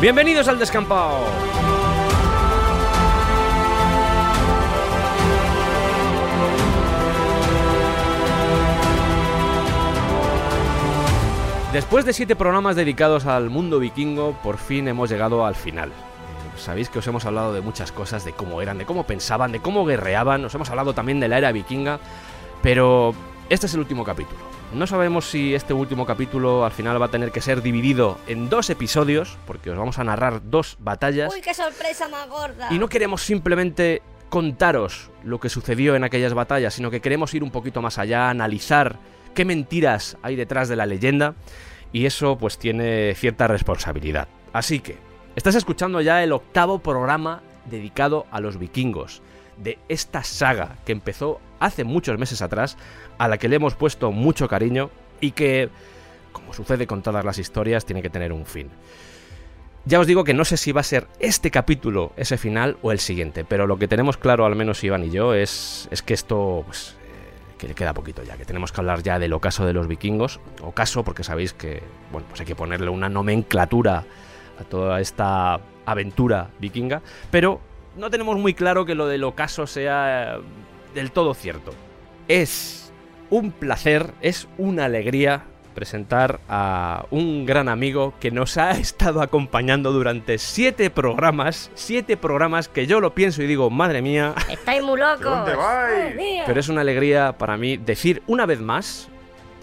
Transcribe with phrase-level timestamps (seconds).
[0.00, 1.26] Bienvenidos al descampado.
[11.74, 15.90] Después de siete programas dedicados al mundo vikingo, por fin hemos llegado al final.
[15.90, 15.92] Eh,
[16.56, 19.60] Sabéis que os hemos hablado de muchas cosas, de cómo eran, de cómo pensaban, de
[19.60, 22.00] cómo guerreaban, os hemos hablado también de la era vikinga,
[22.62, 23.14] pero
[23.50, 24.59] este es el último capítulo.
[24.72, 28.48] No sabemos si este último capítulo al final va a tener que ser dividido en
[28.48, 31.34] dos episodios, porque os vamos a narrar dos batallas.
[31.34, 32.68] ¡Uy, qué sorpresa más gorda!
[32.70, 37.42] Y no queremos simplemente contaros lo que sucedió en aquellas batallas, sino que queremos ir
[37.42, 38.96] un poquito más allá, analizar
[39.34, 41.34] qué mentiras hay detrás de la leyenda,
[41.92, 44.28] y eso pues tiene cierta responsabilidad.
[44.52, 44.98] Así que,
[45.34, 49.20] estás escuchando ya el octavo programa dedicado a los vikingos,
[49.56, 52.76] de esta saga que empezó hace muchos meses atrás,
[53.18, 55.68] a la que le hemos puesto mucho cariño y que,
[56.32, 58.70] como sucede con todas las historias, tiene que tener un fin.
[59.86, 62.92] Ya os digo que no sé si va a ser este capítulo ese final o
[62.92, 66.12] el siguiente, pero lo que tenemos claro, al menos Iván y yo, es, es que
[66.12, 69.64] esto pues, eh, que le queda poquito ya, que tenemos que hablar ya del ocaso
[69.64, 74.04] de los vikingos, ocaso porque sabéis que bueno, pues hay que ponerle una nomenclatura
[74.60, 77.00] a toda esta aventura vikinga,
[77.30, 77.60] pero
[77.96, 80.40] no tenemos muy claro que lo del ocaso sea eh,
[80.94, 81.72] del todo cierto.
[82.28, 82.92] Es
[83.30, 85.44] un placer, es una alegría
[85.74, 92.68] presentar a un gran amigo que nos ha estado acompañando durante siete programas, siete programas
[92.68, 95.24] que yo lo pienso y digo, madre mía, ¡Estáis muy locos!
[95.24, 96.14] ¿Dónde vais?
[96.46, 99.08] Pero es una alegría para mí decir una vez más,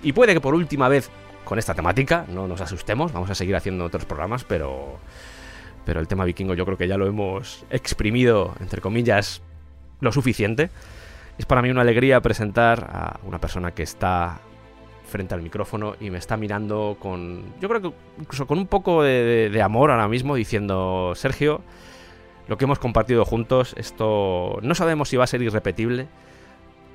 [0.01, 1.09] y puede que por última vez
[1.43, 4.97] con esta temática, no nos asustemos, vamos a seguir haciendo otros programas, pero,
[5.85, 9.41] pero el tema vikingo yo creo que ya lo hemos exprimido, entre comillas,
[10.01, 10.69] lo suficiente.
[11.37, 14.39] Es para mí una alegría presentar a una persona que está
[15.05, 19.03] frente al micrófono y me está mirando con, yo creo que incluso con un poco
[19.03, 21.61] de, de- de amor ahora mismo, diciendo, Sergio,
[22.47, 26.07] lo que hemos compartido juntos, esto no sabemos si va a ser irrepetible,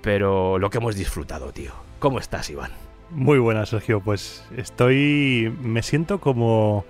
[0.02, 1.72] pero lo que hemos disfrutado, tío.
[2.00, 2.72] ¿Cómo estás, Iván?
[3.10, 4.00] Muy buena, Sergio.
[4.00, 5.54] Pues estoy.
[5.62, 6.84] Me siento como.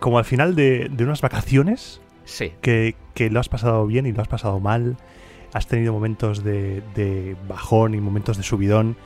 [0.00, 4.12] Como al final de, de unas vacaciones Sí, que, que lo has pasado bien y
[4.12, 4.96] lo has pasado mal.
[5.52, 8.96] Has tenido momentos de, bajón y momentos de subidón.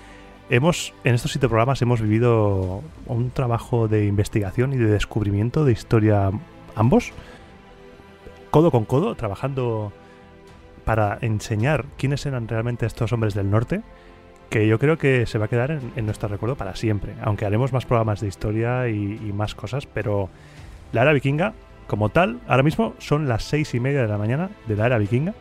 [0.50, 5.72] Hemos, en estos siete programas, hemos vivido un trabajo de investigación y de descubrimiento de
[5.72, 6.30] historia
[6.74, 7.12] ambos,
[8.50, 9.92] codo con codo, trabajando
[10.84, 13.82] para enseñar quiénes eran realmente estos hombres del norte,
[14.50, 17.72] que yo creo que se va a quedar en, nuestro recuerdo para siempre, aunque haremos
[17.72, 20.28] más programas de historia y más cosas, pero
[20.92, 21.54] la era vikinga,
[21.86, 24.98] como tal, ahora mismo son las seis y media de la mañana de la era
[24.98, 25.34] vikinga,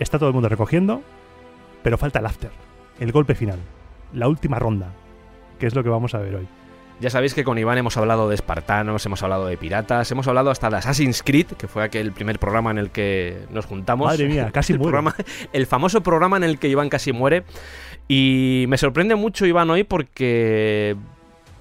[0.00, 1.02] está todo el mundo recogiendo,
[1.82, 2.50] pero falta el after,
[2.98, 3.58] el golpe final,
[4.12, 4.88] la última ronda,
[5.58, 6.48] que es lo que vamos a ver hoy.
[7.00, 10.50] ya sabéis que con Iván hemos hablado de espartanos, hemos hablado de piratas, hemos hablado
[10.50, 14.06] hasta de Assassin's Creed, que fue aquel primer programa en el que nos juntamos.
[14.08, 15.14] Madre mía, casi el, programa-
[15.52, 17.44] el famoso programa en el que Iván casi muere.
[18.08, 20.96] Y me sorprende mucho, Iván, hoy porque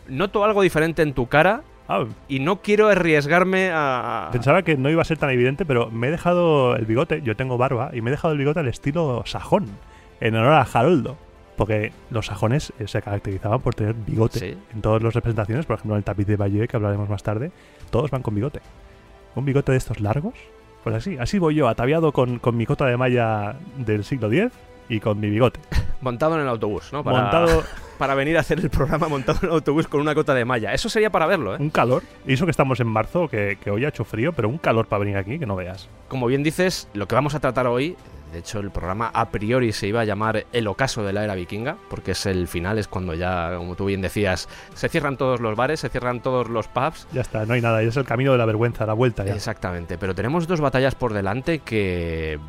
[0.08, 1.62] noto algo diferente en tu cara
[1.92, 4.30] Ah, y no quiero arriesgarme a...
[4.32, 7.36] Pensaba que no iba a ser tan evidente, pero me he dejado el bigote, yo
[7.36, 9.66] tengo barba, y me he dejado el bigote al estilo sajón,
[10.22, 11.18] en honor a Haroldo.
[11.58, 14.58] Porque los sajones eh, se caracterizaban por tener bigote Sí.
[14.74, 17.52] en todas las representaciones, por ejemplo en el tapiz de Bayeux, que hablaremos más tarde,
[17.90, 18.62] todos van con bigote.
[19.36, 20.36] Un bigote de estos largos,
[20.84, 24.52] pues así, así voy yo, ataviado con, con mi cota de malla del siglo X
[24.90, 25.60] y con mi bigote.
[26.02, 27.04] Montado en el autobús, ¿no?
[27.04, 27.64] Para, Montado
[28.00, 30.74] para venir a hacer el programa montado en el autobús con una cota de malla.
[30.74, 31.58] Eso sería para verlo, ¿eh?
[31.60, 34.50] un calor, y eso que estamos en marzo, que, que hoy ha hecho frío, pero
[34.50, 35.90] un calor para venir aquí que no veas.
[36.08, 37.98] Como bien dices, lo que vamos a tratar hoy,
[38.32, 41.36] de hecho el programa a priori se iba a llamar El ocaso de la era
[41.36, 45.42] vikinga, porque es el final, es cuando ya, como tú bien decías, se cierran todos
[45.42, 47.06] los bares, se cierran todos los pubs.
[47.12, 49.36] Ya está, no hay nada, es el camino de la vergüenza, la vuelta ya.
[49.36, 52.40] Exactamente, pero tenemos dos batallas por delante que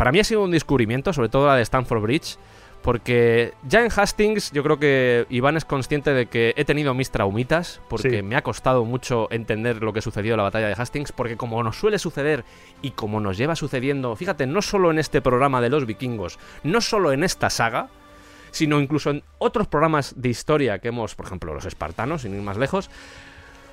[0.00, 2.38] para mí ha sido un descubrimiento, sobre todo la de Stanford Bridge,
[2.80, 7.10] Porque ya en Hastings yo creo que Iván es consciente de que he tenido mis
[7.10, 8.22] traumitas, porque Sí.
[8.22, 11.62] me ha costado mucho entender lo que sucedió en la batalla de Hastings, porque como
[11.62, 12.42] nos suele suceder
[12.80, 16.80] y como nos lleva sucediendo, fíjate, no solo en este programa de los vikingos, no
[16.80, 17.90] solo en esta saga,
[18.50, 22.40] sino incluso en otros programas de historia que hemos, por ejemplo, los espartanos, sin ir
[22.40, 22.88] más lejos,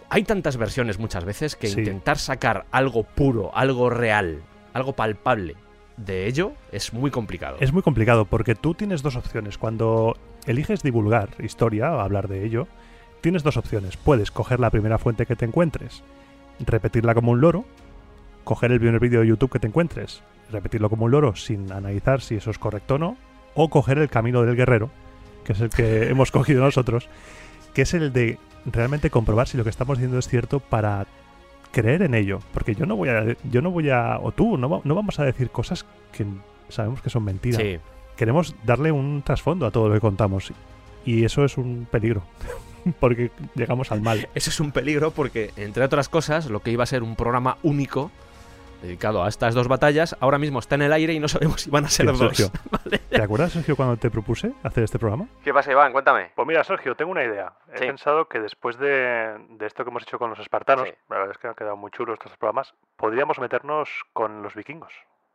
[0.09, 1.79] hay tantas versiones muchas veces que Sí.
[1.79, 4.41] intentar sacar algo puro, algo real,
[4.73, 5.55] algo palpable
[5.97, 7.57] de ello es muy complicado.
[7.59, 9.57] Es muy complicado porque tú tienes dos opciones.
[9.57, 10.15] Cuando
[10.45, 12.67] eliges divulgar historia o hablar de ello,
[13.21, 13.97] tienes dos opciones.
[13.97, 16.03] Puedes coger la primera fuente que te encuentres,
[16.59, 17.65] repetirla como un loro,
[18.43, 20.21] coger el primer vídeo de YouTube que te encuentres,
[20.51, 23.17] repetirlo como un loro sin analizar si eso es correcto o no,
[23.55, 24.89] o coger el camino del guerrero,
[25.43, 27.09] que es el que hemos cogido nosotros,
[27.73, 31.07] que es el de realmente comprobar si lo que estamos diciendo es cierto para
[31.71, 34.69] creer en ello, porque yo no voy a yo no voy a o tú no,
[34.69, 36.25] va- no vamos a decir cosas que
[36.69, 37.61] sabemos que son mentiras.
[37.61, 37.77] Sí,
[38.15, 40.51] Queremos darle un trasfondo a todo lo que contamos
[41.05, 42.23] y eso es un peligro,
[42.99, 44.27] porque llegamos al mal.
[44.33, 47.57] ese es un peligro porque, entre otras cosas, lo que iba a ser un programa
[47.63, 48.11] único
[48.81, 51.69] dedicado a estas dos batallas, ahora mismo está en el aire y no sabemos si
[51.69, 52.35] van a ser Sí, dos.
[52.37, 52.59] Sergio.
[53.09, 55.27] ¿Te acuerdas, Sergio, cuando te propuse hacer este programa?
[55.43, 55.91] ¿Qué pasa, Iván?
[55.91, 56.31] Cuéntame.
[56.35, 57.53] Pues mira, Sergio, tengo una idea.
[57.73, 57.85] He Sí.
[57.85, 60.95] pensado que después de, de esto que hemos hecho con los espartanos, Sí.
[61.09, 64.93] la verdad es que han quedado muy chulos estos programas, podríamos meternos con los vikingos,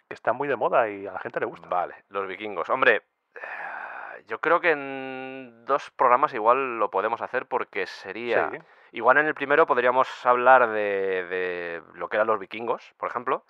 [0.09, 1.69] que están muy de moda y a la gente le gusta.
[1.69, 2.69] Vale, los vikingos.
[2.71, 3.03] Hombre,
[3.35, 8.51] eh, yo creo que en dos programas igual lo podemos hacer porque sería...
[8.51, 8.59] Sí.
[8.93, 13.45] Igual en el primero podríamos hablar de, de lo que eran los vikingos, por ejemplo,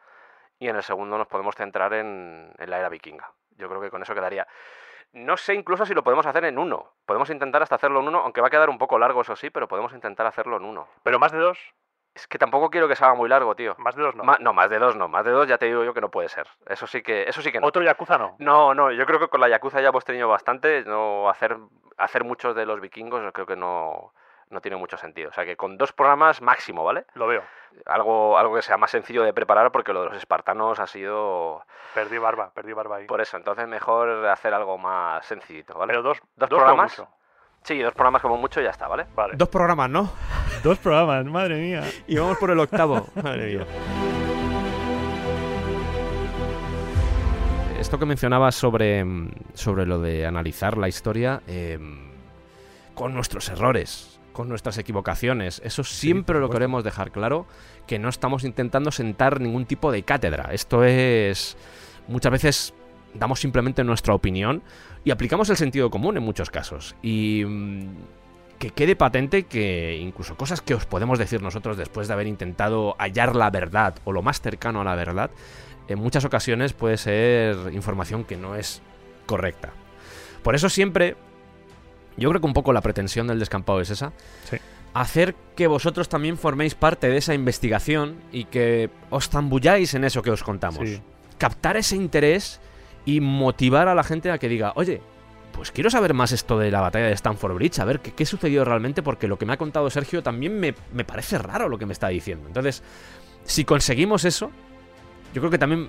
[0.59, 3.31] y en el segundo nos podemos centrar en, en la era vikinga.
[3.57, 4.47] Yo creo que con eso quedaría.
[5.13, 6.93] No sé incluso si lo podemos hacer en uno.
[7.05, 9.51] Podemos intentar hasta hacerlo en uno, aunque va a quedar un poco largo, eso sí,
[9.51, 10.89] pero podemos intentar hacerlo en uno.
[11.03, 11.59] Pero más de dos,
[12.15, 13.75] Es que tampoco quiero que se haga muy largo, tío.
[13.79, 14.23] más de dos no.
[14.25, 15.09] Ma- no, más de dos no.
[15.09, 16.47] Más de dos ya te digo yo que no puede ser.
[16.67, 17.67] Eso sí que, eso sí que no.
[17.67, 18.37] Otro Yakuza no.
[18.39, 20.85] No, no, yo creo que con la Yakuza ya hemos tenido bastante.
[20.85, 21.57] No hacer,
[21.97, 24.13] hacer muchos de los vikingos, yo creo que no,
[24.53, 25.31] no tiene mucho sentido.
[25.31, 27.05] O sea que con dos programas máximo, ¿vale?
[27.15, 27.43] Lo veo.
[27.87, 31.65] Algo, algo que sea más sencillo de preparar porque lo de los espartanos ha sido
[31.95, 33.07] Perdí barba, perdí barba ahí.
[33.07, 33.37] por eso.
[33.37, 35.91] Entonces mejor hacer algo más sencillito, ¿vale?
[35.93, 36.99] Pero dos, ¿Dos programas?
[36.99, 37.11] mucho.
[37.65, 39.07] Sí, dos programas como mucho y ya está, ¿vale?
[39.15, 39.35] Vale.
[39.37, 40.11] Dos programas, ¿no?
[40.63, 41.83] Dos programas, madre mía.
[42.07, 43.07] Y vamos por el octavo.
[43.23, 43.67] Madre mía.
[47.79, 49.05] Esto que mencionabas sobre,
[49.55, 52.11] sobre lo de analizar la historia em,
[52.95, 57.47] con nuestros errores, con nuestras equivocaciones, eso siempre lo queremos dejar claro,
[57.87, 60.51] que no estamos intentando sentar ningún tipo de cátedra.
[60.53, 61.57] Esto es...
[62.09, 62.75] Muchas veces
[63.15, 64.63] damos simplemente nuestra opinión
[65.05, 66.97] y aplicamos el sentido común en muchos casos.
[67.03, 67.89] Y mm,
[68.59, 72.95] que quede patente que incluso cosas que os podemos decir nosotros después de haber intentado
[72.99, 75.31] hallar la verdad o lo más cercano a la verdad,
[75.89, 78.81] en muchas ocasiones puede ser información que no es
[79.27, 79.73] correcta.
[80.43, 81.17] Por eso siempre,
[82.17, 84.13] yo creo que un poco la pretensión del descampado es esa.
[84.51, 84.57] Sí.
[84.95, 90.21] Hacer que vosotros también forméis parte de esa investigación y que os zambulláis en eso
[90.23, 91.01] que os contamos Sí.
[91.39, 92.61] captar ese interés
[93.07, 95.01] y motivar a la gente a que diga, oye,
[95.53, 98.25] pues quiero saber más esto de la batalla de Stanford Bridge, a ver qué, qué
[98.27, 101.79] sucedió realmente, porque lo que me ha contado Sergio también me, me parece raro lo
[101.79, 102.47] que me está diciendo.
[102.47, 102.83] Entonces,
[103.45, 104.51] si conseguimos eso,
[105.35, 105.89] yo creo que también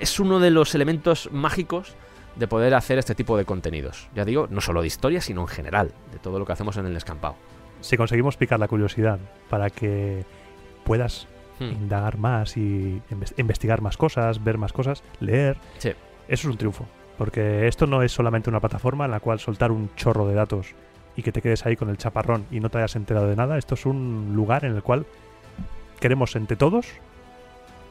[0.00, 1.94] es uno de los elementos mágicos
[2.36, 4.08] de poder hacer este tipo de contenidos.
[4.14, 6.86] Ya digo, no solo de historia, sino en general, de todo lo que hacemos en
[6.86, 7.36] el descampado.
[7.80, 9.18] Si conseguimos picar la curiosidad
[9.48, 10.24] para que
[10.84, 11.26] puedas
[11.58, 11.64] Hmm.
[11.72, 15.88] indagar más y inves- investigar más cosas, ver más cosas, leer, Sí.
[15.88, 15.96] eso
[16.28, 16.86] es un triunfo.
[17.16, 20.74] Porque esto no es solamente una plataforma en la cual soltar un chorro de datos
[21.16, 23.56] y que te quedes ahí con el chaparrón y no te hayas enterado de nada.
[23.56, 25.06] Esto es un lugar en el cual
[25.98, 26.86] queremos entre todos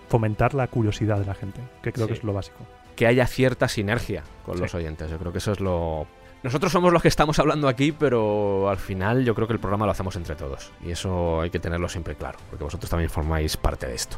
[0.10, 2.60] fomentar la curiosidad de la gente, que creo que es lo básico.
[2.96, 4.62] Que haya cierta sinergia con Sí.
[4.64, 5.10] los oyentes.
[5.10, 6.08] Yo creo que eso es lo...
[6.44, 9.86] Nosotros somos los que estamos hablando aquí, pero al final yo creo que el programa
[9.88, 10.72] lo hacemos entre todos.
[10.84, 14.18] Y eso hay que tenerlo siempre claro, porque vosotros también formáis parte de esto.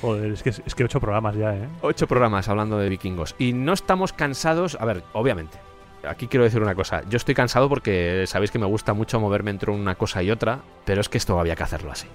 [0.00, 1.68] Joder, es que, es que ocho programas ya, ¿eh?
[1.82, 3.34] Ocho programas hablando de vikingos.
[3.38, 4.76] Y no estamos cansados...
[4.80, 5.58] A ver, obviamente.
[6.06, 7.02] Aquí quiero decir una cosa.
[7.08, 10.60] Yo estoy cansado porque sabéis que me gusta mucho moverme entre una cosa y otra,
[10.84, 12.06] pero es que esto había que hacerlo así.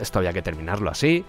[0.00, 1.24] Esto había que terminarlo así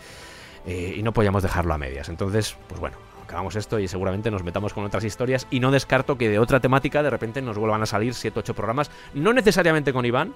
[0.66, 2.08] eh, y no podíamos dejarlo a medias.
[2.10, 2.96] Entonces, pues bueno,
[3.32, 6.60] acabamos esto y seguramente nos metamos con otras historias y no descarto que de otra
[6.60, 10.34] temática de repente nos vuelvan a salir 7 8 programas, no necesariamente con Iván,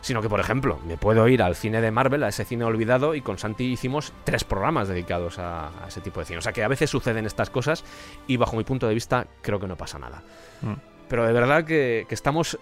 [0.00, 3.14] sino que por ejemplo, me puedo ir al cine de Marvel, a ese cine olvidado
[3.14, 6.38] y con Santi hicimos tres programas dedicados a, a ese tipo de cine.
[6.38, 7.84] O sea que a veces suceden estas cosas
[8.26, 10.22] y bajo mi punto de vista creo que no pasa nada.
[10.62, 10.74] Mm.
[11.08, 12.58] Pero de verdad que, que estamos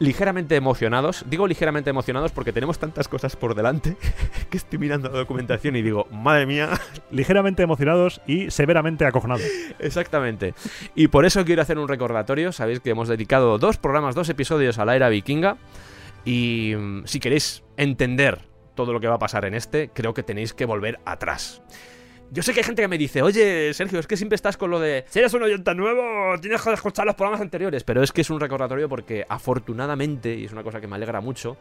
[0.00, 1.24] ligeramente emocionados.
[1.28, 3.96] Digo ligeramente emocionados porque tenemos tantas cosas por delante
[4.50, 6.70] que estoy mirando la documentación y digo, madre mía.
[7.12, 9.46] Ligeramente emocionados y severamente acojonados.
[9.78, 10.54] Exactamente.
[10.96, 12.50] Y por eso quiero hacer un recordatorio.
[12.50, 15.58] Sabéis que hemos dedicado dos programas, dos episodios a la era vikinga.
[16.24, 20.22] Y mm, si queréis entender todo lo que va a pasar en este, creo que
[20.22, 21.62] tenéis que volver atrás.
[22.32, 24.70] Yo sé que hay gente que me dice, oye, Sergio, es que siempre estás con
[24.70, 27.82] lo de, si eres un oyente nuevo, tienes que escuchar los programas anteriores.
[27.82, 31.20] Pero es que es un recordatorio porque afortunadamente, y es una cosa que me alegra
[31.20, 31.56] mucho,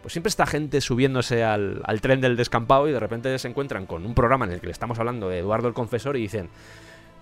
[0.00, 3.86] pues siempre está gente subiéndose al, al tren del descampado y de repente se encuentran
[3.86, 6.48] con un programa en el que le estamos hablando de Eduardo el Confesor y dicen,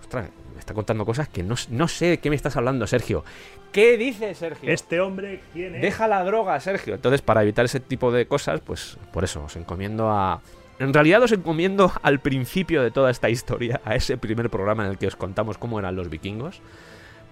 [0.01, 3.23] ostras, me está contando cosas que no, no sé de qué me estás hablando, Sergio.
[3.71, 4.71] ¿Qué dices, Sergio?
[4.71, 5.81] Este hombre, ¿quién es?
[5.81, 6.93] Deja la droga, Sergio.
[6.93, 10.41] Entonces, para evitar ese tipo de cosas, pues por eso os encomiendo a.
[10.79, 14.91] En realidad os encomiendo al principio de toda esta historia, a ese primer programa en
[14.91, 16.61] el que os contamos cómo eran los vikingos.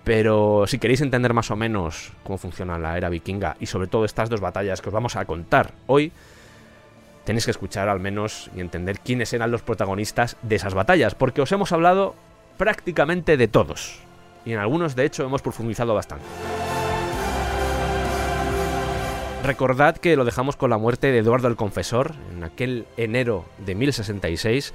[0.03, 4.03] Pero si queréis entender más o menos cómo funciona la era vikinga y sobre todo
[4.03, 6.11] estas dos batallas que os vamos a contar hoy,
[7.23, 11.41] tenéis que escuchar al menos y entender quiénes eran los protagonistas de esas batallas, porque
[11.41, 12.15] os hemos hablado
[12.57, 13.99] prácticamente de todos.
[14.43, 16.25] Y en algunos, de hecho, hemos profundizado bastante.
[19.43, 23.73] Recordad que lo dejamos con la muerte de Eduardo el Confesor en aquel enero de
[23.73, 24.71] 1066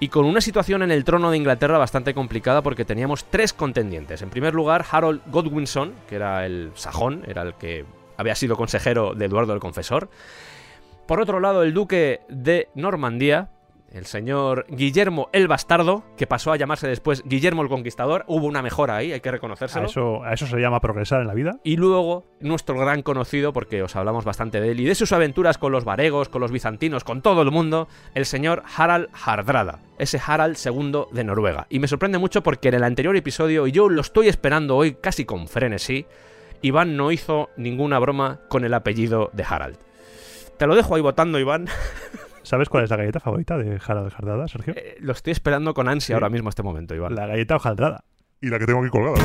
[0.00, 4.20] y con una situación en el trono de Inglaterra bastante complicada porque teníamos tres contendientes.
[4.20, 7.84] En primer lugar, Harold Godwinson, que era el sajón, era el que
[8.16, 10.10] había sido consejero de Eduardo el Confesor.
[11.06, 13.50] Por otro lado, el duque de Normandía,
[13.92, 18.24] el señor Guillermo el Bastardo, que pasó a llamarse después Guillermo el Conquistador.
[18.26, 19.86] Hubo una mejora ahí, hay que A reconocérselo.
[19.86, 21.58] eso, a eso se llama progresar en la vida.
[21.64, 25.58] Y luego, nuestro gran conocido, porque os hablamos bastante de él, y de sus aventuras
[25.58, 30.20] con los varegos, con los bizantinos, con todo el mundo, el señor Harald Hardrada, ese
[30.24, 31.66] Harald II de Noruega.
[31.70, 34.94] Y me sorprende mucho porque en el anterior episodio, y yo lo estoy esperando hoy
[34.94, 36.06] casi con frenesí,
[36.60, 39.76] Iván no hizo ninguna broma con el apellido de Harald.
[40.58, 41.68] Te lo dejo ahí votando, Iván.
[42.42, 44.74] ¿Sabes cuál es la galleta favorita de Harald Jardada, Sergio?
[44.76, 46.12] Eh, lo estoy esperando con ansia Sí.
[46.14, 47.14] ahora mismo este momento, Iván.
[47.14, 48.04] La galleta hojaldrada.
[48.40, 49.16] Y la que tengo aquí colgada.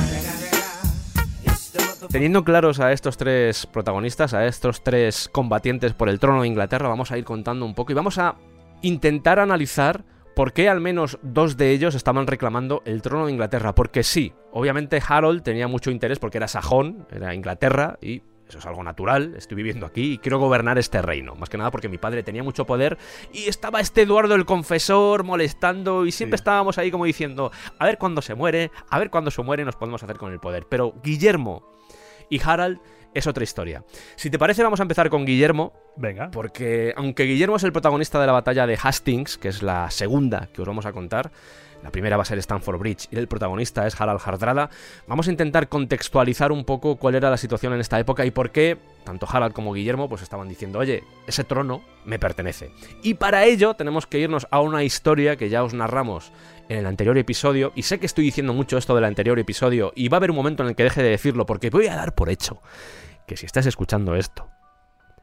[2.11, 6.87] Teniendo claros a estos tres protagonistas, a estos tres combatientes por el trono de Inglaterra,
[6.89, 8.35] vamos a ir contando un poco y vamos a
[8.81, 10.03] intentar analizar
[10.35, 13.73] por qué al menos dos de ellos estaban reclamando el trono de Inglaterra.
[13.73, 18.21] Porque sí, obviamente Harold tenía mucho interés porque era sajón, era Inglaterra y
[18.53, 21.33] eso es algo natural, estoy viviendo aquí y quiero gobernar este reino.
[21.35, 22.99] Más que nada porque mi padre tenía mucho poder
[23.31, 26.41] y estaba este Eduardo el confesor molestando y siempre Sí.
[26.41, 29.75] estábamos ahí como diciendo, a ver cuándo se muere, a ver cuándo se muere nos
[29.75, 30.67] podemos hacer con el poder.
[30.69, 31.63] Pero Guillermo
[32.29, 32.79] y Harald
[33.15, 33.83] es otra historia.
[34.15, 36.29] Si te parece vamos a empezar con Guillermo, Venga.
[36.31, 40.49] porque aunque Guillermo es el protagonista de la batalla de Hastings, que es la segunda
[40.53, 41.31] que os vamos a contar,
[41.83, 44.69] la primera va a ser Stanford Bridge y el protagonista es Harald Hardrada,
[45.05, 48.51] vamos a intentar contextualizar un poco cuál era la situación en esta época y por
[48.51, 52.71] qué tanto Harald como Guillermo pues estaban diciendo, oye, ese trono me pertenece.
[53.03, 56.31] Y para ello tenemos que irnos a una historia que ya os narramos
[56.69, 60.07] en el anterior episodio, y sé que estoy diciendo mucho esto del anterior episodio, y
[60.07, 62.15] va a haber un momento en el que deje de decirlo, porque voy a dar
[62.15, 62.61] por hecho
[63.27, 64.49] que si estás escuchando esto,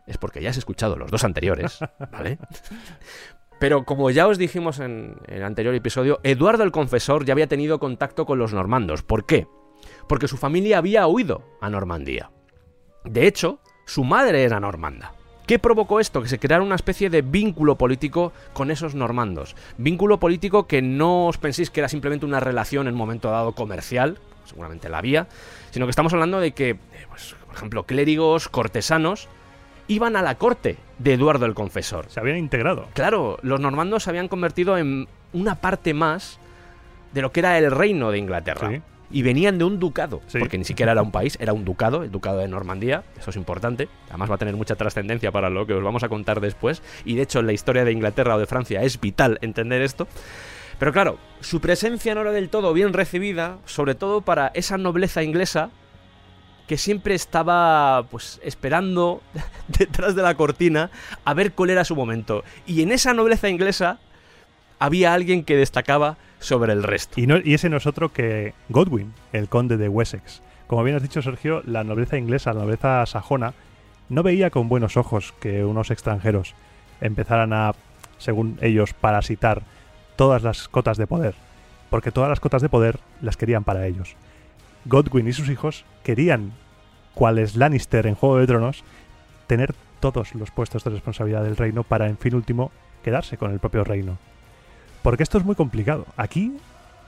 [0.06, 1.78] es porque ya has escuchado los dos anteriores,
[2.12, 2.38] ¿vale?
[3.60, 7.78] Pero como ya os dijimos en el anterior episodio, Eduardo el Confesor ya había tenido
[7.78, 9.02] contacto con los normandos.
[9.02, 9.46] ¿Por qué?
[10.08, 12.30] Porque su familia había huido a Normandía.
[13.04, 15.12] De hecho, su madre era normanda.
[15.46, 16.22] ¿Qué provocó esto?
[16.22, 19.54] Que se creara una especie de vínculo político con esos normandos.
[19.76, 23.52] Vínculo político que no os penséis que era simplemente una relación en un momento dado
[23.52, 25.28] comercial, seguramente la había,
[25.70, 26.78] sino que estamos hablando de que, eh,
[27.10, 29.28] pues, por ejemplo, clérigos, cortesanos,
[29.90, 32.06] iban a la corte de Eduardo el Confesor.
[32.08, 32.86] Se habían integrado.
[32.94, 36.38] Claro, los normandos se habían convertido en una parte más
[37.12, 38.70] de lo que era el reino de Inglaterra.
[38.70, 38.82] Sí.
[39.12, 40.38] Y venían de un ducado, Sí.
[40.38, 43.36] porque ni siquiera era un país, era un ducado, el ducado de Normandía, eso es
[43.36, 46.80] importante, además va a tener mucha trascendencia para lo que os vamos a contar después,
[47.04, 50.06] y de hecho en la historia de Inglaterra o de Francia es vital entender esto.
[50.78, 55.24] Pero claro, su presencia no era del todo bien recibida, sobre todo para esa nobleza
[55.24, 55.70] inglesa
[56.70, 59.22] que siempre estaba pues esperando
[59.76, 60.88] detrás de la cortina
[61.24, 62.44] a ver cuál era su momento.
[62.64, 63.98] Y en esa nobleza inglesa
[64.78, 67.20] había alguien que destacaba sobre el resto.
[67.20, 70.42] Y, no, y ese no es otro que Godwin, el conde de Wessex.
[70.68, 73.52] Como bien has dicho, Sergio, la nobleza inglesa, la nobleza sajona,
[74.08, 76.54] no veía con buenos ojos que unos extranjeros
[77.00, 77.72] empezaran a,
[78.18, 79.64] según ellos, parasitar
[80.14, 81.34] todas las cotas de poder.
[81.90, 84.14] Porque todas las cotas de poder las querían para ellos.
[84.84, 86.52] Godwin y sus hijos querían,
[87.14, 88.84] cuales Lannister en Juego de Tronos,
[89.46, 92.72] tener todos los puestos de responsabilidad del reino para, en fin último,
[93.02, 94.18] quedarse con el propio reino.
[95.02, 96.06] Porque esto es muy complicado.
[96.16, 96.56] Aquí,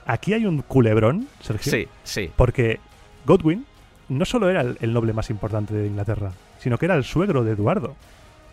[0.05, 1.71] aquí hay un culebrón, Sergio.
[1.71, 2.31] Sí, sí.
[2.35, 2.79] Porque
[3.25, 3.65] Godwin
[4.09, 7.43] no solo era el, el noble más importante de Inglaterra, sino que era el suegro
[7.43, 7.95] de Eduardo.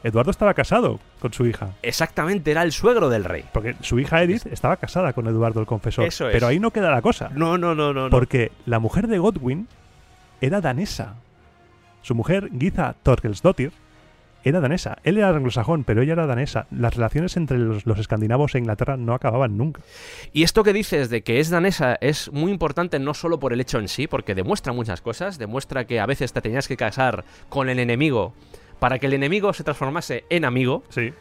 [0.03, 1.71] Eduardo estaba casado con su hija.
[1.83, 3.45] Exactamente, era el suegro del rey.
[3.53, 6.07] Porque su hija Edith estaba casada con Eduardo el Confesor.
[6.07, 6.33] Eso es.
[6.33, 7.31] Pero ahí no queda la cosa.
[7.35, 8.09] No, no, no, no.
[8.11, 9.69] Porque la mujer de Godwin
[10.41, 11.17] era danesa.
[12.03, 13.73] Su mujer, Giza Torkelsdottir,
[14.43, 14.97] era danesa.
[15.05, 16.67] Él era anglosajón, pero ella era danesa.
[16.71, 19.83] Las relaciones entre los, los escandinavos e Inglaterra no acababan nunca.
[20.33, 23.61] Y esto que dices de que es danesa es muy importante no solo por el
[23.61, 25.37] hecho en sí, porque demuestra muchas cosas.
[25.37, 28.33] Demuestra que a veces te tenías que casar con el enemigo
[28.81, 31.13] para que el enemigo se transformase en amigo, Sí.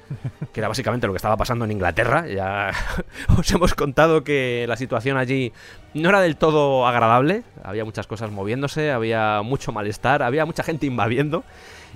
[0.52, 2.26] que era básicamente lo que estaba pasando en Inglaterra.
[2.28, 2.72] Ya
[3.38, 5.54] os hemos contado que la situación allí
[5.94, 7.44] no era del todo agradable.
[7.64, 11.44] Había muchas cosas moviéndose, había mucho malestar, había mucha gente invadiendo.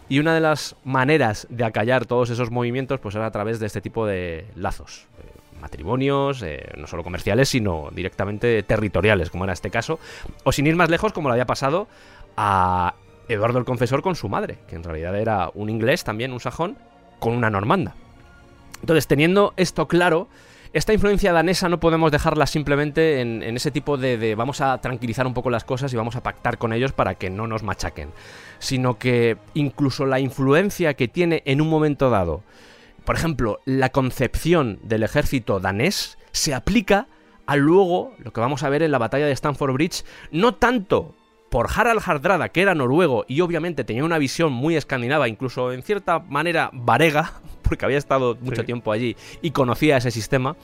[0.09, 3.65] Y una de las maneras de acallar todos esos movimientos pues era a través de
[3.67, 5.07] este tipo de lazos.
[5.23, 5.29] eh,
[5.61, 9.97] matrimonios, eh, no solo comerciales, sino directamente territoriales, como era este caso.
[10.43, 11.87] O sin ir más lejos, como le había pasado
[12.35, 12.95] a
[13.27, 16.77] Eduardo el Confesor con su madre, que en realidad era un inglés también, un sajón,
[17.19, 17.95] con una normanda.
[18.81, 20.27] Entonces, teniendo esto claro,
[20.73, 25.27] esta influencia danesa no podemos dejarla simplemente en, ese tipo de, de vamos a tranquilizar
[25.27, 28.09] un poco las cosas y vamos a pactar con ellos para que no nos machaquen,
[28.59, 32.43] sino que incluso la influencia que tiene en un momento dado,
[33.05, 37.07] por ejemplo, la concepción del ejército danés se aplica
[37.45, 41.15] a luego lo que vamos a ver en la batalla de Stamford Bridge, no tanto
[41.53, 45.83] por Harald Hardrada, que era noruego y obviamente tenía una visión muy escandinava, incluso en
[45.83, 48.65] cierta manera varega, porque había estado mucho Sí.
[48.65, 50.55] tiempo allí y conocía ese sistema,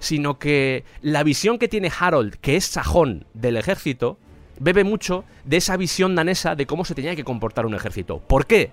[0.00, 4.18] sino que la visión que tiene Harold, que es sajón del ejército,
[4.58, 8.18] bebe mucho de esa visión danesa de cómo se tenía que comportar un ejército.
[8.18, 8.72] ¿Por qué?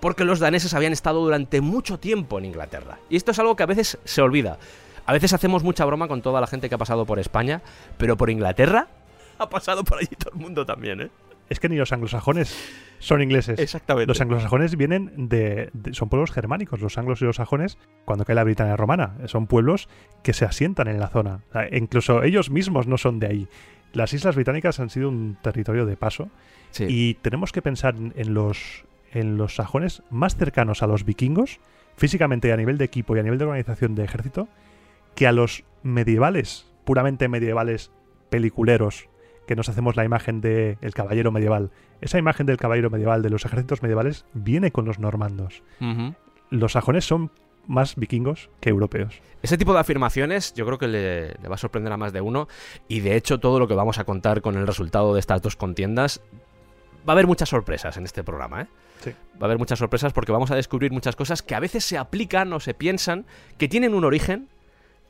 [0.00, 2.98] Porque los daneses habían estado durante mucho tiempo en Inglaterra.
[3.08, 4.58] Y esto es algo que a veces se olvida.
[5.06, 7.62] A veces hacemos mucha broma con toda la gente que ha pasado por España,
[7.96, 8.88] pero por Inglaterra
[9.40, 11.10] ha pasado por allí todo el mundo también, ¿eh?
[11.48, 12.54] Es que ni los anglosajones
[13.00, 13.58] son ingleses.
[13.58, 14.06] Exactamente.
[14.06, 16.80] Los anglosajones vienen de, de- Son pueblos germánicos.
[16.80, 19.88] Los anglos y los sajones, cuando cae la Britania romana, son pueblos
[20.22, 21.40] que se asientan en la zona.
[21.48, 23.48] O sea, incluso ellos mismos no son de ahí.
[23.92, 26.28] Las islas británicas han sido un territorio de paso
[26.70, 26.86] Sí.
[26.88, 31.58] y tenemos que pensar en- los, en los sajones más cercanos a los vikingos,
[31.96, 34.46] físicamente y a nivel de equipo y a nivel de organización de ejército,
[35.16, 37.90] que a los medievales, puramente medievales,
[38.28, 39.08] peliculeros,
[39.46, 41.70] que nos hacemos la imagen del caballero medieval.
[42.00, 45.62] Esa imagen del caballero medieval, de los ejércitos medievales, viene con los normandos.
[46.50, 47.30] Los sajones son
[47.66, 49.20] más vikingos que europeos.
[49.42, 52.20] Ese tipo de afirmaciones yo creo que le, le va a sorprender a más de
[52.20, 52.48] uno
[52.88, 55.56] y de hecho todo lo que vamos a contar con el resultado de estas dos
[55.56, 56.20] contiendas
[57.08, 58.66] va a haber muchas sorpresas en este programa, ¿eh?
[59.02, 59.10] Sí.
[59.10, 61.96] Va a haber muchas sorpresas porque vamos a descubrir muchas cosas que a veces se
[61.96, 63.24] aplican o se piensan
[63.56, 64.48] que tienen un origen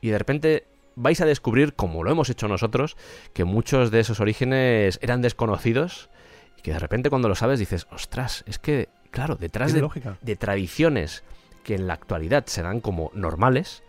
[0.01, 0.65] y de repente
[0.97, 2.97] vais a descubrir, como lo hemos hecho nosotros,
[3.33, 6.11] que muchos de esos orígenes eran desconocidos
[6.59, 9.89] y que de repente cuando lo sabes dices, ostras, es que, claro, detrás de,
[10.21, 11.25] de tradiciones
[11.65, 13.83] que en la actualidad se dan como normales,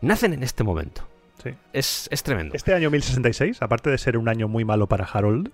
[0.00, 1.08] nacen en este momento.
[1.42, 1.50] Sí.
[1.72, 2.54] Es, es tremendo.
[2.54, 5.52] Este año 1066, aparte de ser un año muy malo para Harold,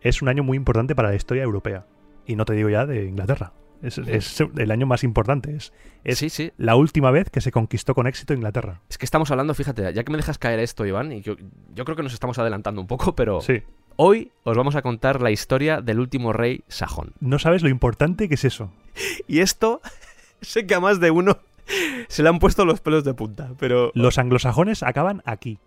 [0.00, 1.84] es un año muy importante para la historia europea.
[2.26, 3.52] Y no te digo ya de Inglaterra.
[3.82, 5.54] Es, es el año más importante.
[5.54, 5.72] Es,
[6.04, 6.52] es Sí, sí.
[6.56, 8.80] la última vez que se conquistó con éxito Inglaterra.
[8.88, 11.36] Es que estamos hablando, fíjate, ya que me dejas caer esto, Iván, y yo,
[11.74, 13.62] yo creo que nos estamos adelantando un poco, pero Sí.
[13.96, 17.12] hoy os vamos a contar la historia del último rey sajón.
[17.20, 18.72] No sabes lo importante que es eso.
[19.28, 19.80] Y esto,
[20.40, 21.38] sé que a más de uno
[22.08, 23.92] se le han puesto los pelos de punta, pero...
[23.94, 25.58] Los anglosajones acaban aquí.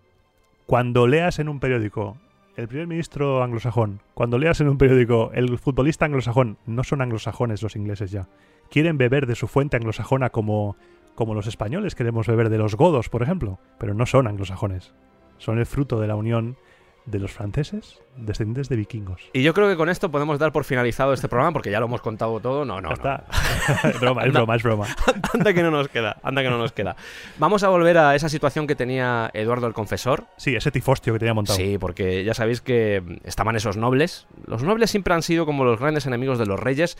[0.66, 2.16] Cuando leas en un periódico
[2.56, 7.62] el primer ministro anglosajón, cuando leas en un periódico el futbolista anglosajón, no son anglosajones
[7.62, 8.28] los ingleses ya.
[8.70, 10.76] Quieren beber de su fuente anglosajona como,
[11.14, 14.92] como los españoles queremos beber de los godos, por ejemplo, pero no son anglosajones.
[15.38, 16.56] Son el fruto de la unión
[17.04, 19.22] de los franceses, descendientes de vikingos.
[19.32, 21.86] Y yo creo que con esto podemos dar por finalizado este programa, porque ya lo
[21.86, 22.64] hemos contado todo.
[22.64, 22.94] No, no, no.
[22.94, 23.24] está.
[23.84, 24.86] es broma, es broma, es broma.
[25.34, 26.96] anda que no nos queda, anda que no nos queda.
[27.38, 30.24] Vamos a volver a esa situación que tenía Eduardo el Confesor.
[30.36, 31.56] Sí, ese tifostio que tenía montado.
[31.56, 34.26] Sí, porque ya sabéis que estaban esos nobles.
[34.46, 36.96] Los nobles siempre han sido como los grandes enemigos de los reyes.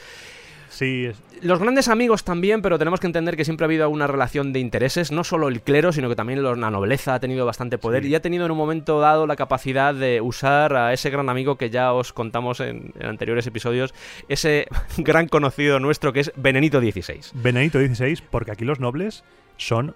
[0.73, 4.07] Sí, es- Los grandes amigos también, pero tenemos que entender que siempre ha habido una
[4.07, 7.77] relación de intereses, no solo el clero, sino que también la nobleza ha tenido bastante
[7.77, 8.09] poder Sí.
[8.09, 11.57] y ha tenido en un momento dado la capacidad de usar a ese gran amigo
[11.59, 13.93] que ya os contamos en, en anteriores episodios,
[14.29, 17.21] ese gran conocido nuestro que es Benenito XVI.
[17.35, 19.25] Benedicto XVI, porque aquí los nobles
[19.59, 19.95] son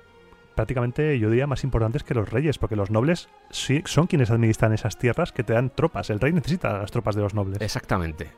[0.56, 4.72] prácticamente, yo diría, más importantes que los reyes, porque los nobles sí, son quienes administran
[4.72, 6.10] esas tierras que te dan tropas.
[6.10, 7.60] El rey necesita las tropas de los nobles.
[7.60, 8.28] Exactamente.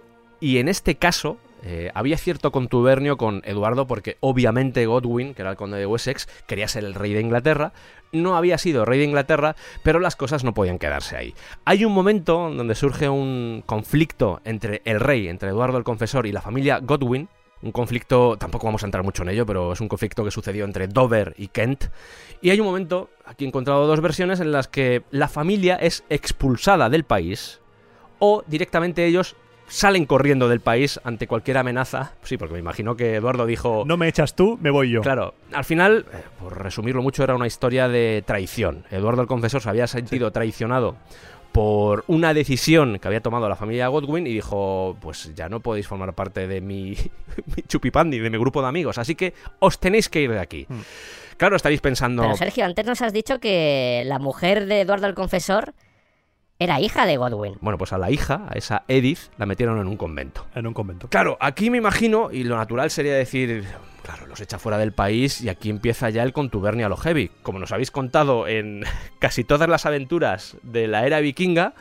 [0.40, 5.50] Y en este caso eh, había cierto contubernio con Eduardo porque obviamente Godwin, que era
[5.50, 7.72] el conde de Wessex, quería ser el rey de Inglaterra.
[8.12, 11.34] No había sido rey de Inglaterra, pero las cosas no podían quedarse ahí.
[11.64, 16.32] Hay un momento donde surge un conflicto entre el rey, entre Eduardo el Confesor y
[16.32, 17.28] la familia Godwin,
[17.60, 20.64] Un conflicto, tampoco vamos a entrar mucho en ello, pero es un conflicto que sucedió
[20.64, 21.86] entre Dover y Kent.
[22.40, 26.04] Y hay un momento, aquí he encontrado dos versiones en las que la familia es
[26.08, 27.60] expulsada del país
[28.20, 29.34] o directamente ellos
[29.68, 32.12] salen corriendo del país ante cualquier amenaza.
[32.22, 33.84] Sí, porque me imagino que Eduardo dijo...
[33.86, 35.02] No me echas tú, me voy yo.
[35.02, 38.84] Claro, al final, eh, por resumirlo mucho, era una historia de traición.
[38.90, 40.96] Eduardo el Confesor se había sentido traicionado
[41.52, 45.88] por una decisión que había tomado la familia Godwin y dijo, pues ya no podéis
[45.88, 46.96] formar parte de mi,
[47.56, 50.66] mi chupipandi, de mi grupo de amigos, así que os tenéis que ir de aquí.
[50.68, 50.80] Hmm.
[51.36, 52.22] Claro, estaréis pensando...
[52.22, 55.72] Pero Sergio, antes nos has dicho que la mujer de Eduardo el Confesor
[56.60, 57.56] era hija de Godwin.
[57.60, 60.46] Bueno, pues a la hija, a esa Edith, la metieron en un convento.
[60.54, 61.08] En un convento.
[61.08, 63.64] Claro, aquí me imagino, y lo natural sería decir,
[64.02, 67.30] claro, los echa fuera del país y aquí empieza ya el contubernio a lo heavy.
[67.42, 68.82] Como nos habéis contado en
[69.20, 71.74] casi todas las aventuras de la era vikinga,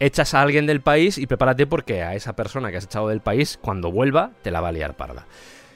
[0.00, 3.20] echas a alguien del país y prepárate porque a esa persona que has echado del
[3.20, 5.26] país, cuando vuelva, te la va a liar parda.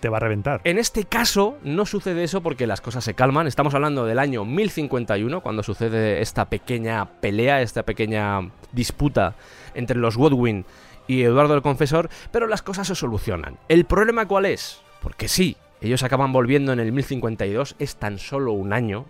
[0.00, 0.60] Te va a reventar.
[0.64, 3.46] En este caso no sucede eso porque las cosas se calman.
[3.46, 9.34] Estamos hablando del año 1051, cuando sucede esta pequeña pelea, esta pequeña disputa
[9.74, 10.64] entre los Godwin
[11.08, 13.56] y Eduardo el Confesor, pero las cosas se solucionan.
[13.68, 14.80] ¿El problema cuál es?
[15.02, 19.06] Porque sí, ellos acaban volviendo en el 1052, es tan solo un año,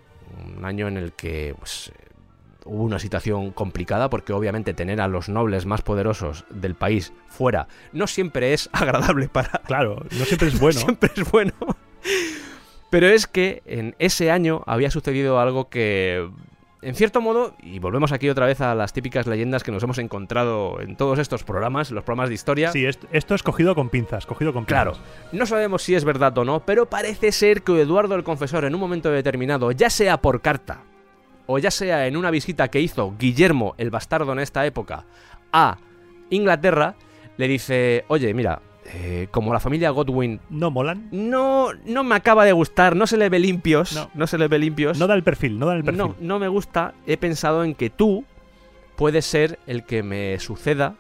[0.57, 1.93] un año en el que pues,
[2.69, 7.67] hubo una situación complicada porque obviamente tener a los nobles más poderosos del país fuera
[7.93, 10.79] no siempre es agradable para, Claro, no siempre es bueno.
[10.81, 11.53] siempre es bueno.
[12.91, 16.27] Pero es que en ese año había sucedido algo que,
[16.81, 19.99] en cierto modo, y volvemos aquí otra vez a las típicas leyendas que nos hemos
[19.99, 22.73] encontrado en todos estos programas, los programas de historia.
[22.73, 25.33] Sí, est- esto es cogido con pinzas, cogido con Claro, pinzas.
[25.35, 28.75] no sabemos si es verdad o no, pero parece ser que Eduardo el Confesor en
[28.75, 30.85] un momento determinado, ya sea por carta
[31.49, 35.05] o ya sea en una visita que hizo Guillermo el Bastardo en esta época
[35.53, 35.79] a
[36.31, 36.95] Inglaterra,
[37.37, 38.61] le dice, oye, mira,
[38.95, 41.09] eh, como la familia Godwin No molan.
[41.11, 44.27] no, no me acaba de gustar, no se le ve limpios, no, No.
[44.27, 44.99] se le ve limpios.
[44.99, 45.99] No da el perfil, no da el perfil.
[45.99, 48.25] no, no me gusta, he pensado en que tú
[48.97, 50.95] puedes ser el que me suceda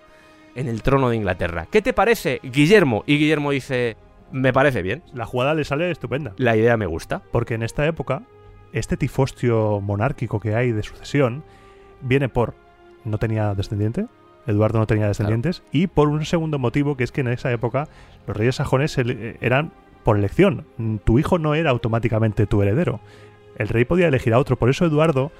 [0.54, 1.66] en el trono de Inglaterra.
[1.70, 3.04] ¿Qué te parece, Guillermo?
[3.06, 3.96] Y Guillermo dice,
[4.32, 6.32] me parece bien, La jugada le sale estupenda.
[6.36, 7.22] la idea me gusta.
[7.32, 8.22] Porque en esta época,
[8.72, 11.42] este tifostio monárquico que hay de sucesión
[12.02, 12.54] viene por
[13.04, 14.06] no tenía descendiente,
[14.46, 17.88] Eduardo no tenía descendientes, y por un segundo motivo, que es que en esa época
[18.26, 19.72] los reyes sajones ele- eran
[20.04, 20.64] por elección.
[20.78, 23.00] Mm, Tu hijo no era automáticamente tu heredero.
[23.56, 24.56] El rey podía elegir a otro.
[24.56, 25.32] Por eso Eduardo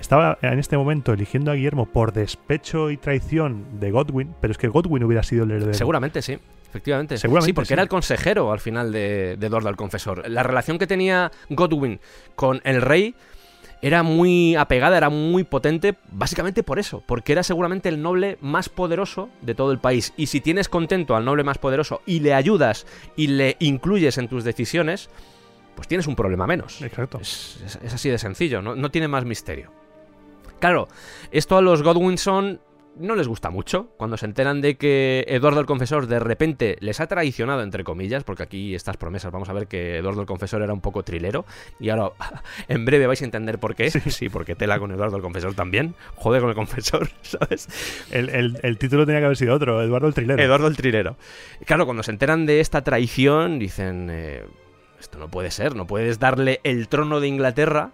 [0.00, 4.58] estaba en este momento eligiendo a Guillermo por despecho y traición de Godwin, pero es
[4.58, 5.74] que Godwin hubiera sido el heredero.
[5.74, 6.38] Seguramente sí.
[6.70, 7.18] Efectivamente.
[7.18, 7.72] Seguramente sí, porque sí.
[7.74, 10.28] era el consejero al final de, de Eduardo el Confesor.
[10.30, 12.00] La relación que tenía Godwin
[12.36, 13.14] con el rey
[13.82, 18.68] era muy apegada, era muy potente, básicamente por eso, porque era seguramente el noble más
[18.68, 20.12] poderoso de todo el país.
[20.16, 24.28] Y si tienes contento al noble más poderoso y le ayudas y le incluyes en
[24.28, 25.08] tus decisiones,
[25.74, 26.82] pues tienes un problema menos.
[26.82, 27.18] Exacto.
[27.22, 29.72] Es, es- es así de sencillo, no, no tiene más misterio.
[30.60, 30.88] Claro,
[31.30, 32.60] esto a los Godwinson
[32.96, 33.88] no les gusta mucho.
[33.96, 38.24] Cuando se enteran de que Eduardo el Confesor de repente les ha traicionado, entre comillas,
[38.24, 41.44] porque aquí estas promesas, vamos a ver que Eduardo el Confesor era un poco trilero.
[41.78, 42.12] Y ahora,
[42.68, 43.90] en breve vais a entender por qué.
[43.90, 45.94] Sí, porque tela con Eduardo el Confesor también.
[46.16, 47.68] Joder con el Confesor, ¿sabes?
[48.10, 50.42] El, el- el título tenía que haber sido otro, Eduardo el Trilero.
[50.42, 51.16] Eduardo el Trilero.
[51.64, 54.44] Claro, cuando se enteran de esta traición, dicen, eh,
[54.98, 57.92] esto no puede ser, no puedes darle el trono de Inglaterra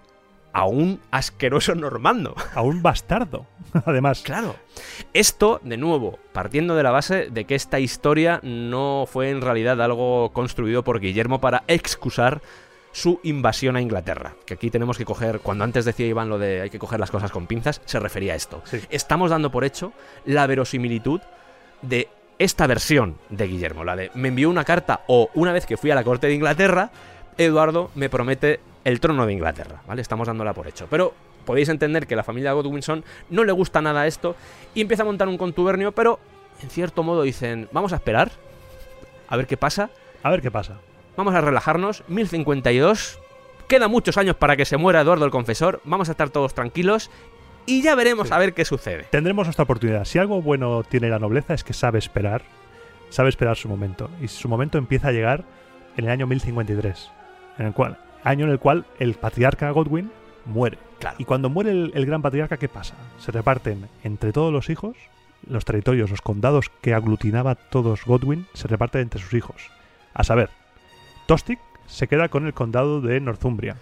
[0.56, 2.34] a un asqueroso normando.
[2.54, 3.44] A un bastardo,
[3.84, 4.22] además.
[4.22, 4.56] Claro.
[5.12, 9.82] Esto, de nuevo, partiendo de la base de que esta historia no fue en realidad
[9.82, 12.40] algo construido por Guillermo para excusar
[12.90, 14.32] su invasión a Inglaterra.
[14.46, 17.10] Que aquí tenemos que coger, cuando antes decía Iván lo de hay que coger las
[17.10, 18.62] cosas con pinzas, se refería a esto.
[18.64, 18.80] Sí.
[18.88, 19.92] Estamos dando por hecho
[20.24, 21.20] la verosimilitud
[21.82, 25.76] de esta versión de Guillermo, la de me envió una carta o una vez que
[25.76, 26.90] fui a la corte de Inglaterra,
[27.36, 30.00] Eduardo me promete el trono de Inglaterra, ¿vale?
[30.00, 30.86] Estamos dándola por hecho.
[30.88, 31.12] Pero
[31.44, 34.36] podéis entender que la familia Godwinson no le gusta nada esto
[34.74, 36.20] y empieza a montar un contubernio, pero
[36.62, 38.30] en cierto modo dicen, vamos a esperar,
[39.28, 39.90] a ver qué pasa,
[40.22, 40.78] A ver qué pasa.
[41.16, 43.18] vamos a relajarnos, 1052,
[43.66, 47.10] queda muchos años para que se muera Eduardo el Confesor, vamos a estar todos tranquilos
[47.66, 48.34] y ya veremos Sí.
[48.34, 49.06] a ver qué sucede.
[49.10, 50.04] Tendremos nuestra oportunidad.
[50.04, 52.42] Si algo bueno tiene la nobleza es que sabe esperar.
[53.10, 54.08] Sabe esperar su momento.
[54.22, 55.42] Y su momento empieza a llegar
[55.96, 57.10] en el año 1053.
[57.58, 60.10] En el cual, año en el cual el patriarca Godwin
[60.44, 60.78] muere.
[60.98, 61.16] Claro.
[61.18, 62.94] Y cuando muere el, el gran patriarca, ¿qué pasa?
[63.18, 64.96] Se reparten entre todos los hijos,
[65.48, 69.70] los territorios, los condados que aglutinaba todos Godwin, se reparten entre sus hijos.
[70.14, 70.50] A saber,
[71.26, 73.76] Tostig se queda con el condado de Northumbria.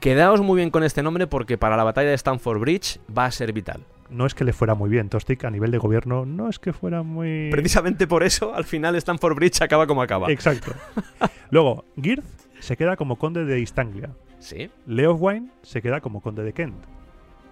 [0.00, 3.30] Quedaos muy bien con este nombre porque para la batalla de Stamford Bridge va a
[3.30, 3.82] ser vital.
[4.10, 5.08] no es que le fuera muy bien.
[5.08, 7.50] Tostig a nivel de gobierno no es que fuera muy...
[7.50, 10.30] Precisamente por eso, al final Stanford Bridge acaba como acaba.
[10.30, 10.72] Exacto.
[11.50, 12.24] Luego, Girth
[12.62, 14.10] se queda como conde de East Anglia.
[14.38, 14.70] Sí.
[14.86, 16.76] Leofwine se queda como conde de Kent.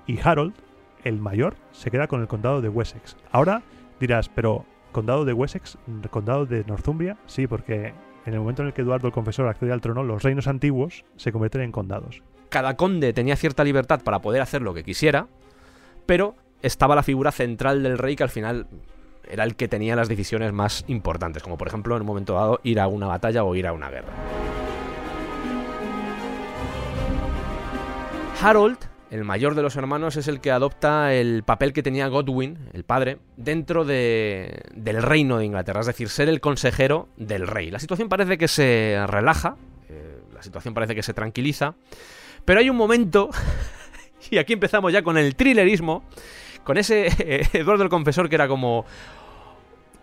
[0.06, 0.54] Y Harold,
[1.02, 3.16] el mayor, se queda con el condado de Wessex.
[3.32, 3.62] Ahora
[3.98, 5.78] dirás, pero condado de Wessex,
[6.10, 7.92] condado de Northumbria, sí, porque
[8.24, 11.04] en el momento en el que Eduardo el Confesor accede al trono, los reinos antiguos
[11.16, 12.22] se convierten en condados.
[12.48, 15.26] Cada conde tenía cierta libertad para poder hacer lo que quisiera,
[16.06, 18.68] pero estaba la figura central del rey que al final
[19.28, 22.60] era el que tenía las decisiones más importantes, como por ejemplo en un momento dado
[22.62, 24.59] ir a una batalla o ir a una guerra.
[28.40, 28.78] Harold,
[29.10, 32.84] el mayor de los hermanos, es el que adopta el papel que tenía Godwin, el
[32.84, 37.70] padre, dentro de- del reino de Inglaterra, es decir, ser el consejero del rey.
[37.70, 39.56] La situación parece que se relaja,
[39.88, 41.74] eh, la situación parece que se tranquiliza,
[42.44, 43.30] pero hay un momento,
[44.30, 46.04] y aquí empezamos ya con el thrillerismo,
[46.64, 48.84] con ese eh, Eduardo el Confesor que era como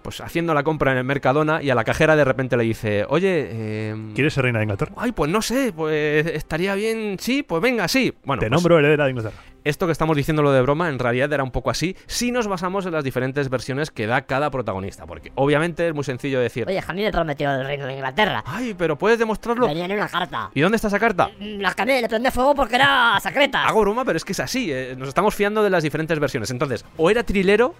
[0.07, 3.05] pues haciendo la compra en el Mercadona y a la cajera de repente le dice,
[3.09, 4.93] oye, eh, ¿Quieres ser reina de Inglaterra?
[4.95, 8.13] Ay, pues no sé, pues estaría bien, sí, pues venga, sí.
[8.23, 9.35] Bueno, Te pues nombro heredera de Inglaterra.
[9.65, 12.85] esto que estamos diciéndolo de broma en realidad era un poco así si nos basamos
[12.85, 16.81] en las diferentes versiones que da cada protagonista, porque obviamente es muy sencillo decir, Oye,
[16.95, 18.45] me prometió el reino de Inglaterra.
[18.45, 19.67] ay, pero puedes demostrarlo.
[19.67, 20.51] Venía en una carta.
[20.53, 21.31] ¿Y dónde está esa carta?
[21.37, 23.67] La cambié, le prendí fuego porque era secreta.
[23.67, 26.49] Hago broma, pero es que es así, eh, nos estamos fiando de las diferentes versiones.
[26.49, 27.75] Entonces, o era trilero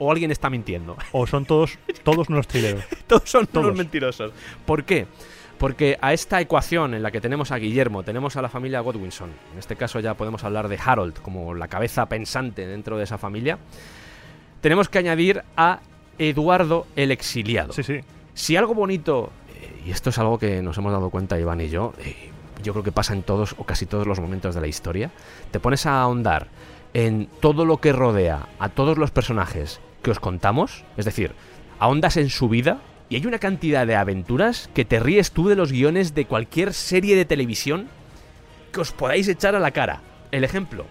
[0.00, 0.96] o alguien está mintiendo.
[1.12, 2.84] O son todos, todos unos trileros.
[3.06, 3.66] Todos son Todos.
[3.66, 4.32] unos mentirosos.
[4.66, 5.06] ¿Por qué?
[5.58, 9.30] Porque a esta ecuación en la que tenemos a Guillermo, tenemos a la familia Godwinson,
[9.52, 13.18] en este caso ya podemos hablar de Harold como la cabeza pensante dentro de esa
[13.18, 13.58] familia,
[14.62, 15.80] tenemos que añadir a
[16.18, 17.74] Eduardo el exiliado.
[17.74, 18.00] Sí, sí.
[18.32, 21.68] Si algo bonito, eh, y esto es algo que nos hemos dado cuenta Iván y
[21.68, 22.30] yo, eh,
[22.62, 25.10] yo creo que pasa en todos o casi todos los momentos de la historia,
[25.50, 26.48] te pones a ahondar
[26.94, 31.32] en todo lo que rodea a todos los personajes que os contamos, es decir,
[31.78, 35.56] ahondas en su vida y hay una cantidad de aventuras que te ríes tú de
[35.56, 37.88] los guiones de cualquier serie de televisión
[38.72, 40.00] que os podáis echar a la cara.
[40.30, 40.86] El ejemplo,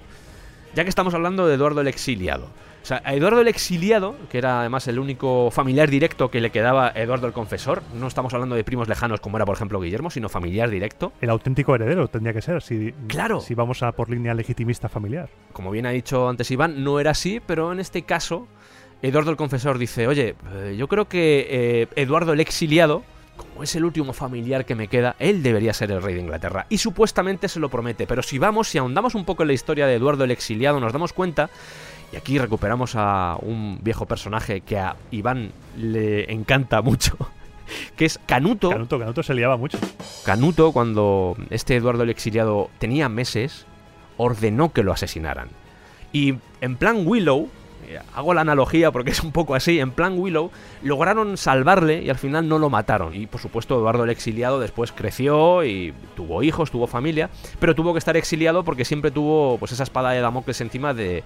[0.75, 2.49] ya que estamos hablando de Eduardo el Exiliado.
[2.81, 6.49] O sea, a Eduardo el Exiliado, que era además el único familiar directo que le
[6.49, 9.79] quedaba a Eduardo el Confesor, no estamos hablando de primos lejanos como era por ejemplo
[9.81, 11.11] Guillermo, sino familiar directo.
[11.21, 13.41] El auténtico heredero tendría que ser, si, Claro.
[13.41, 15.29] si vamos a por línea legitimista familiar.
[15.51, 18.47] Como bien ha dicho antes Iván, no era así, pero en este caso,
[19.01, 23.03] Eduardo el Confesor dice, oye, eh, yo creo que eh, Eduardo el Exiliado,
[23.37, 26.65] como es el último familiar que me queda, él debería ser el rey de Inglaterra.
[26.69, 29.87] Y supuestamente se lo promete, pero si vamos, si ahondamos un poco en la historia
[29.87, 31.49] de Eduardo el Exiliado, nos damos cuenta,
[32.11, 37.15] y aquí recuperamos a un viejo personaje que a Iván le encanta mucho,
[37.95, 38.69] que es Canuto.
[38.69, 39.77] Canuto, Canuto se liaba mucho.
[40.25, 43.65] Canuto, cuando este Eduardo el Exiliado tenía meses,
[44.17, 45.47] ordenó que lo asesinaran.
[46.11, 47.49] Y en plan Willow,
[48.13, 50.51] hago la analogía porque es un poco así, en plan Willow,
[50.83, 53.15] lograron salvarle y al final no lo mataron.
[53.15, 57.93] Y por supuesto Eduardo el Exiliado después creció y tuvo hijos, tuvo familia, pero tuvo
[57.93, 61.23] que estar exiliado porque siempre tuvo pues esa espada de Damocles encima de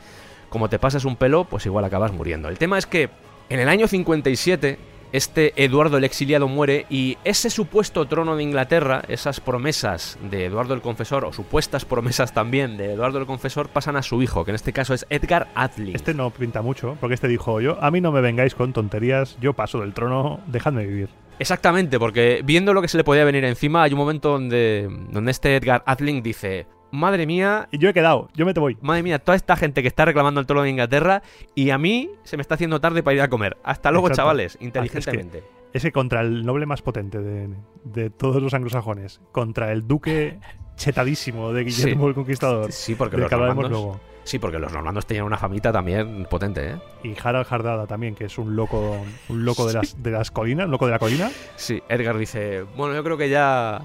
[0.50, 2.48] como te pasas un pelo, pues igual acabas muriendo.
[2.48, 3.10] El tema es que
[3.50, 4.78] en el año 57
[5.14, 10.74] este Eduardo el exiliado muere y ese supuesto trono de Inglaterra, esas promesas de Eduardo
[10.74, 14.52] el Confesor, o supuestas promesas también de Eduardo el Confesor, pasan a su hijo, que
[14.52, 15.96] en este caso es Edgar Atheling.
[15.96, 19.38] Este no pinta mucho, porque este dijo yo, a mí no me vengáis con tonterías,
[19.40, 21.10] yo paso del trono, dejadme vivir.
[21.40, 25.32] Exactamente, porque viendo lo que se le podía venir encima, hay un momento donde, donde
[25.32, 28.78] este Edgar Atheling dice, madre mía, Y yo he quedado, yo me te voy.
[28.82, 31.24] madre mía, toda esta gente que está reclamando el trono de Inglaterra
[31.56, 33.58] y a mí se me está haciendo tarde para ir a comer.
[33.64, 34.22] Hasta luego, Exacto.
[34.22, 35.44] chavales, Ah, es que- inteligentemente.
[35.74, 37.50] Ese contra el noble más potente de,
[37.84, 40.38] de todos los anglosajones, contra el duque
[40.76, 42.10] chetadísimo de Guillermo Sí.
[42.10, 44.00] el Conquistador, Sí, porque los normandos, luego.
[44.24, 46.76] sí, porque los normandos tenían una famita también potente, ¿eh?
[47.04, 50.66] Y Harald Hardada también, que es un loco, un loco de, las, de las colinas,
[50.66, 51.32] un loco de la colina.
[51.56, 53.82] Sí, Edgar dice, bueno, yo creo que ya...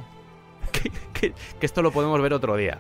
[0.83, 2.79] Que, que- que esto lo podemos ver otro día.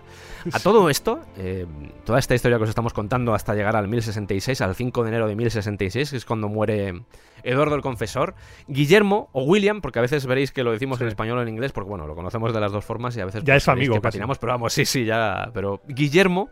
[0.52, 1.66] A todo esto, eh,
[2.04, 5.26] toda esta historia que os estamos contando hasta llegar al 1066, al 5 de enero
[5.26, 7.02] de 1066, que es cuando muere
[7.42, 8.34] Eduardo el Confesor,
[8.68, 11.04] Guillermo o William, porque a veces veréis que lo decimos Sí.
[11.04, 13.24] en español o en inglés, porque bueno, lo conocemos de las dos formas y a
[13.24, 14.12] veces Ya es su veréis amigo, que casi.
[14.18, 15.50] patinamos, pero vamos, sí, sí, ya.
[15.52, 16.48] Pero Guillermo,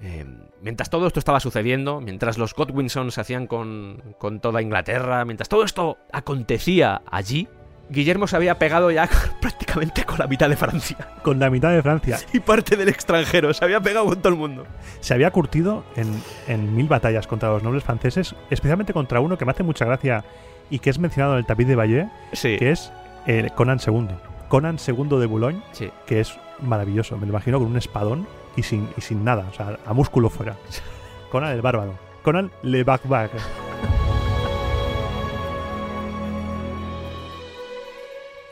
[0.00, 0.24] eh,
[0.62, 5.48] mientras todo esto estaba sucediendo, mientras los Godwinson se hacían con, con toda Inglaterra, mientras
[5.48, 7.46] todo esto acontecía allí,
[7.92, 9.08] Guillermo se había pegado ya
[9.40, 12.18] prácticamente con la mitad de Francia Con la mitad de Francia.
[12.32, 13.52] y parte del extranjero.
[13.54, 14.66] Se había pegado con todo el mundo.
[15.00, 19.44] Se había curtido en, en mil batallas contra los nobles franceses, especialmente contra uno que
[19.44, 20.24] me hace mucha gracia
[20.70, 22.56] y que es mencionado en el tapiz de Valle, Sí.
[22.58, 22.92] que es
[23.26, 24.08] eh, Conan II.
[24.48, 25.90] Conan II de Boulogne, Sí.
[26.06, 27.16] que es maravilloso.
[27.16, 28.26] Me lo imagino con un espadón
[28.56, 30.56] y sin, y sin nada, o sea, a músculo fuera.
[31.30, 31.94] Conan el Bárbaro.
[32.22, 33.02] Conan le Back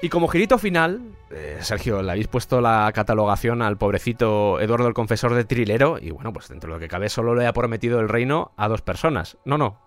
[0.03, 4.95] Y como girito final, eh, Sergio, le habéis puesto la catalogación al pobrecito Eduardo el
[4.95, 8.01] Confesor de Trilero, y bueno, pues dentro de lo que cabe solo le ha prometido
[8.01, 9.37] el reino a dos personas.
[9.45, 9.79] No, no.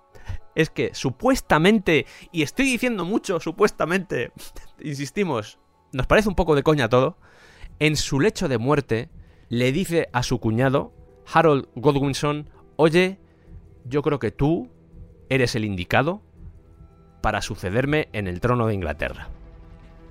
[0.53, 4.31] Es que supuestamente, y estoy diciendo mucho, supuestamente,
[4.79, 5.57] insistimos,
[5.91, 7.17] nos parece un poco de coña todo,
[7.79, 9.09] en su lecho de muerte
[9.49, 10.93] le dice a su cuñado,
[11.25, 13.19] Harold Godwinson, oye,
[13.85, 14.69] yo creo que tú
[15.29, 16.21] eres el indicado
[17.21, 19.29] para sucederme en el trono de Inglaterra.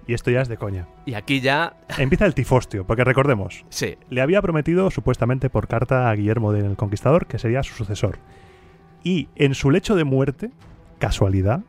[0.06, 0.88] Y esto ya es de coña.
[1.06, 1.76] Y aquí ya...
[1.98, 6.76] Empieza el tifostio, porque recordemos, Sí, le había prometido supuestamente por carta a Guillermo del
[6.76, 8.18] Conquistador que sería su sucesor.
[9.04, 10.50] Y en su lecho de muerte,
[10.98, 11.60] casualidad,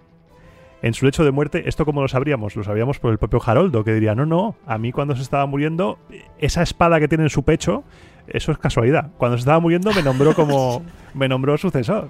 [0.81, 2.55] en su lecho de muerte, ¿esto cómo lo sabríamos?
[2.55, 5.45] Lo sabríamos por el propio Haroldo, que diría, no, no, a mí cuando se estaba
[5.45, 5.97] muriendo,
[6.39, 7.83] esa espada que tiene en su pecho,
[8.27, 9.11] eso es casualidad.
[9.17, 10.83] Cuando se estaba muriendo me nombró como...
[11.13, 12.09] me nombró sucesor.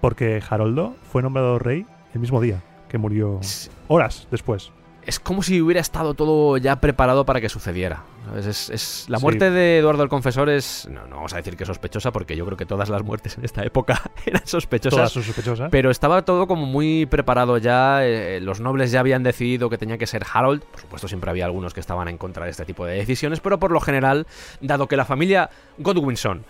[0.00, 3.40] Porque Haroldo fue nombrado rey el mismo día que murió
[3.88, 4.72] horas después.
[5.04, 8.04] Es como si hubiera estado todo ya preparado para que sucediera.
[8.26, 8.46] ¿sabes?
[8.46, 9.22] Es, es- la Sí.
[9.24, 10.88] muerte de Eduardo el Confesor es...
[10.90, 13.44] No, no vamos a decir que sospechosa, porque yo creo que todas las muertes en
[13.44, 14.96] esta época eran sospechosas.
[14.96, 15.68] Todas son sospechosas.
[15.72, 18.06] Pero estaba todo como muy preparado ya.
[18.06, 20.62] eh, los nobles ya habían decidido que tenía que ser Harold.
[20.62, 23.40] Por supuesto, siempre había algunos que estaban en contra de este tipo de decisiones.
[23.40, 24.26] Pero por lo general,
[24.60, 26.44] dado que la familia Godwinson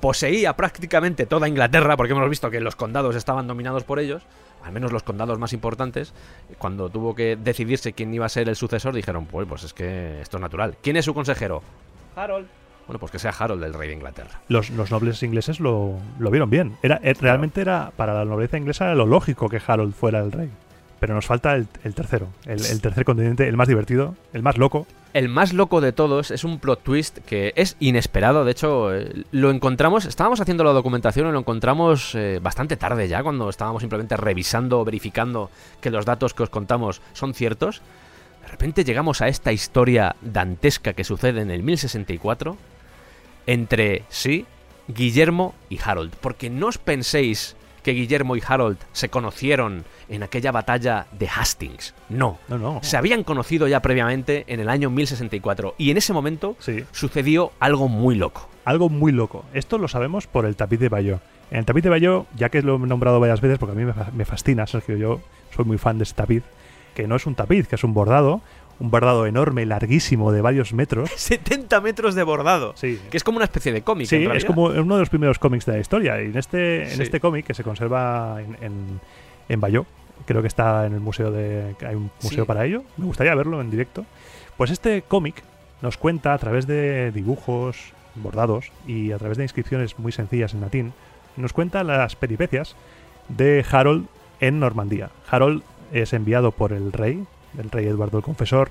[0.00, 4.22] poseía prácticamente toda Inglaterra, porque hemos visto que los condados estaban dominados por ellos,
[4.66, 6.12] al menos los condados más importantes,
[6.58, 10.20] cuando tuvo que decidirse quién iba a ser el sucesor, dijeron, pues, pues es que
[10.20, 10.76] esto es natural.
[10.82, 11.62] ¿Quién es su consejero?
[12.16, 12.48] Harold.
[12.86, 14.40] Bueno, pues que sea Harold el rey de Inglaterra.
[14.48, 16.76] los, los nobles ingleses lo, lo vieron bien.
[16.82, 20.30] Era, eh, realmente era, para la nobleza inglesa, era lo lógico que Harold fuera el
[20.32, 20.50] rey.
[21.06, 24.58] Pero nos falta el, el tercero, el, el tercer continente, el más divertido, el más
[24.58, 24.88] loco.
[25.12, 28.44] El más loco de todos es un plot twist que es inesperado.
[28.44, 30.04] De hecho, eh, lo encontramos.
[30.04, 34.84] Estábamos haciendo la documentación y lo encontramos eh, bastante tarde ya, cuando estábamos simplemente revisando,
[34.84, 35.48] verificando
[35.80, 37.82] que los datos que os contamos son ciertos.
[38.42, 42.56] De repente llegamos a esta historia dantesca que sucede en el 1064
[43.46, 44.44] entre, sí,
[44.88, 46.14] Guillermo y Harold.
[46.20, 47.54] Porque no os penséis
[47.86, 51.94] que Guillermo y Harold se conocieron en aquella batalla de Hastings.
[52.08, 52.36] No.
[52.48, 52.80] No, no.
[52.82, 57.52] Se habían conocido ya previamente en el año 1064 y en ese momento Sí, sucedió
[57.60, 58.48] algo muy loco.
[58.64, 59.44] algo muy loco.
[59.54, 61.20] Esto lo sabemos por el tapiz de Bayeux.
[61.52, 63.92] En el tapiz de Bayeux, ya que lo he nombrado varias veces, porque a mí
[64.14, 65.20] me fascina, Sergio, yo
[65.54, 66.42] soy muy fan de ese tapiz,
[66.96, 68.40] que no es un tapiz, que es un bordado,
[68.78, 71.10] un bordado enorme, larguísimo, de varios metros.
[71.16, 72.72] 70 metros de bordado.
[72.76, 74.06] Sí, Que es como una especie de cómic.
[74.08, 76.20] Sí, en es como uno de los primeros cómics de la historia.
[76.22, 79.00] Y en este, en este cómic, que se conserva en, en,
[79.48, 79.86] en Bayeux,
[80.26, 81.74] creo que está en el museo de.
[81.86, 82.46] Hay un museo Sí.
[82.46, 82.82] para ello.
[82.96, 84.04] Me gustaría verlo en directo.
[84.56, 85.42] Pues este cómic
[85.82, 90.62] nos cuenta a través de dibujos bordados y a través de inscripciones muy sencillas en
[90.62, 90.92] latín,
[91.36, 92.74] nos cuenta las peripecias
[93.28, 94.06] de Harold
[94.40, 95.10] en Normandía.
[95.30, 95.62] Harold
[95.92, 97.24] es enviado por el rey,
[97.58, 98.70] el rey Eduardo el Confesor,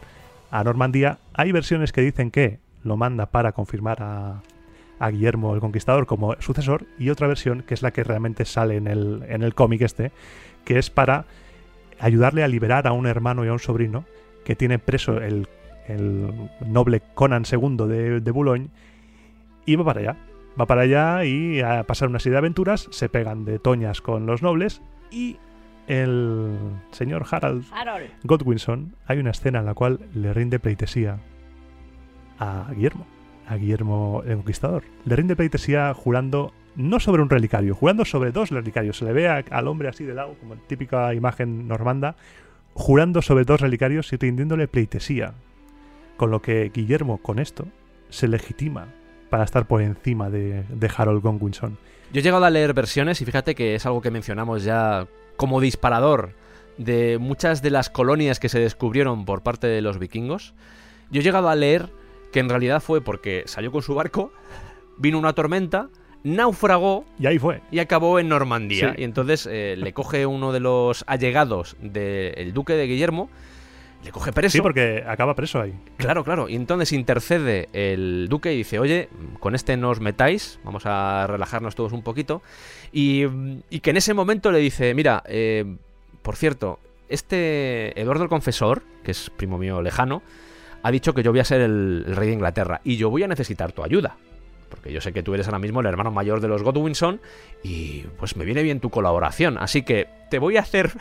[0.52, 1.19] a Normandía.
[1.34, 4.41] Hay versiones que dicen que lo manda para confirmar a,
[5.12, 8.88] Guillermo el Conquistador como sucesor y otra versión que es la que realmente sale en
[8.88, 10.12] el, en el cómic este,
[10.63, 11.26] que es para
[12.00, 14.06] ayudarle a liberar a un hermano y a un sobrino
[14.45, 15.48] que tiene preso el,
[15.88, 18.69] el noble Conan II de, de Boulogne
[19.65, 20.17] y va para allá.
[20.60, 24.26] Va para allá y a pasar una serie de aventuras, se pegan de toñas con
[24.26, 25.38] los nobles y
[25.88, 26.58] el
[26.91, 28.10] señor Harald Harold.
[28.24, 31.19] Godwinson, hay una escena en la cual le rinde pleitesía
[32.39, 33.06] a Guillermo,
[33.48, 34.84] a Guillermo el Conquistador.
[35.06, 38.98] Le rinde pleitesía jurando no sobre un relicario, jurando sobre dos relicarios.
[38.98, 42.15] Se le ve a- al hombre así de lado, como típica imagen normanda,
[42.74, 45.34] jurando sobre dos relicarios y rindiéndole pleitesía.
[46.17, 47.65] Con lo que Guillermo, con esto,
[48.10, 48.88] se legitima
[49.30, 51.78] para estar por encima de, de Harold Godwinson.
[52.13, 55.62] Yo he llegado a leer versiones y fíjate que es algo que mencionamos ya como
[55.62, 56.34] disparador
[56.78, 60.54] de muchas de las colonias que se descubrieron por parte de los vikingos.
[61.12, 61.89] Yo he llegado a leer
[62.32, 64.32] que en realidad fue porque salió con su barco,
[64.98, 65.89] vino una tormenta,
[66.24, 67.62] naufragó Y ahí fue.
[67.71, 68.93] y acabó en Normandía.
[68.95, 69.02] Sí.
[69.02, 73.30] Y entonces eh, le coge uno de los allegados del duque de Guillermo,
[74.06, 74.54] le coge preso.
[74.54, 75.74] Sí, porque acaba preso ahí.
[75.98, 76.48] Claro, claro.
[76.48, 81.26] Y entonces intercede el duque y dice, oye, con este no os metáis, vamos a
[81.28, 82.41] relajarnos todos un poquito.
[82.94, 83.24] Y,
[83.70, 85.76] y que en ese momento le dice, mira, eh,
[86.22, 86.80] por cierto,
[87.10, 90.22] este Eduardo el Confesor, que es primo mío lejano,
[90.84, 93.24] ha dicho que yo voy a ser el, el rey de Inglaterra y yo voy
[93.24, 94.18] a necesitar tu ayuda.
[94.70, 97.22] Porque yo sé que tú eres ahora mismo el hermano mayor de los Godwinson
[97.64, 99.58] y pues me viene bien tu colaboración.
[99.58, 100.91] Así que te voy a hacer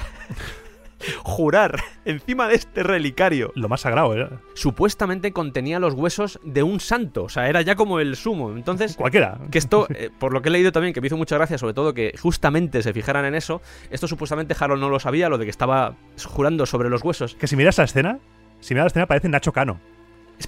[1.22, 3.52] jurar encima de este relicario.
[3.54, 4.28] Lo más sagrado, ¿eh?
[4.54, 8.52] Supuestamente contenía los huesos de un santo, o sea, era ya como el sumo.
[8.52, 9.38] Entonces, Cualquiera.
[9.50, 11.74] que esto, eh, por lo que he leído también, que me hizo mucha gracia, sobre
[11.74, 15.44] todo que justamente se fijaran en eso, esto supuestamente Harold no lo sabía, lo de
[15.44, 15.96] que estaba
[16.26, 17.34] jurando sobre los huesos.
[17.34, 18.18] Que si miras la escena,
[18.60, 19.80] si miras la escena parece Nacho Cano.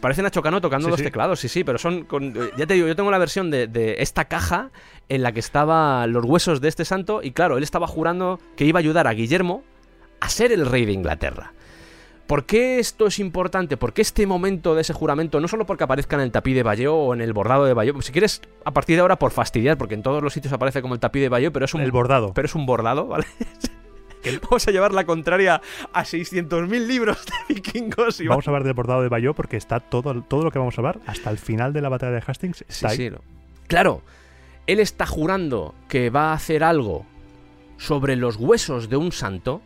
[0.01, 1.05] Parece Nacho Cano tocando Sí, los sí.
[1.05, 2.05] teclados, sí, sí, pero son.
[2.05, 4.71] con- eh, ya te digo, yo tengo la versión de, de esta caja
[5.09, 8.65] en la que estaban los huesos de este santo, y claro, él estaba jurando que
[8.65, 9.63] iba a ayudar a Guillermo
[10.27, 11.53] a ser el rey de Inglaterra.
[12.27, 13.77] ¿Por qué esto es importante?
[13.77, 16.65] ¿Por qué este momento de ese juramento, no solo porque aparezca en el tapiz de
[16.65, 19.79] Bayeux o en el bordado de Bayeux, si quieres, a partir de ahora por fastidiar,
[19.79, 21.93] porque en todos los sitios aparece como el tapiz de Bayeux, pero es un, El
[21.93, 22.33] bordado.
[22.35, 23.27] pero es un bordado, ¿vale?
[24.43, 25.61] Vamos a llevar la contraria
[25.93, 29.79] a 600.000 libros de vikingos y Vamos a hablar del bordado de Bayeux porque está
[29.79, 32.57] todo, todo lo que vamos a hablar hasta el final de la batalla de Hastings.
[32.59, 32.97] Sí, Está ahí.
[32.97, 33.19] sí, no.
[33.69, 34.03] Claro,
[34.67, 37.07] él está jurando que va a hacer algo
[37.77, 39.63] sobre los huesos de un santo,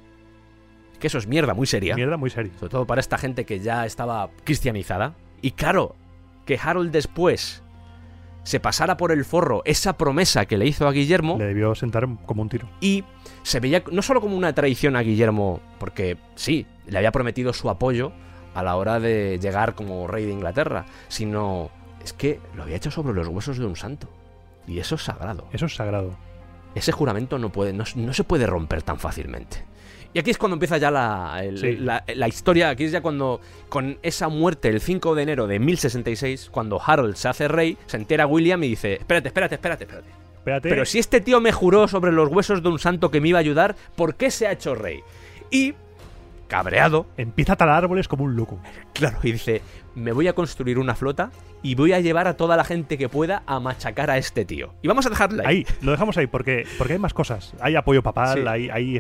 [1.01, 2.53] que eso es mierda muy seria, Mierda muy seria.
[2.59, 5.15] sobre todo para esta gente que ya estaba cristianizada.
[5.43, 5.97] Y claro,
[6.47, 7.63] que Harold después
[8.45, 12.09] se pasara por el forro esa promesa que le hizo a Guillermo Le debió sentar
[12.25, 12.69] como un tiro.
[12.81, 13.05] y
[13.43, 17.69] se veía no solo como una traición a Guillermo, porque sí, le había prometido su
[17.71, 18.13] apoyo
[18.55, 21.71] a la hora de llegar como rey de Inglaterra, sino
[22.03, 24.09] es que lo había hecho sobre los huesos de un santo.
[24.67, 25.47] Y eso es sagrado.
[25.53, 26.17] Eso es sagrado.
[26.75, 29.65] Ese juramento no, puede, no, no se puede romper tan fácilmente.
[30.13, 31.77] Y aquí es cuando empieza ya la, el- Sí.
[31.77, 35.59] la, la historia, aquí es ya cuando, con esa muerte el 5 de enero de
[35.61, 40.09] 1066, cuando Harold se hace rey, se entera William y dice, espérate, espérate, espérate, espérate.
[40.39, 40.69] Espérate.
[40.71, 43.39] Pero si este tío me juró sobre los huesos de un santo que me iba
[43.39, 45.01] a ayudar, ¿por qué se ha hecho rey?
[45.51, 45.75] Y,
[46.51, 48.59] cabreado, Empieza a talar árboles como un loco.
[48.93, 49.63] claro, y dice,
[49.95, 51.31] me voy a construir una flota
[51.63, 54.75] y voy a llevar a toda la gente que pueda a machacar a este tío.
[54.83, 55.57] Y vamos a dejarle ahí.
[55.59, 57.55] Ahí, lo dejamos ahí porque, porque hay más cosas.
[57.61, 58.47] Hay apoyo papal, Sí.
[58.47, 58.99] hay, hay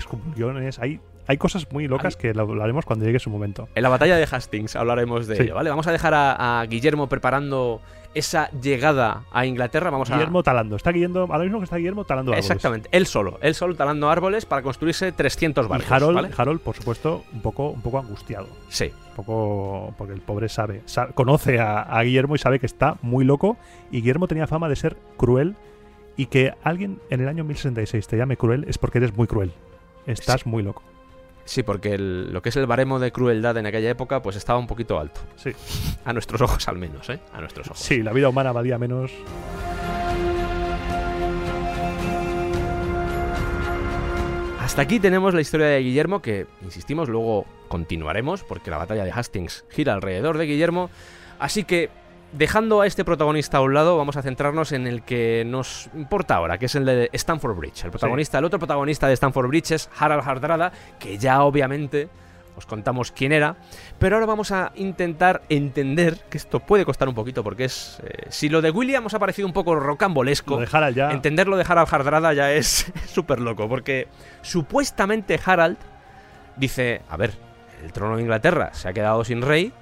[0.80, 3.68] hay, hay cosas muy locas Hay- que lo, haremos cuando llegue su momento.
[3.74, 5.42] En la batalla de Hastings hablaremos de Sí.
[5.42, 5.70] ello, ¿vale?
[5.70, 7.80] Vamos a dejar a, a Guillermo preparando
[8.14, 9.90] esa llegada a Inglaterra.
[9.90, 10.14] Vamos a...
[10.14, 10.76] Guillermo talando.
[10.76, 12.44] Está Guillermo, ahora mismo que está Guillermo talando árboles.
[12.46, 16.30] Exactamente, él solo, él solo talando árboles para construirse 300 Y barcos, Harold, ¿vale?
[16.36, 18.48] Harold, por supuesto, un poco, un poco angustiado.
[18.68, 19.94] Sí, Un poco.
[19.98, 20.82] Porque el pobre sabe.
[20.86, 23.56] sa- conoce a, a Guillermo y sabe que está muy loco.
[23.90, 25.54] Y Guillermo tenía fama de ser cruel.
[26.16, 29.52] Y que alguien en el año 1066 te llame cruel es porque eres muy cruel.
[30.06, 30.82] Estás muy loco.
[31.50, 34.58] Sí, porque el- lo que es el baremo de crueldad en aquella época pues estaba
[34.58, 35.20] un poquito alto.
[35.36, 35.50] Sí.
[36.04, 37.18] A nuestros ojos al menos, ¿eh?
[37.32, 37.80] A nuestros ojos.
[37.80, 39.10] Sí, la vida humana valía menos.
[44.60, 49.10] Hasta aquí tenemos la historia de Guillermo que, insistimos, luego continuaremos porque la batalla de
[49.10, 50.90] Hastings gira alrededor de Guillermo.
[51.40, 51.90] Así que,
[52.32, 56.36] dejando a este protagonista a un lado, vamos a centrarnos en el que nos importa
[56.36, 57.84] ahora, que es el de Stanford Bridge.
[57.84, 62.08] El protagonista, el otro protagonista de Stanford Bridge es Harald Hardrada, que ya obviamente
[62.56, 63.56] os contamos quién era,
[63.98, 68.26] pero ahora vamos a intentar entender que esto puede costar un poquito porque es eh,
[68.28, 71.10] si lo de William os ha parecido un poco rocambolesco, Lo de Harald ya.
[71.10, 74.08] Entenderlo de Harald Hardrada ya es súper loco, porque
[74.42, 75.78] supuestamente Harald
[76.56, 77.32] dice, a ver,
[77.82, 79.72] el trono de Inglaterra se ha quedado sin rey,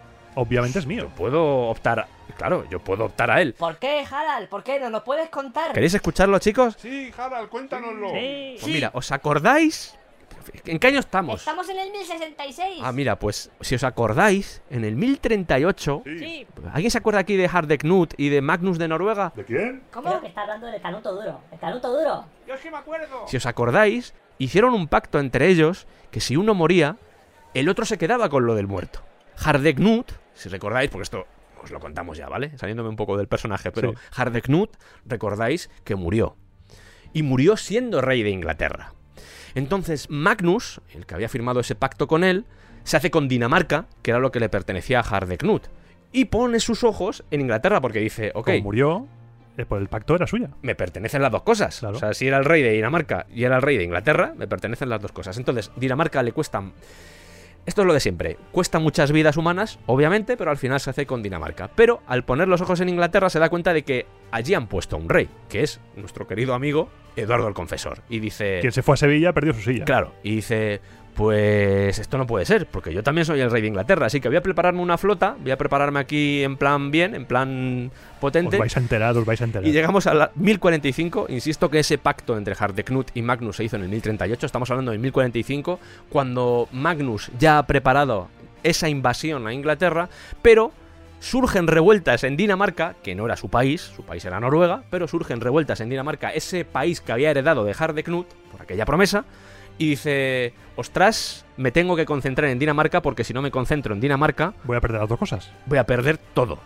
[0.40, 1.10] Obviamente es yo mío.
[1.16, 3.54] puedo optar, claro, yo puedo optar a él.
[3.54, 4.48] ¿Por qué, Harald?
[4.48, 4.78] ¿Por qué?
[4.78, 5.72] ¿Nos lo puedes contar?
[5.72, 6.76] ¿Queréis escucharlo, chicos?
[6.78, 8.10] Sí, Harald, cuéntanoslo.
[8.10, 9.94] Pues mira, ¿os acordáis?
[10.64, 11.40] ¿En qué año estamos?
[11.40, 12.80] Estamos en el 1066.
[12.82, 16.18] Ah, mira, pues si os acordáis, en el 1038, Sí.
[16.18, 16.46] Sí.
[16.72, 19.32] ¿alguien se acuerda aquí de Harde Knut y de Magnus de Noruega?
[19.34, 19.82] ¿De quién?
[19.92, 20.20] ¿Cómo?
[20.20, 21.40] Que está hablando del canuto duro.
[21.52, 22.24] El canuto duro.
[22.46, 23.26] Yo sí me acuerdo.
[23.26, 26.96] Si os acordáis, hicieron un pacto entre ellos que si uno moría,
[27.54, 29.00] el otro se quedaba con lo del muerto.
[29.36, 31.26] Hardeknut, si recordáis, porque esto
[31.62, 32.56] os lo contamos ya, ¿vale?
[32.56, 33.98] Saliéndome un poco del personaje, pero Sí.
[34.12, 34.76] Hardeknut,
[35.06, 36.36] recordáis que murió.
[37.12, 38.92] Y murió siendo rey de Inglaterra.
[39.54, 42.44] Entonces Magnus, el que había firmado ese pacto con él,
[42.84, 45.66] se hace con Dinamarca, que era lo que le pertenecía a Hardeknut.
[46.12, 49.06] Y pone sus ojos en Inglaterra porque dice, ok, Como murió,
[49.56, 50.50] eh, pues el pacto era suya.
[50.62, 51.80] me pertenecen las dos cosas.
[51.80, 51.96] Claro.
[51.96, 54.46] O sea, si era el rey de Dinamarca y era el rey de Inglaterra, me
[54.46, 55.36] pertenecen las dos cosas.
[55.36, 56.62] Entonces, Dinamarca le cuesta...
[57.66, 58.38] Esto es lo de siempre.
[58.50, 61.70] Cuesta muchas vidas humanas, obviamente, pero al final se hace con Dinamarca.
[61.74, 64.96] Pero al poner los ojos en Inglaterra se da cuenta de que allí han puesto
[64.96, 68.02] a un rey, que es nuestro querido amigo Eduardo el Confesor.
[68.08, 68.58] Y dice...
[68.60, 69.84] Quien se fue a Sevilla perdió su silla.
[69.84, 70.80] Claro, y dice,
[71.18, 74.28] pues esto no puede ser, porque yo también soy el rey de Inglaterra, así que
[74.28, 77.90] voy a prepararme una flota, voy a prepararme aquí en plan bien, en plan
[78.20, 78.54] potente.
[78.54, 79.66] Os vais a enterar, os vais a enterar.
[79.66, 81.26] Y llegamos a la 1045.
[81.30, 84.46] Insisto que ese pacto entre Hardeknut y Magnus se hizo en el 1038.
[84.46, 88.28] Estamos hablando de 1045, cuando Magnus ya ha preparado
[88.62, 90.08] esa invasión a Inglaterra,
[90.40, 90.70] pero
[91.18, 95.40] surgen revueltas en Dinamarca, que no era su país, su país era Noruega, pero surgen
[95.40, 99.24] revueltas en Dinamarca, ese país que había heredado de Hardeknut por aquella promesa.
[99.78, 104.00] Y dice, ostras, me tengo que concentrar en Dinamarca porque si no me concentro en
[104.00, 105.50] Dinamarca Voy a perder las dos cosas.
[105.66, 106.58] voy a perder todo.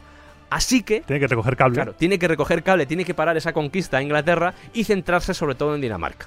[0.50, 1.74] Así que, Tiene que recoger cable.
[1.74, 5.54] claro, tiene que recoger cable, tiene que parar esa conquista a Inglaterra y centrarse sobre
[5.54, 6.26] todo en Dinamarca.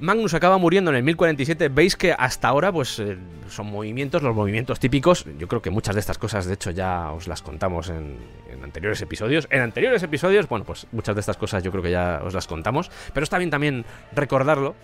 [0.00, 1.68] Magnus acaba muriendo en el 1047.
[1.68, 3.16] Veis que hasta ahora, pues, eh,
[3.48, 5.24] son movimientos, los movimientos típicos.
[5.38, 8.16] Yo creo que muchas de estas cosas, de hecho, ya os las contamos en,
[8.50, 9.46] en anteriores episodios.
[9.50, 12.48] En anteriores episodios, bueno, pues muchas de estas cosas yo creo que ya os las
[12.48, 12.90] contamos.
[13.14, 14.74] Pero está bien también recordarlo.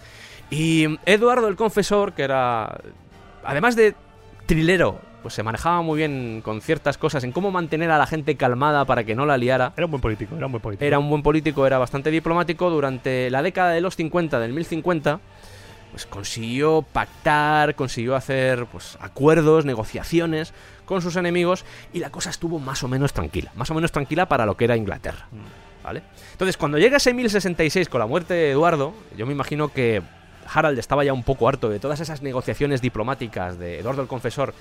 [0.51, 2.81] Y Eduardo el Confesor, que era,
[3.45, 3.95] además de
[4.47, 8.37] trilero, pues se manejaba muy bien con ciertas cosas en cómo mantener a la gente
[8.37, 9.73] calmada para que no la liara.
[9.77, 10.85] Era un buen político, era un buen político.
[10.85, 12.71] Era un buen político, era bastante diplomático.
[12.71, 15.21] Durante la década de los 50, del 1050,
[15.91, 20.53] pues consiguió pactar, consiguió hacer pues, acuerdos, negociaciones
[20.85, 23.53] con sus enemigos y la cosa estuvo más o menos tranquila.
[23.55, 25.29] Más o menos tranquila para lo que era Inglaterra.
[25.83, 26.03] ¿Vale?
[26.33, 30.03] Entonces, cuando llega ese 1066 con la muerte de Eduardo, yo me imagino que
[30.53, 34.55] Harald estaba ya un poco harto de todas esas negociaciones diplomáticas de Eduardo el Confesor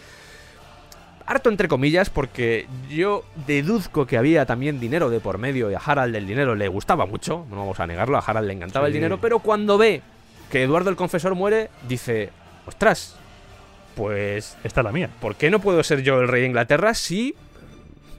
[1.29, 5.77] harto entre comillas porque yo deduzco que había también dinero de por medio y a
[5.77, 8.93] Harald el dinero le gustaba mucho, no vamos a negarlo, a Harald le encantaba el
[8.93, 10.01] dinero, pero cuando ve
[10.49, 12.31] que Eduardo el Confesor muere, dice,
[12.65, 13.15] ostras,
[13.95, 15.09] pues, Esta es la mía.
[15.21, 17.35] ¿por qué no puedo ser yo el rey de Inglaterra si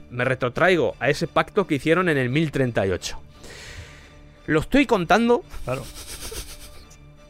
[0.09, 3.19] me retrotraigo a ese pacto que hicieron en el 1038?
[4.45, 5.83] Lo estoy contando Claro.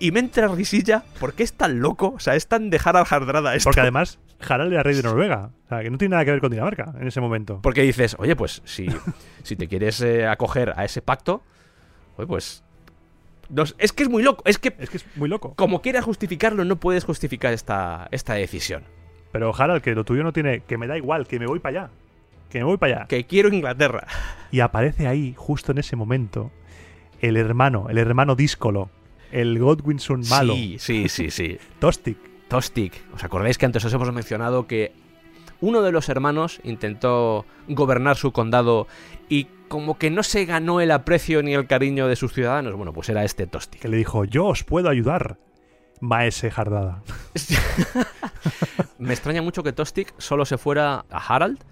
[0.01, 3.53] Y me entra risilla porque es tan loco, o sea, es tan de Harald Hardrada
[3.55, 3.67] esto.
[3.67, 5.51] Porque además, Harald era rey de Noruega.
[5.65, 7.59] O sea, que no tiene nada que ver con Dinamarca en ese momento.
[7.61, 8.87] Porque dices, oye, pues si,
[9.43, 11.43] si te quieres eh, acoger a ese pacto,
[12.17, 12.63] oye, pues...
[13.77, 15.53] es que es muy loco, es que Es que es muy loco.
[15.55, 18.83] como quieras justificarlo, no puedes justificar esta, esta decisión.
[19.31, 20.61] Pero Harald, que lo tuyo no tiene.
[20.61, 21.91] Que me da igual, que me voy para allá.
[22.49, 23.07] Que me voy para allá.
[23.07, 24.07] Que quiero Inglaterra.
[24.51, 26.51] Y aparece ahí, justo en ese momento,
[27.21, 28.89] el hermano, el hermano díscolo,
[29.31, 31.57] el Godwinson malo, Sí, sí, sí, sí.
[31.79, 32.17] Tostig.
[32.47, 32.93] Tostig.
[33.13, 34.91] ¿Os acordáis que antes os hemos mencionado que
[35.61, 38.87] uno de los hermanos intentó gobernar su condado
[39.29, 42.75] y como que no se ganó el aprecio ni el cariño de sus ciudadanos?
[42.75, 43.79] Bueno, pues era este Tostig.
[43.79, 45.37] que le dijo, yo os puedo ayudar,
[46.01, 47.03] maese Jardada.
[48.97, 51.63] Me extraña mucho que Tostig solo se fuera a Harald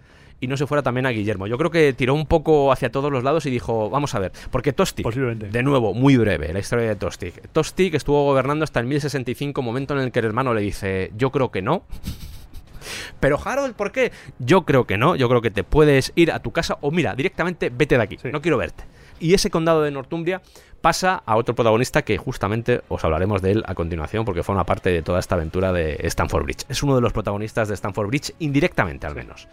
[0.42, 1.48] y no se fuera también a Guillermo.
[1.48, 4.32] Yo creo que tiró un poco hacia todos los lados y dijo, vamos a ver,
[4.52, 5.48] porque Tostig, Posiblemente.
[5.50, 7.34] de nuevo, muy breve, la historia de Tostig.
[7.52, 11.32] Tostig estuvo gobernando hasta el 1065, momento en el que el hermano le dice, yo
[11.32, 11.84] creo que no.
[13.20, 14.12] Pero Harold, ¿por qué?
[14.40, 17.14] Yo creo que no, yo creo que te puedes ir a tu casa o mira,
[17.16, 18.30] directamente vete de aquí, Sí.
[18.32, 18.84] no quiero verte.
[19.20, 20.42] Y ese condado de Northumbria
[20.80, 24.90] pasa a otro protagonista que justamente os hablaremos de él a continuación porque forma parte
[24.92, 26.66] de toda esta aventura de Stanford Bridge.
[26.70, 29.50] Es uno de los protagonistas de Stanford Bridge, indirectamente al menos.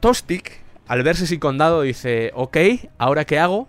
[0.00, 0.44] Tostig,
[0.88, 2.56] al verse sin condado, dice, ok,
[2.98, 3.68] ¿ahora qué hago?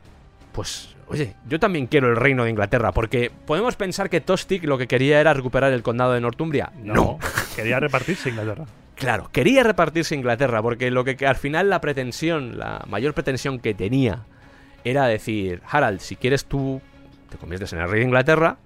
[0.54, 4.78] Pues, oye, yo también quiero el reino de Inglaterra, porque podemos pensar que Tostig lo
[4.78, 6.72] que quería era recuperar el condado de Northumbria.
[6.84, 7.20] no.
[7.56, 8.66] Quería repartirse Inglaterra.
[8.96, 13.60] Claro, quería repartirse Inglaterra, porque lo que, que al final la pretensión, la mayor pretensión
[13.60, 14.26] que tenía,
[14.84, 16.82] era decir, Harald, si quieres tú
[17.30, 18.58] te conviertes en el rey de Inglaterra,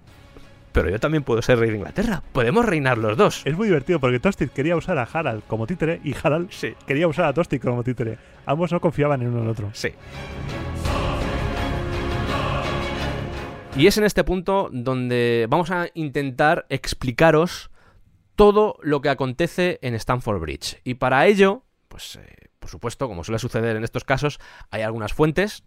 [0.76, 2.22] pero yo también puedo ser rey de Inglaterra.
[2.34, 3.42] Podemos reinar los dos.
[3.46, 6.74] Es muy divertido porque Tostig quería usar a Harald como títere y Harald Sí.
[6.86, 8.18] quería usar a Tostig como títere.
[8.46, 9.70] Ambos no confiaban en uno en el otro.
[9.72, 9.90] Sí.
[13.78, 17.72] Y es en este punto donde vamos a intentar explicaros
[18.36, 20.82] todo lo que acontece en Stamford Bridge.
[20.84, 24.40] Y para ello, pues eh, por supuesto, como suele suceder en estos casos,
[24.72, 25.64] hay algunas fuentes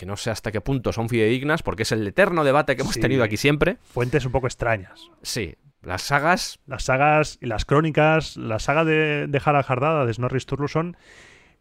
[0.00, 2.94] que no sé hasta qué punto son fidedignas, porque es el eterno debate que hemos
[2.94, 3.00] Sí.
[3.00, 3.76] tenido aquí siempre.
[3.92, 5.10] Fuentes un poco extrañas.
[5.22, 10.14] Sí, las sagas Las sagas y las crónicas, la saga de, de Harald Hardada, de
[10.14, 10.96] Snorri Sturluson,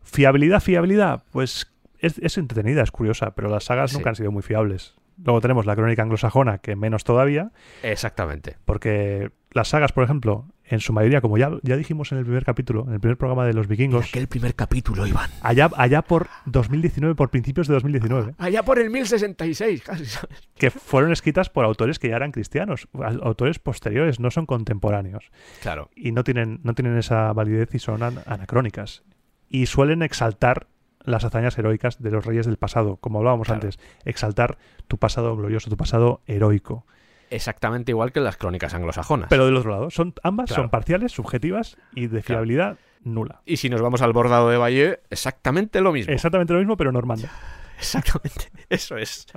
[0.01, 3.97] fiabilidad, fiabilidad, pues es, es entretenida, es curiosa, pero las sagas Sí.
[3.97, 4.95] nunca han sido muy fiables.
[5.21, 7.51] Luego tenemos la crónica anglosajona, que menos todavía,
[7.83, 8.55] Exactamente.
[8.63, 12.45] porque las sagas, por ejemplo, en su mayoría, como ya, ya dijimos en el primer
[12.45, 15.29] capítulo, en el primer programa de los vikingos, Aquel primer capítulo, Iván.
[15.41, 20.29] allá, allá por 2019, por principios de 2019, Allá por el 1066, casi, ¿sabes?
[20.55, 22.87] que fueron escritas por autores que ya eran cristianos,
[23.23, 25.31] autores posteriores, no son contemporáneos.
[25.61, 25.89] Claro.
[25.95, 29.03] y no tienen, no tienen esa validez y son an- anacrónicas.
[29.49, 30.67] Y suelen exaltar
[31.03, 33.61] las hazañas heroicas de los reyes del pasado, como hablábamos Claro.
[33.63, 33.79] antes.
[34.05, 34.57] Exaltar
[34.87, 36.85] tu pasado glorioso, tu pasado heroico.
[37.29, 39.27] Exactamente igual que las crónicas anglosajonas.
[39.29, 40.63] Pero del otro lado, son, ambas Claro.
[40.63, 43.41] son parciales, subjetivas y de fiabilidad nula.
[43.45, 46.13] Y si nos vamos al bordado de Valle, exactamente lo mismo.
[46.13, 47.27] Exactamente lo mismo, pero normando.
[47.79, 48.51] Exactamente.
[48.69, 49.27] Eso es.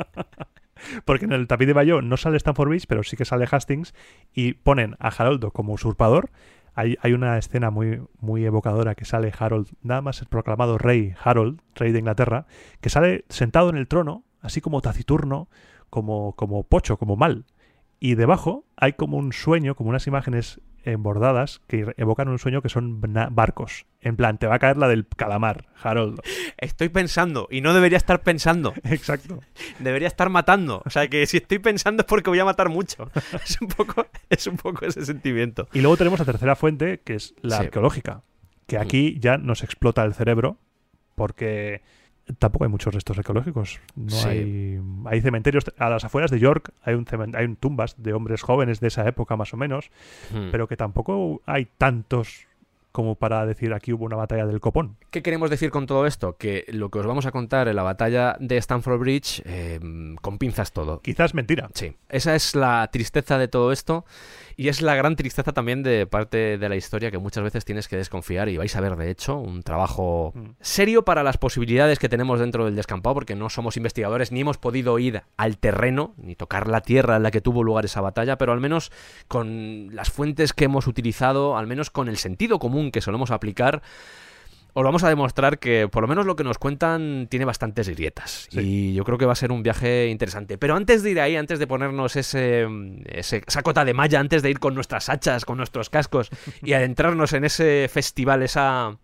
[1.04, 3.94] Porque en el tapiz de Bayeux no sale Stanford Bridge, pero sí que sale Hastings
[4.34, 6.30] y ponen a Haroldo como usurpador.
[6.74, 11.14] Hay, hay una escena muy, muy evocadora que sale Harold, nada más es proclamado rey,
[11.22, 12.46] Harold, rey de Inglaterra,
[12.80, 15.48] que sale sentado en el trono, así como taciturno,
[15.90, 17.44] como, como pocho, como mal.
[18.04, 22.68] Y debajo hay como un sueño, como unas imágenes embordadas que evocan un sueño que
[22.68, 23.00] son
[23.30, 23.86] barcos.
[24.00, 26.18] En plan, te va a caer la del calamar, Harold.
[26.58, 28.74] Estoy pensando y no debería estar pensando.
[28.82, 29.38] Exacto.
[29.78, 30.82] Debería estar matando.
[30.84, 33.08] O sea que si estoy pensando es porque voy a matar mucho.
[33.44, 35.68] Es un poco, es un poco ese sentimiento.
[35.72, 37.64] Y luego tenemos la tercera fuente, que es la Sí.
[37.66, 38.24] arqueológica,
[38.66, 40.58] que aquí ya nos explota el cerebro
[41.14, 41.82] porque
[42.38, 43.80] tampoco hay muchos restos arqueológicos.
[43.96, 44.28] No Sí.
[44.28, 48.42] hay, hay cementerios a las afueras de York, hay un hay un tumbas de hombres
[48.42, 49.90] jóvenes de esa época más o menos,
[50.32, 50.50] Hmm.
[50.50, 52.46] pero que tampoco hay tantos
[52.92, 54.98] como para decir aquí hubo una batalla del copón.
[55.10, 56.36] ¿Qué queremos decir con todo esto?
[56.36, 59.80] Que lo que os vamos a contar en la batalla de Stamford Bridge, eh,
[60.20, 61.00] con pinzas todo.
[61.00, 61.70] Quizás mentira.
[61.72, 64.04] Sí, esa es la tristeza de todo esto
[64.62, 67.88] y es la gran tristeza también de parte de la historia que muchas veces tienes
[67.88, 70.50] que desconfiar y vais a ver de hecho un trabajo Mm.
[70.60, 74.58] serio para las posibilidades que tenemos dentro del descampado porque no somos investigadores ni hemos
[74.58, 78.38] podido ir al terreno ni tocar la tierra en la que tuvo lugar esa batalla,
[78.38, 78.92] pero al menos
[79.26, 83.82] con las fuentes que hemos utilizado, al menos con el sentido común que solemos aplicar,
[84.74, 88.48] os vamos a demostrar que por lo menos lo que nos cuentan tiene bastantes grietas.
[88.50, 88.60] Sí.
[88.60, 90.56] Y yo creo que va a ser un viaje interesante.
[90.58, 92.66] Pero antes de ir ahí, antes de ponernos ese,
[93.06, 96.30] ese- esa cota de malla, antes de ir con nuestras hachas, con nuestros cascos
[96.62, 98.96] y adentrarnos en ese festival, esa,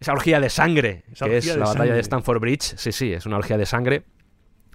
[0.00, 2.00] esa orgía de sangre, Esa que es la batalla de.
[2.00, 2.74] Stanford Bridge.
[2.76, 4.02] Sí, sí, es una orgía de sangre.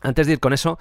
[0.02, 0.80] Antes de ir con eso,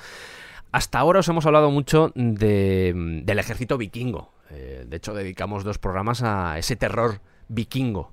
[0.70, 2.92] hasta ahora os hemos hablado mucho de-
[3.24, 4.32] del ejército vikingo.
[4.50, 8.12] Eh, de hecho, dedicamos dos programas a ese terror vikingo.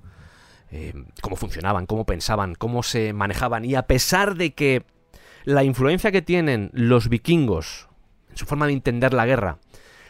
[0.75, 3.63] Eh, cómo funcionaban, cómo pensaban, cómo se manejaban.
[3.63, 4.83] Y a pesar de que
[5.43, 7.89] la influencia que tienen los vikingos
[8.31, 9.59] en su forma de entender la guerra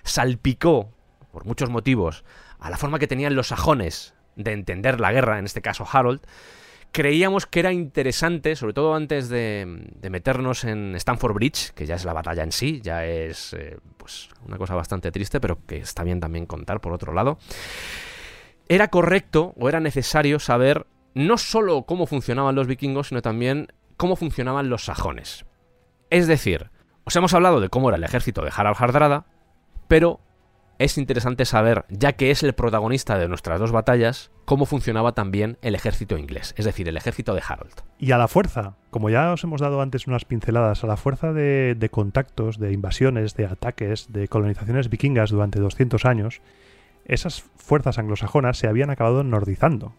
[0.04, 0.90] salpicó,
[1.34, 2.24] por muchos motivos,
[2.60, 6.22] a la forma que tenían los sajones de entender la guerra, en este caso Harold,
[6.94, 9.66] creíamos que era interesante, sobre todo antes de,
[10.10, 14.30] meternos en Stamford Bridge, que ya es la batalla en sí, ya es eh, pues
[14.46, 17.38] una cosa bastante triste, pero que está bien también contar por otro lado.
[18.70, 24.16] Era correcto o era necesario saber no solo cómo funcionaban los vikingos, sino también cómo
[24.16, 25.46] funcionaban los sajones.
[26.10, 26.70] Es decir,
[27.04, 29.26] os hemos hablado de cómo era el ejército de Harald Hardrada,
[29.88, 30.20] pero
[30.80, 35.58] es interesante saber, ya que es el protagonista de nuestras dos batallas, cómo funcionaba también
[35.62, 37.74] el ejército inglés, es decir, el ejército de Harold.
[38.00, 41.32] Y a la fuerza, como ya os hemos dado antes unas pinceladas, a la fuerza
[41.32, 46.42] de, de contactos, de invasiones, de ataques, de colonizaciones vikingas durante 200 años,
[47.06, 49.94] esas fuerzas anglosajonas se habían acabado nordizando.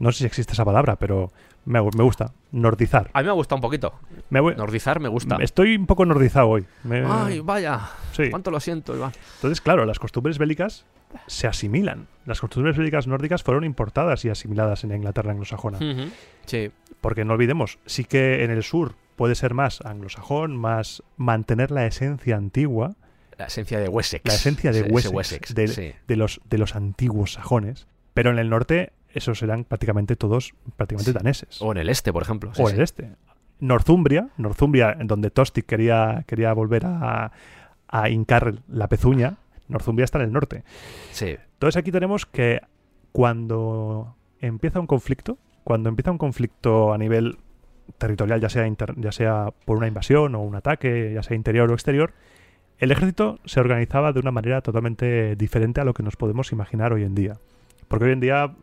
[0.00, 1.32] No sé si existe esa palabra, pero
[1.64, 2.32] me, me gusta.
[2.52, 3.10] Nordizar.
[3.14, 3.94] A mí me ha gustado un poquito.
[4.30, 5.36] Me voy- Nordizar me gusta.
[5.40, 6.64] estoy un poco nordizado hoy.
[6.84, 7.80] Me- Ay, vaya.
[8.12, 8.30] sí.
[8.30, 9.10] Cuánto lo siento, Iván.
[9.36, 10.84] Entonces, claro, las costumbres bélicas
[11.26, 12.06] se asimilan.
[12.26, 15.78] Las costumbres bélicas nórdicas fueron importadas y asimiladas en la Inglaterra anglosajona.
[16.46, 16.70] Sí.
[17.00, 21.86] Porque no olvidemos, sí que en el sur puede ser más anglosajón, más mantener la
[21.86, 22.94] esencia antigua
[23.38, 24.24] La esencia de Wessex.
[24.26, 25.92] La esencia de Wessex, Wessex, de- sí.
[26.06, 27.86] de los, de los antiguos sajones.
[28.14, 31.62] Pero en el norte, esos eran prácticamente todos prácticamente daneses.
[31.62, 32.52] O en el este, por ejemplo.
[32.54, 32.74] sí, o sí.
[32.74, 33.10] el este.
[33.60, 37.32] Northumbria, Northumbria, en donde Tostig quería, quería volver a,
[37.88, 39.36] a hincar la pezuña,
[39.68, 40.62] Northumbria está en el norte.
[41.12, 41.36] Sí.
[41.54, 42.60] Entonces aquí tenemos que
[43.12, 47.38] cuando empieza un conflicto, cuando empieza un conflicto a nivel
[47.98, 51.70] territorial, ya sea, inter- ya sea por una invasión o un ataque, ya sea interior
[51.70, 52.12] o exterior,
[52.78, 56.92] el ejército se organizaba de una manera totalmente diferente a lo que nos podemos imaginar
[56.92, 57.38] hoy en día.
[57.88, 58.54] Porque hoy en día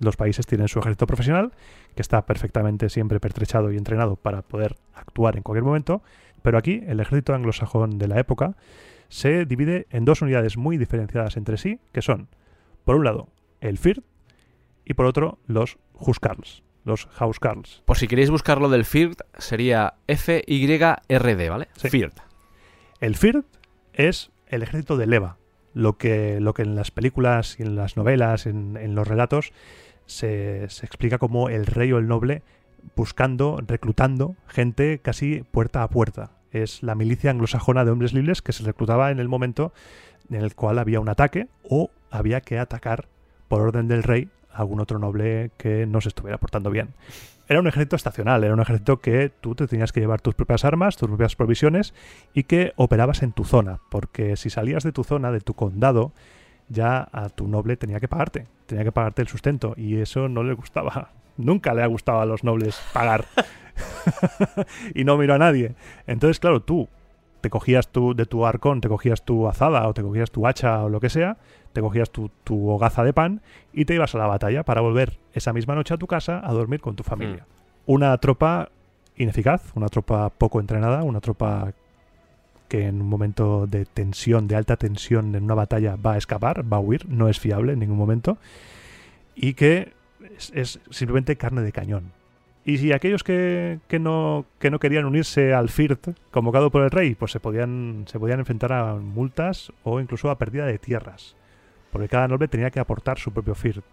[0.00, 1.52] los países tienen su ejército profesional,
[1.94, 6.02] que está perfectamente siempre pertrechado y entrenado para poder actuar en cualquier momento,
[6.42, 8.54] pero aquí el ejército anglosajón de la época
[9.08, 12.28] se divide en dos unidades muy diferenciadas entre sí, que son,
[12.84, 13.28] por un lado,
[13.60, 14.02] el FIRD
[14.84, 17.82] y por otro, los Huskarls, los Housecarls.
[17.84, 21.68] Por si queréis buscarlo del FIRD, sería F-Y-R-D, ¿vale?
[21.76, 21.88] Sí.
[21.90, 22.27] FIRD.
[23.00, 23.44] El FIRD
[23.92, 25.36] es el ejército de leva,
[25.72, 29.52] lo que, lo que en las películas y en las novelas, en, en los relatos,
[30.06, 32.42] se, se explica como el rey o el noble
[32.96, 36.32] buscando, reclutando gente casi puerta a puerta.
[36.50, 39.72] Es la milicia anglosajona de hombres libres que se reclutaba en el momento
[40.30, 43.06] en el cual había un ataque o había que atacar
[43.48, 46.94] por orden del rey a algún otro noble que no se estuviera portando bien.
[47.48, 50.66] Era un ejército estacional, era un ejército que tú te tenías que llevar tus propias
[50.66, 51.94] armas, tus propias provisiones
[52.34, 56.12] y que operabas en tu zona, porque si salías de tu zona, de tu condado,
[56.68, 60.42] ya a tu noble tenía que pagarte, tenía que pagarte el sustento y eso no
[60.42, 61.12] le gustaba.
[61.38, 63.24] Nunca le ha gustado a los nobles pagar.
[64.94, 65.74] y no miro a nadie.
[66.06, 66.88] Entonces, claro, tú
[67.40, 70.82] te cogías tu, de tu arcón, te cogías tu azada o te cogías tu hacha
[70.84, 71.38] o lo que sea,
[71.78, 73.40] te cogías tu, tu hogaza de pan
[73.72, 76.52] y te ibas a la batalla para volver esa misma noche a tu casa a
[76.52, 77.46] dormir con tu familia.
[77.86, 78.70] Una tropa
[79.16, 81.72] ineficaz, una tropa poco entrenada, una tropa
[82.66, 86.64] que en un momento de tensión, de alta tensión en una batalla va a escapar,
[86.70, 88.38] va a huir, no es fiable en ningún momento,
[89.36, 89.92] y que
[90.36, 92.10] es, es simplemente carne de cañón.
[92.64, 96.90] Y si aquellos que, que no, que no querían unirse al FIRT convocado por el
[96.90, 101.37] rey, pues se podían, se podían enfrentar a multas o incluso a pérdida de tierras.
[101.92, 103.84] Porque cada noble tenía que aportar su propio FIRT,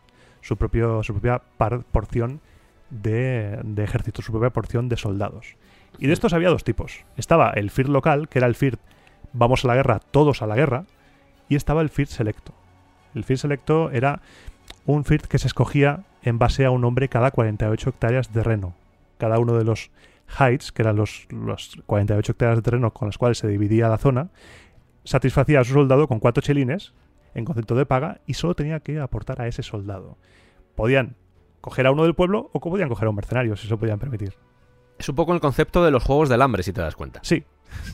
[0.41, 2.41] su, propio, su propia par- porción
[2.89, 5.55] de, de ejército, su propia porción de soldados.
[5.97, 7.05] Y de estos había dos tipos.
[7.17, 8.79] Estaba el FIRT local, que era el FIRT
[9.33, 10.85] vamos a la guerra, todos a la guerra,
[11.49, 12.53] y estaba el FIRT selecto.
[13.13, 14.21] El FIRT selecto era
[14.85, 18.75] un FIRT que se escogía en base a un hombre cada 48 hectáreas de terreno.
[19.17, 19.89] Cada uno de los
[20.39, 23.97] heights, que eran los, los 48 hectáreas de terreno con las cuales se dividía la
[23.97, 24.29] zona,
[25.03, 26.93] satisfacía a su soldado con cuatro chelines
[27.35, 30.17] en concepto de paga y solo tenía que aportar a ese soldado.
[30.73, 31.15] Podían
[31.61, 33.99] coger a uno del pueblo o podían coger a un mercenario, si se lo podían
[33.99, 34.33] permitir.
[34.97, 37.19] Es un poco el concepto de los juegos del hambre, si te das cuenta.
[37.23, 37.43] Sí,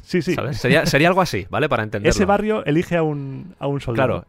[0.03, 0.35] sí, sí.
[0.35, 0.57] ¿Sabes?
[0.57, 1.67] Sería, sería algo así, ¿vale?
[1.67, 2.11] Para entenderlo.
[2.11, 4.07] Ese barrio elige a un, a un soldado.
[4.07, 4.27] Claro,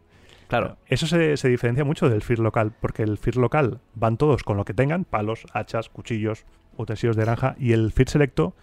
[0.48, 0.76] claro.
[0.86, 4.56] Eso se, se diferencia mucho del FIR local, porque el FIR local van todos con
[4.56, 6.46] lo que tengan, palos, hachas, cuchillos,
[6.78, 8.54] utensilios de granja, y el FIR selecto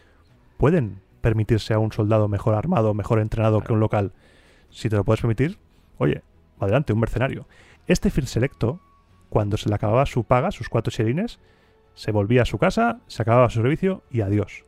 [0.58, 4.14] pueden permitirse a un soldado mejor armado, mejor entrenado que un local.
[4.70, 5.58] Si te lo puedes permitir,
[5.97, 6.24] oye,
[6.66, 7.47] adelante, un mercenario.
[7.88, 8.80] Este FIR selecto,
[9.30, 11.39] cuando se le acababa su paga, sus cuatro chelines,
[11.93, 14.64] se volvía a su casa, se acababa su servicio y adiós.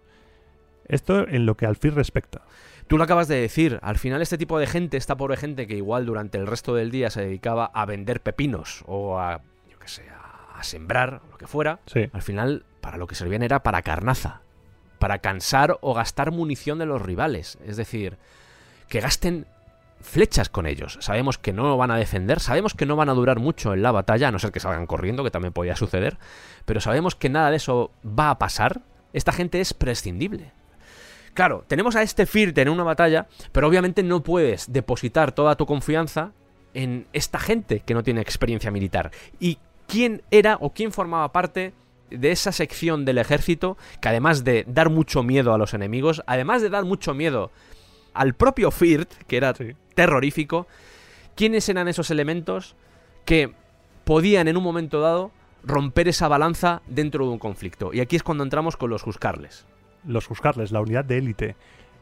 [0.86, 2.42] Esto en lo que al FIR respecta.
[2.88, 5.78] Tú lo acabas de decir, al final este tipo de gente, esta pobre gente que
[5.78, 9.88] igual durante el resto del día se dedicaba a vender pepinos o a, yo qué
[9.88, 12.10] sé, a, sembrar, lo que fuera, Sí.
[12.14, 14.42] al final para lo que servían era para carnaza,
[15.00, 18.18] para cansar o gastar munición de los rivales, es decir,
[18.88, 19.48] que gasten
[20.02, 20.98] flechas con ellos.
[21.02, 23.92] Sabemos que no van a defender, sabemos que no van a durar mucho en la
[23.92, 26.18] batalla, a no ser que salgan corriendo, que también podía suceder,
[26.66, 28.82] pero sabemos que nada de eso va a pasar.
[29.14, 30.52] Esta gente es prescindible.
[31.34, 35.66] Claro, tenemos a este Firt en una batalla, pero obviamente no puedes depositar toda tu
[35.66, 36.32] confianza
[36.74, 39.12] en esta gente que no tiene experiencia militar.
[39.40, 41.74] ¿Y quién era o quién formaba parte
[42.10, 46.62] de esa sección del ejército que además de dar mucho miedo a los enemigos, además
[46.62, 47.52] de dar mucho miedo
[48.14, 49.72] al propio Firt, que era Sí.
[49.96, 50.68] terrorífico,
[51.36, 52.76] quiénes eran esos elementos
[53.26, 53.54] que
[54.04, 55.32] podían en un momento dado
[55.64, 57.94] romper esa balanza dentro de un conflicto?
[57.94, 59.66] Y aquí es cuando entramos con los Huskarles.
[60.04, 61.56] los Huskarles, la unidad de élite.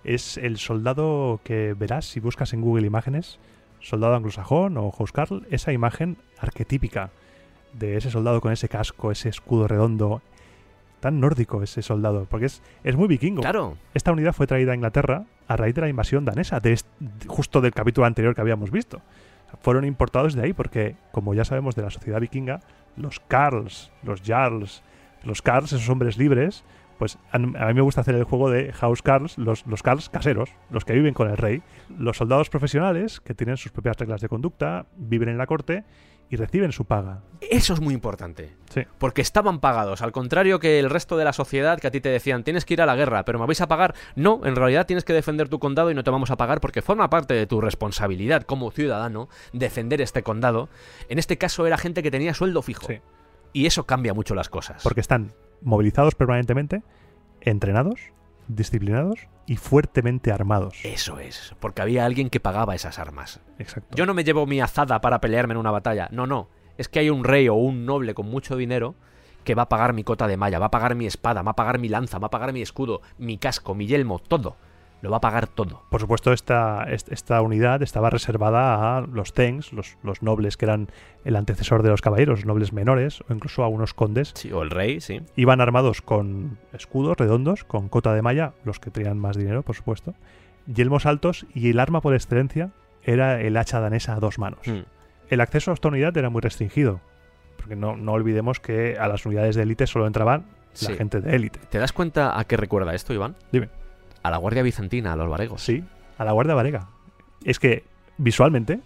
[0.06, 3.40] Es el soldado que verás si buscas en Google imágenes,
[3.82, 7.10] soldado anglosajón o Huskarl, esa imagen arquetípica
[7.74, 10.22] de ese soldado con ese casco, ese escudo redondo.
[11.02, 13.42] Tan nórdico ese soldado, porque es, es muy vikingo.
[13.42, 16.80] Claro, Esta unidad fue traída a Inglaterra a raíz de la invasión danesa, de
[17.28, 19.02] justo del capítulo anterior que habíamos visto.
[19.62, 22.62] Fueron importados de ahí porque, como ya sabemos de la sociedad vikinga,
[22.96, 24.84] los Karls, los Jarls,
[25.24, 26.64] los Karls, esos hombres libres,
[27.00, 30.52] pues a, mí me gusta hacer el juego de House Karls, los, los Karls caseros,
[30.70, 31.64] los que viven con el rey.
[31.98, 35.84] Los soldados profesionales, que tienen sus propias reglas de conducta, viven en la corte
[36.30, 37.24] y reciben su paga.
[37.42, 38.56] eso es muy importante.
[38.70, 38.82] Sí.
[39.00, 42.10] Porque estaban pagados, al contrario que el resto de la sociedad que a ti te
[42.10, 43.96] decían, tienes que ir a la guerra, pero me vais a pagar.
[44.16, 46.82] No, en realidad tienes que defender tu condado y no te vamos a pagar porque
[46.82, 50.70] forma parte de tu responsabilidad como ciudadano defender este condado.
[51.10, 52.88] En este caso era gente que tenía sueldo fijo.
[52.88, 53.00] Sí.
[53.52, 54.84] Y eso cambia mucho las cosas.
[54.84, 56.84] Porque están movilizados permanentemente,
[57.42, 58.00] entrenados,
[58.50, 60.76] disciplinados y fuertemente armados.
[60.84, 63.40] Eso es, porque había alguien que pagaba esas armas.
[63.58, 63.96] Exacto.
[63.96, 66.10] Yo no me llevo mi azada para pelearme en una batalla.
[66.12, 66.50] No, no.
[66.78, 68.96] Es que hay un rey o un noble con mucho dinero
[69.44, 71.56] que va a pagar mi cota de malla, va a pagar mi espada, va a
[71.56, 74.58] pagar mi lanza, va a pagar mi escudo, mi casco, mi yelmo, todo.
[75.02, 75.84] Lo va a pagar todo.
[75.90, 80.66] Por supuesto, esta, est- esta unidad estaba reservada a los Tengs, los, los nobles que
[80.66, 80.90] eran
[81.24, 84.32] el antecesor de los caballeros, los nobles menores, o incluso a unos condes.
[84.36, 85.22] Sí, o el rey, sí.
[85.38, 89.76] Iban armados con escudos redondos, con cota de malla, los que tenían más dinero, por
[89.76, 90.16] supuesto,
[90.68, 92.72] yelmos altos y el arma por excelencia
[93.04, 94.60] era el hacha danesa a dos manos.
[94.68, 94.80] Mm.
[95.30, 97.00] El acceso a esta unidad era muy restringido,
[97.58, 100.46] porque no, no olvidemos que a las unidades de élite solo entraban
[100.82, 101.60] la gente de élite.
[101.70, 103.36] ¿Te das cuenta a qué recuerda esto, Iván?
[103.52, 103.70] Dime.
[104.30, 105.64] A la Guardia Bizantina, a los varegos.
[105.64, 105.84] Sí,
[106.18, 106.88] a la Guardia Varega.
[107.44, 107.84] Es que
[108.18, 108.80] visualmente,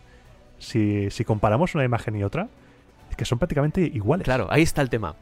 [0.58, 2.48] si, si comparamos una imagen y otra,
[3.10, 4.24] es que son prácticamente iguales.
[4.24, 5.16] Claro, ahí está el tema.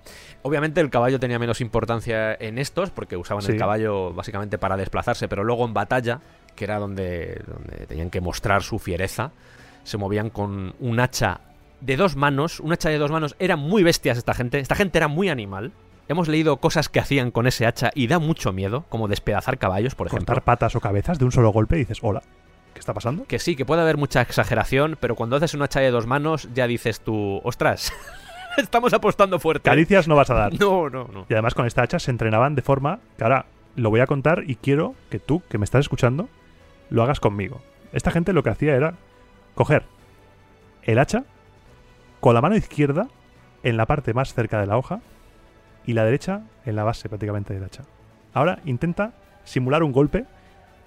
[0.43, 3.53] Obviamente el caballo tenía menos importancia en estos porque usaban Sí.
[3.53, 6.21] el caballo básicamente para desplazarse, pero luego en batalla,
[6.55, 9.31] que era donde, donde tenían que mostrar su fiereza,
[9.83, 11.41] se movían con un hacha
[11.81, 13.35] de dos manos, un hacha de dos manos.
[13.39, 15.71] Eran muy bestias esta gente, esta gente era muy animal.
[16.07, 19.95] Hemos leído cosas que hacían con ese hacha y da mucho miedo, como despedazar caballos,
[19.95, 20.25] por ejemplo.
[20.25, 22.21] Cortar patas o cabezas de un solo golpe y dices, hola,
[22.73, 23.25] ¿qué está pasando?
[23.25, 26.49] Que sí, que puede haber mucha exageración, pero cuando haces un hacha de dos manos
[26.53, 27.93] ya dices tú, ostras,
[28.57, 29.69] estamos apostando fuerte.
[29.69, 30.53] Caricias no vas a dar.
[30.59, 31.25] No, no, no.
[31.29, 33.45] Y además con esta hacha se entrenaban de forma que ahora
[33.75, 36.27] lo voy a contar y quiero que tú, que me estás escuchando,
[36.89, 37.61] lo hagas conmigo.
[37.93, 38.95] Esta gente lo que hacía era
[39.55, 39.83] coger
[40.83, 41.23] el hacha
[42.19, 43.07] con la mano izquierda
[43.63, 45.01] en la parte más cerca de la hoja
[45.85, 47.83] y la derecha en la base prácticamente del hacha.
[48.33, 49.13] Ahora intenta
[49.43, 50.25] simular un golpe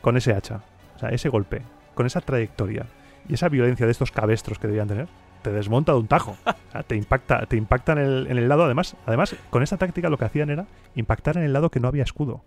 [0.00, 0.62] con ese hacha.
[0.96, 1.62] O sea, ese golpe,
[1.94, 2.86] con esa trayectoria
[3.28, 5.08] y esa violencia de estos cabestros que debían tener,
[5.42, 6.36] te desmonta de un tajo.
[6.68, 8.64] O sea, te impacta, te impacta en el, en el lado.
[8.64, 10.66] Además, además, con esta táctica lo que hacían era
[10.96, 12.42] impactar en el lado que no había escudo.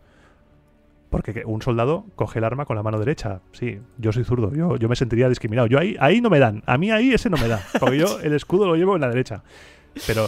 [1.09, 3.39] Porque que un soldado coge el arma con la mano derecha.
[3.53, 5.67] Sí, yo soy zurdo, yo, yo me sentiría discriminado.
[5.67, 6.61] Yo ahí, ahí no me dan.
[6.65, 7.61] A mí ahí ese no me da.
[7.79, 9.43] Porque yo el escudo lo llevo en la derecha.
[10.05, 10.27] Pero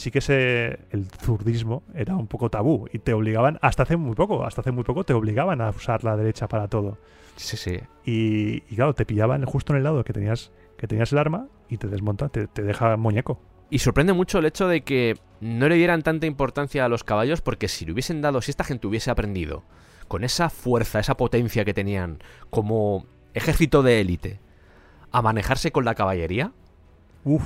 [0.00, 2.88] sí que ese, el zurdismo era un poco tabú.
[2.92, 6.04] Y te obligaban, hasta hace muy poco, hasta hace muy poco te obligaban a usar
[6.04, 6.98] la derecha para todo.
[7.36, 7.80] Sí, sí.
[8.04, 11.48] Y, y claro, te pillaban justo en el lado que tenías, que tenías el arma
[11.68, 13.40] y te desmonta, te, te deja muñeco.
[13.68, 17.42] Y sorprende mucho el hecho de que no le dieran tanta importancia a los caballos
[17.42, 19.64] porque si le hubiesen dado, si esta gente hubiese aprendido
[20.08, 24.40] con esa fuerza, esa potencia que tenían como ejército de élite
[25.12, 26.52] a manejarse con la caballería,
[27.24, 27.44] Uf,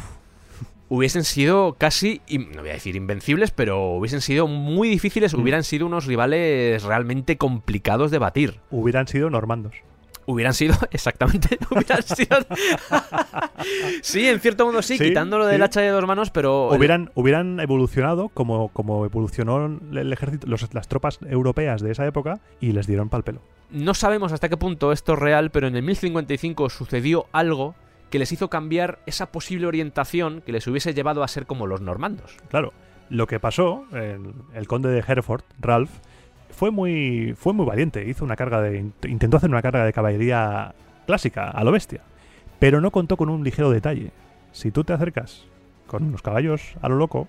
[0.89, 2.20] hubiesen sido casi,
[2.55, 5.41] no voy a decir invencibles, pero hubiesen sido muy difíciles, Mm.
[5.41, 8.61] hubieran sido unos rivales realmente complicados de batir.
[8.70, 9.74] hubieran sido normandos.
[10.26, 12.39] Hubieran sido, exactamente, hubieran sido...
[14.03, 15.62] sí, en cierto modo sí, Sí, quitándolo del sí.
[15.64, 16.68] hacha de dos manos, pero...
[16.70, 22.41] Hubieran, hubieran evolucionado como, como evolucionó el ejército, los- las tropas europeas de esa época
[22.61, 23.41] y les dieron pal pelo.
[23.70, 27.74] No sabemos hasta qué punto esto es real, pero en el 1055 sucedió algo
[28.15, 31.81] que les hizo cambiar esa posible orientación que les hubiese llevado a ser como los
[31.81, 32.37] normandos.
[32.49, 32.73] Claro,
[33.11, 35.91] lo que pasó, el, el conde de Hereford, Ralph,
[36.51, 38.09] fue muy, fue muy valiente.
[38.09, 40.77] Hizo una carga de, int- intentó hacer una carga de caballería
[41.09, 42.03] clásica, a lo bestia.
[42.61, 44.12] Pero no contó con un ligero detalle.
[44.53, 45.45] Si tú te acercas
[45.89, 47.27] con unos caballos a lo loco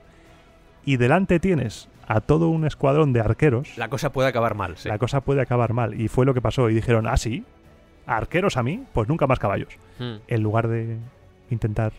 [0.86, 4.88] y delante tienes a todo un escuadrón de arqueros, La cosa puede acabar mal, sí.
[4.88, 6.00] la cosa puede acabar mal.
[6.00, 6.70] Y fue lo que pasó.
[6.70, 7.44] Y dijeron, ah, sí,
[8.06, 9.78] arqueros a mí, pues nunca más caballos.
[10.00, 10.16] Mm.
[10.28, 10.98] En lugar de
[11.50, 11.94] intentar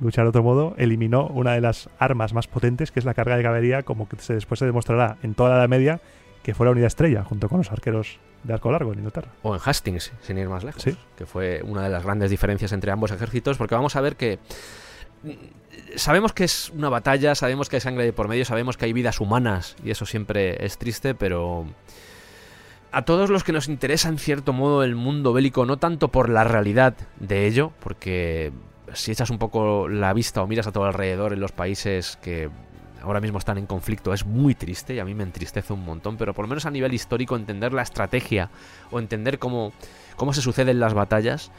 [0.00, 3.36] luchar de otro modo, eliminó una de las armas más potentes, que es la carga
[3.36, 6.00] de caballería, como que se, después se demostrará en toda la Edad Media,
[6.42, 9.28] que fue la unidad estrella, junto con los arqueros de arco largo en Inglaterra.
[9.42, 10.82] O en Hastings, sin ir más lejos.
[10.82, 10.96] Sí.
[11.16, 14.38] Que fue una de las grandes diferencias entre ambos ejércitos, porque vamos a ver que.
[15.24, 15.30] mm,
[15.96, 18.92] Sabemos que es una batalla, sabemos que hay sangre de por medio, sabemos que hay
[18.92, 21.66] vidas humanas, y eso siempre es triste, pero.
[22.90, 26.30] A todos los que nos interesa en cierto modo el mundo bélico, no tanto por
[26.30, 28.50] la realidad de ello, porque
[28.94, 32.48] si echas un poco la vista o miras a todo alrededor en los países que
[33.02, 36.16] ahora mismo están en conflicto, es muy triste y a mí me entristece un montón,
[36.16, 38.50] pero por lo menos a nivel histórico entender la estrategia
[38.90, 39.72] o entender cómo,
[40.16, 41.52] cómo se suceden las batallas,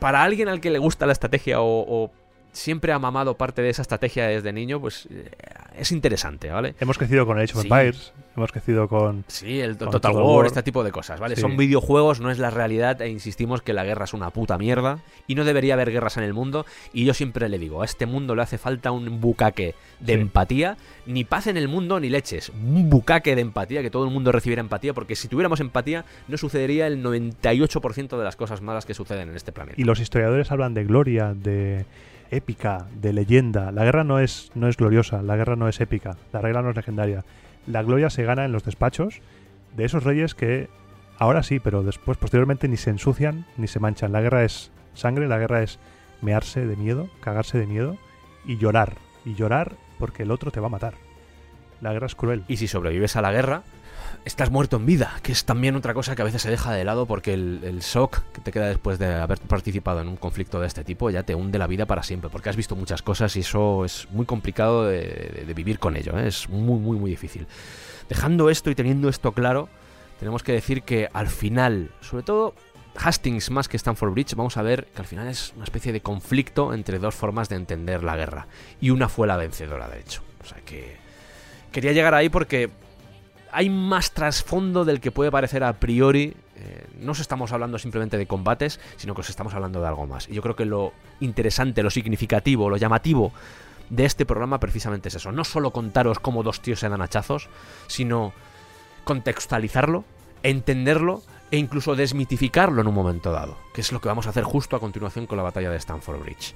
[0.00, 2.10] para alguien al que le gusta la estrategia o, o
[2.54, 5.28] siempre ha mamado parte de esa estrategia desde niño, pues eh,
[5.78, 6.74] es interesante, ¿vale?
[6.80, 7.68] Hemos crecido con Age of Sí.
[7.70, 9.24] Empires, hemos crecido con...
[9.28, 10.46] Sí, el Con Total Total War, War.
[10.46, 11.34] este tipo de cosas, ¿vale?
[11.34, 11.40] Sí.
[11.42, 15.00] Son videojuegos, no es la realidad e insistimos que la guerra es una puta mierda
[15.26, 18.06] y no debería haber guerras en el mundo y yo siempre le digo, a este
[18.06, 20.20] mundo le hace falta un bucaque de Sí.
[20.20, 20.76] empatía,
[21.06, 24.30] ni paz en el mundo ni leches, un bucaque de empatía, que todo el mundo
[24.32, 28.94] recibiera empatía, porque si tuviéramos empatía no sucedería el 98% de las cosas malas que
[28.94, 29.80] suceden en este planeta.
[29.80, 31.84] Y los historiadores hablan de gloria, de
[32.34, 33.72] épica, de leyenda.
[33.72, 36.70] La guerra no es, no es gloriosa, la guerra no es épica, la guerra no
[36.70, 37.24] es legendaria.
[37.66, 39.20] La gloria se gana en los despachos
[39.76, 40.68] de esos reyes que
[41.18, 44.12] ahora sí, pero después, posteriormente, ni se ensucian ni se manchan.
[44.12, 45.78] La guerra es sangre, la guerra es
[46.20, 47.96] mearse de miedo, cagarse de miedo
[48.44, 48.96] y llorar.
[49.24, 50.94] Y llorar porque el otro te va a matar.
[51.80, 52.44] La guerra es cruel.
[52.48, 53.62] Y si sobrevives a la guerra,
[54.24, 56.84] estás muerto en vida, que es también otra cosa que a veces se deja de
[56.84, 60.66] lado porque el, shock que te queda después de haber participado en un conflicto de
[60.66, 63.40] este tipo ya te hunde la vida para siempre, porque has visto muchas cosas y
[63.40, 65.00] eso es muy complicado de,
[65.36, 66.28] de- de vivir con ello, ¿eh?
[66.28, 67.46] es muy, muy, muy difícil.
[68.08, 69.68] Dejando esto y teniendo esto claro,
[70.18, 72.54] tenemos que decir que al final, sobre todo
[72.96, 76.00] Hastings más que Stanford Bridge, vamos a ver que al final es una especie de
[76.00, 78.46] conflicto entre dos formas de entender la guerra.
[78.80, 80.22] Y una fue la vencedora, de hecho.
[80.42, 80.96] O sea que
[81.72, 82.70] quería llegar ahí porque
[83.54, 86.34] hay más trasfondo del que puede parecer a priori.
[86.56, 90.06] Eh, no os estamos hablando simplemente de combates, sino que os estamos hablando de algo
[90.06, 90.28] más.
[90.28, 93.32] Y yo creo que lo interesante, lo significativo, lo llamativo
[93.90, 95.30] de este programa precisamente es eso.
[95.30, 97.48] No solo contaros cómo dos tíos se dan hachazos,
[97.86, 98.32] sino
[99.04, 100.04] contextualizarlo,
[100.42, 104.42] entenderlo e incluso desmitificarlo en un momento dado, que es lo que vamos a hacer
[104.42, 106.54] justo a continuación con la batalla de Stamford Bridge.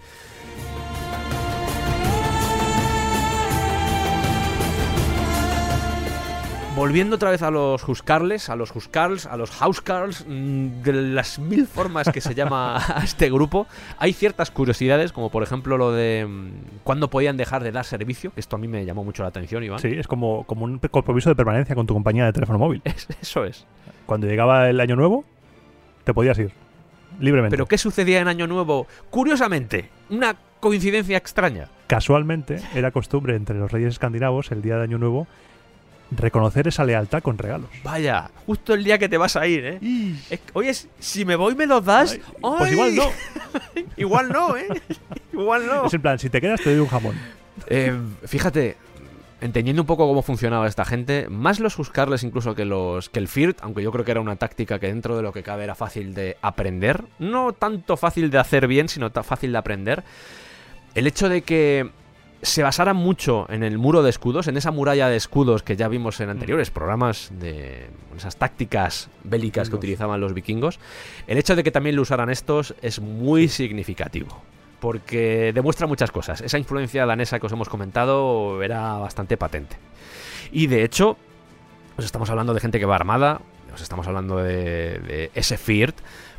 [6.79, 11.41] Volviendo otra vez a los Huskarles, a los Huskarls, a los Housecarls, mm, de las
[11.41, 13.67] mil formas que se llama a este grupo,
[13.99, 16.51] hay ciertas curiosidades, como por ejemplo lo de mm,
[16.85, 18.31] cuándo podían dejar de dar servicio.
[18.37, 19.81] Esto a mí me llamó mucho la atención, Iván.
[19.81, 22.81] Sí, es como, como un compromiso de permanencia con tu compañía de teléfono móvil.
[22.85, 23.67] Es- eso es.
[24.07, 25.25] Cuando llegaba el año nuevo,
[26.05, 26.53] te podías ir.
[27.19, 27.55] libremente.
[27.57, 28.87] ¿Pero qué sucedía en Año Nuevo?
[29.11, 31.67] Curiosamente, una coincidencia extraña.
[31.89, 35.27] Casualmente, era costumbre entre los reyes escandinavos, el día de Año Nuevo,
[36.11, 37.69] reconocer esa lealtad con regalos.
[37.83, 40.15] Vaya, justo el día que te vas a ir, ¿eh?
[40.31, 42.13] Es oye, si me voy me los das.
[42.13, 42.73] Ay, pues ¡Ay!
[42.73, 43.11] igual no.
[43.97, 44.69] igual no, ¿eh?
[45.33, 45.87] igual no.
[45.87, 47.17] Es en plan, si te quedas te doy un jamón.
[47.67, 48.77] Eh, fíjate,
[49.41, 53.29] entendiendo un poco cómo funcionaba esta gente, más los Huskarles incluso que los que el
[53.29, 55.75] Firt, aunque yo creo que era una táctica que dentro de lo que cabe era
[55.75, 60.05] fácil de aprender, no tanto fácil de hacer bien, sino fácil de aprender.
[60.95, 61.91] El hecho de que
[62.43, 65.89] se basara mucho en el muro de escudos, en esa muralla de escudos que ya
[65.89, 70.79] vimos en anteriores programas de esas tácticas bélicas que utilizaban los vikingos,
[71.27, 74.41] el hecho de que también lo usaran estos es muy significativo.
[74.81, 76.41] Porque demuestra muchas cosas.
[76.41, 79.77] Esa influencia danesa que os hemos comentado era bastante patente.
[80.53, 81.17] Y de hecho,
[81.97, 83.41] os estamos hablando de gente que va armada,
[83.75, 85.97] os estamos hablando de, de ese Firt,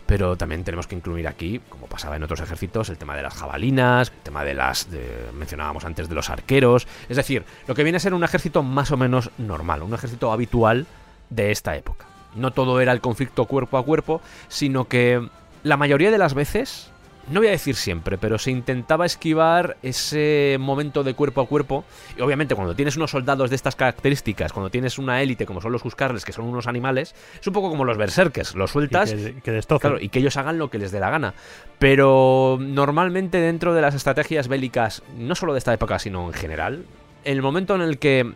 [0.09, 3.35] pero también tenemos que incluir aquí, como pasaba en otros ejércitos, el tema de las
[3.35, 6.87] jabalinas, el tema de las, de- mencionábamos antes, de los arqueros.
[7.09, 10.31] Es decir, lo que viene a ser un ejército más o menos normal, un ejército
[10.31, 10.87] habitual
[11.29, 12.07] de esta época.
[12.35, 15.29] No todo era el conflicto cuerpo a cuerpo, sino que
[15.61, 16.88] la mayoría de las veces,
[17.29, 21.85] no voy a decir siempre, pero se intentaba esquivar ese momento de cuerpo a cuerpo.
[22.17, 25.71] Y obviamente cuando tienes unos soldados de estas características, cuando tienes una élite como son
[25.71, 29.11] los Huskarles, que son unos animales, es un poco como los berserkers, los Y sueltas
[29.13, 29.61] que, que.
[29.79, 31.33] Claro, y que ellos hagan lo que les dé la gana.
[31.77, 36.85] Pero normalmente dentro de las estrategias bélicas, no solo de esta época, sino en general,
[37.23, 38.33] el momento en el que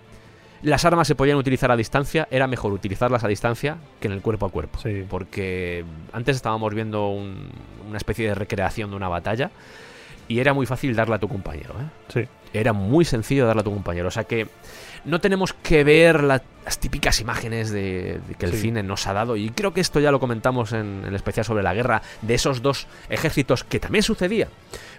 [0.64, 4.22] las armas se podían utilizar a distancia, era mejor utilizarlas a distancia que en el
[4.22, 4.80] cuerpo a cuerpo.
[4.80, 5.06] Sí.
[5.10, 7.50] Porque antes estábamos viendo un-
[7.88, 9.52] una especie de recreación de una batalla
[10.28, 11.76] y era muy fácil darle a tu compañero.
[11.80, 11.86] ¿eh?
[12.14, 12.28] Sí.
[12.58, 14.08] Era muy sencillo darle a tu compañero.
[14.08, 14.48] O sea que
[15.06, 18.58] no tenemos que ver la- las típicas imágenes de, de que el Sí.
[18.60, 19.36] cine nos ha dado.
[19.36, 22.34] Y creo que esto ya lo comentamos en, en el especial sobre la guerra, de
[22.36, 24.48] esos dos ejércitos que también sucedía.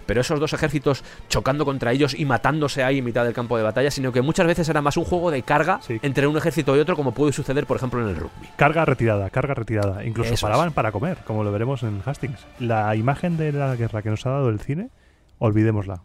[0.05, 3.63] Pero esos dos ejércitos chocando contra ellos y matándose ahí en mitad del campo de
[3.63, 5.97] batalla, sino que muchas veces era más un juego de carga Sí.
[6.03, 8.47] entre un ejército y otro, como puede suceder, por ejemplo, en el rugby.
[8.57, 10.05] Carga retirada, carga retirada.
[10.05, 10.73] Incluso Eso paraban es.
[10.75, 12.45] para comer, como lo veremos en Hastings.
[12.59, 14.89] La imagen de la guerra que nos ha dado el cine,
[15.39, 16.01] olvidémosla.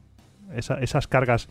[0.57, 1.49] Esa- esas cargas,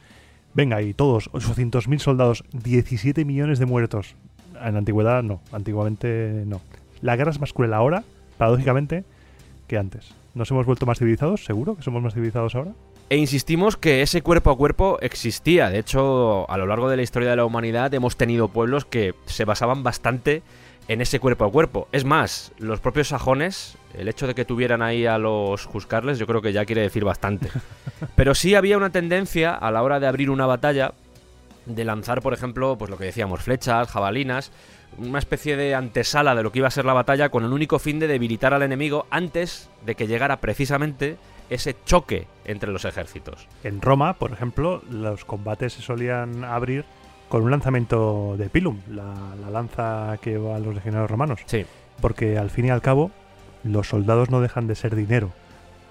[0.54, 4.16] venga, y todos, 800.000 soldados, 17 millones de muertos.
[4.64, 5.42] En la antigüedad, no.
[5.52, 6.62] Antiguamente, no.
[7.02, 8.04] La guerra es más cruel ahora,
[8.38, 9.04] paradójicamente,
[9.68, 10.14] que antes.
[10.34, 11.46] ¿Nos hemos vuelto más civilizados?
[11.46, 12.72] ¿Seguro que somos más civilizados ahora?
[13.10, 15.70] E insistimos que ese cuerpo a cuerpo existía.
[15.70, 19.16] De hecho, a lo largo de la historia de la humanidad hemos tenido pueblos que
[19.26, 20.44] se basaban bastante
[20.88, 21.88] en ese cuerpo a cuerpo.
[21.92, 26.28] Es más, los propios sajones, el hecho de que tuvieran ahí a los Huskarles, yo
[26.28, 27.50] creo que ya quiere decir bastante.
[28.16, 30.94] Pero sí había una tendencia a la hora de abrir una batalla
[31.66, 34.52] de lanzar, por ejemplo, pues lo que decíamos, flechas, jabalinas,
[34.98, 37.80] una especie de antesala de lo que iba a ser la batalla con el único
[37.80, 41.18] fin de debilitar al enemigo antes de que llegara precisamente
[41.50, 43.48] ese choque entre los ejércitos.
[43.64, 46.86] En Roma, por ejemplo, los combates se solían abrir
[47.28, 51.42] con un lanzamiento de pilum, la, la lanza que va a los legionarios romanos.
[51.46, 51.66] Sí.
[52.02, 53.12] Porque al fin y al cabo,
[53.64, 55.32] los soldados no dejan de ser dinero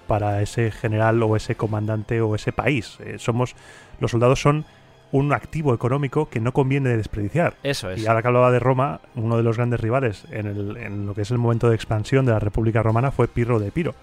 [0.07, 2.97] para ese general o ese comandante o ese país.
[3.05, 3.55] Eh, somos,
[3.99, 4.65] los soldados son
[5.11, 7.55] un activo económico que no conviene desperdiciar.
[7.63, 8.01] Eso es.
[8.01, 11.13] Y ahora que hablaba de Roma, uno de los grandes rivales en, el- en lo
[11.15, 13.95] que es el momento de expansión de la República Romana fue Pirro de Piro.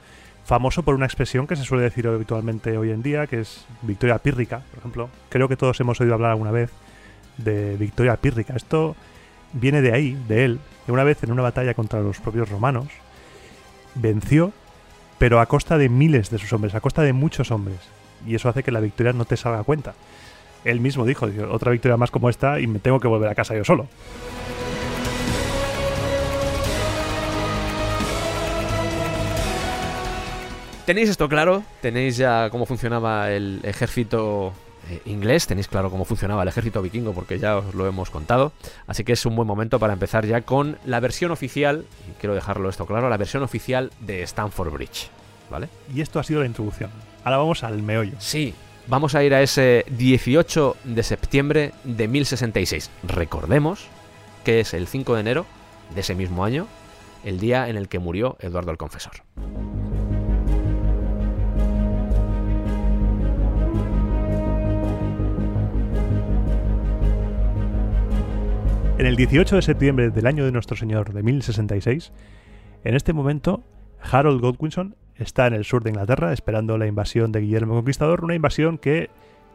[0.44, 4.18] Famoso por una expresión que se suele decir habitualmente hoy en día, que es victoria
[4.18, 5.08] pírrica, por ejemplo.
[5.28, 6.70] Creo que todos hemos oído hablar alguna vez
[7.36, 8.54] de victoria pírrica.
[8.54, 8.94] Esto
[9.52, 12.86] viene de ahí, de él, que una vez en una batalla contra los propios romanos
[13.96, 14.52] venció,
[15.18, 17.78] pero a costa de miles de sus hombres, a costa de muchos hombres.
[18.26, 19.94] Y eso hace que la victoria no te salga a cuenta.
[20.64, 23.54] Él mismo dijo, otra victoria más como esta y me tengo que volver a casa
[23.54, 23.86] yo solo.
[30.86, 31.64] ¿Tenéis esto claro?
[31.80, 34.52] ¿Tenéis ya cómo funcionaba el ejército
[34.88, 35.46] eh, inglés?
[35.46, 37.12] ¿Tenéis claro cómo funcionaba el ejército vikingo?
[37.12, 38.52] Porque ya os lo hemos contado.
[38.86, 42.34] Así que es un buen momento para empezar ya con la versión oficial, y quiero
[42.34, 45.08] dejarlo esto claro, la versión oficial de Stanford Bridge.
[45.50, 45.68] ¿Vale?
[45.94, 46.90] Y esto ha sido la introducción.
[47.22, 48.14] Ahora vamos al meollo.
[48.18, 48.54] Sí,
[48.88, 52.90] vamos a ir a ese 18 de septiembre de 1066.
[53.04, 53.86] Recordemos
[54.44, 55.46] que es el 5 de enero
[55.94, 56.66] de ese mismo año,
[57.24, 59.22] el día en el que murió Eduardo el Confesor.
[68.98, 72.12] En el 18 de septiembre del año de nuestro Señor de 1066,
[72.84, 73.62] en este momento,
[74.00, 78.24] Harold Godwinson está en el sur de Inglaterra esperando la invasión de Guillermo el Conquistador,
[78.24, 79.10] una invasión que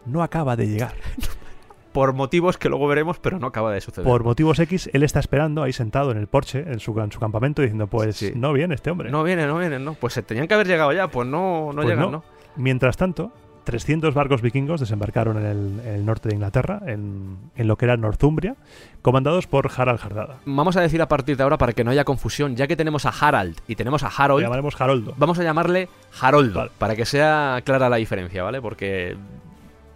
[0.05, 0.93] no acaba de llegar.
[1.91, 4.05] por motivos que luego veremos, pero no acaba de suceder.
[4.07, 7.19] Por motivos X, él está esperando ahí sentado en el porche, en su, en su
[7.19, 8.33] campamento, diciendo, pues Sí.
[8.35, 9.09] no viene este hombre.
[9.09, 9.95] No viene, no viene, no.
[9.95, 12.11] Pues se tenían que haber llegado ya, pues no, no Pues llegan, no.
[12.11, 12.23] ¿no?
[12.57, 13.31] Mientras tanto,
[13.63, 17.85] 300 barcos vikingos desembarcaron en el, en el norte de Inglaterra, en, en lo que
[17.85, 18.55] era Northumbria,
[19.01, 20.37] comandados por Harald Hardada.
[20.45, 23.05] Vamos a decir a partir de ahora, para que no haya confusión, ya que tenemos
[23.05, 25.13] a Harald y tenemos a Harold, llamaremos Haroldo.
[25.17, 25.89] vamos a llamarle
[26.19, 26.71] Haroldo, Vale.
[26.77, 28.61] para que sea clara la diferencia, ¿vale?
[28.61, 29.15] Porque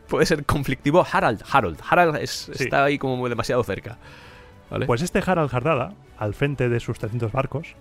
[0.08, 1.06] puede ser conflictivo.
[1.12, 1.80] Harald, Harold.
[1.90, 2.64] Harald es- Sí.
[2.66, 3.98] está ahí como demasiado cerca.
[4.70, 4.86] ¿Vale?
[4.86, 7.76] Pues este Harald Hardada, al frente de sus 300 barcos,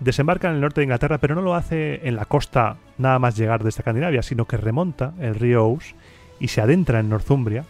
[0.00, 3.36] desembarca en el norte de Inglaterra, pero no lo hace en la costa nada más
[3.36, 5.94] llegar de Escandinavia, sino que remonta el río Ouse
[6.40, 7.64] y se adentra en Northumbria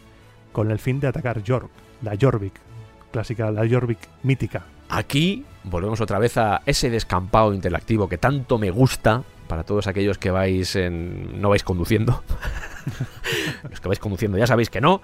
[0.53, 1.71] con el fin de atacar York,
[2.03, 2.55] la Jorvik,
[3.11, 4.65] clásica, la Jorvik mítica.
[4.89, 10.19] Aquí volvemos otra vez a ese descampado interactivo que tanto me gusta para todos aquellos
[10.19, 12.23] que vais en no vais conduciendo.
[13.71, 15.01] los que vais conduciendo ya sabéis que no,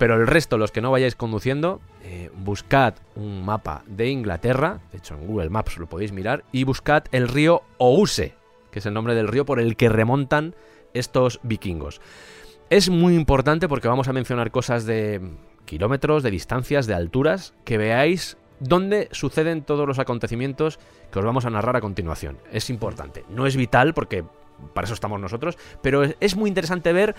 [0.00, 4.96] pero el resto, los que no vayáis conduciendo, eh, buscad un mapa de Inglaterra, de
[4.98, 8.32] hecho en Google Maps lo podéis mirar, y buscad el río Ouse,
[8.70, 10.54] que es el nombre del río por el que remontan
[10.94, 12.00] estos vikingos.
[12.70, 15.20] Es muy importante porque vamos a mencionar cosas de
[15.66, 20.78] kilómetros, de distancias, de alturas, que veáis dónde suceden todos los acontecimientos
[21.12, 22.38] que os vamos a narrar a continuación.
[22.52, 23.24] Es importante.
[23.28, 24.24] No es vital porque
[24.74, 27.14] para eso estamos nosotros, pero es- es muy interesante ver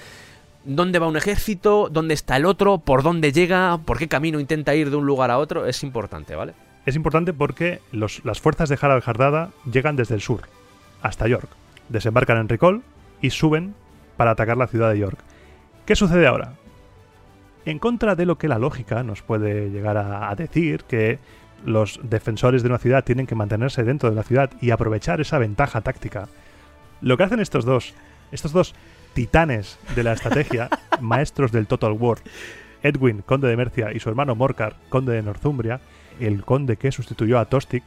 [0.64, 4.76] dónde va un ejército, dónde está el otro, por dónde llega, por qué camino intenta
[4.76, 5.66] ir de un lugar a otro.
[5.66, 6.54] Es importante, ¿vale?
[6.86, 10.42] Es importante porque las fuerzas de Harald Hardada llegan desde el sur,
[11.02, 11.50] hasta York,
[11.90, 12.82] desembarcan en Ricol
[13.22, 13.76] y suben
[14.18, 15.20] para atacar la ciudad de York.
[15.86, 16.54] ¿Qué sucede ahora?
[17.66, 21.20] En contra de lo que la lógica nos puede llegar a, a decir, que
[21.64, 25.38] los defensores de una ciudad tienen que mantenerse dentro de la ciudad y aprovechar esa
[25.38, 26.28] ventaja táctica,
[27.02, 27.94] lo que hacen estos dos,
[28.32, 28.74] estos dos
[29.14, 30.70] titanes de la estrategia,
[31.02, 32.20] maestros del Total War,
[32.84, 35.82] Edwin, conde de Mercia, y su hermano Morcar, conde de Northumbria,
[36.20, 37.84] el conde que sustituyó a Tostig,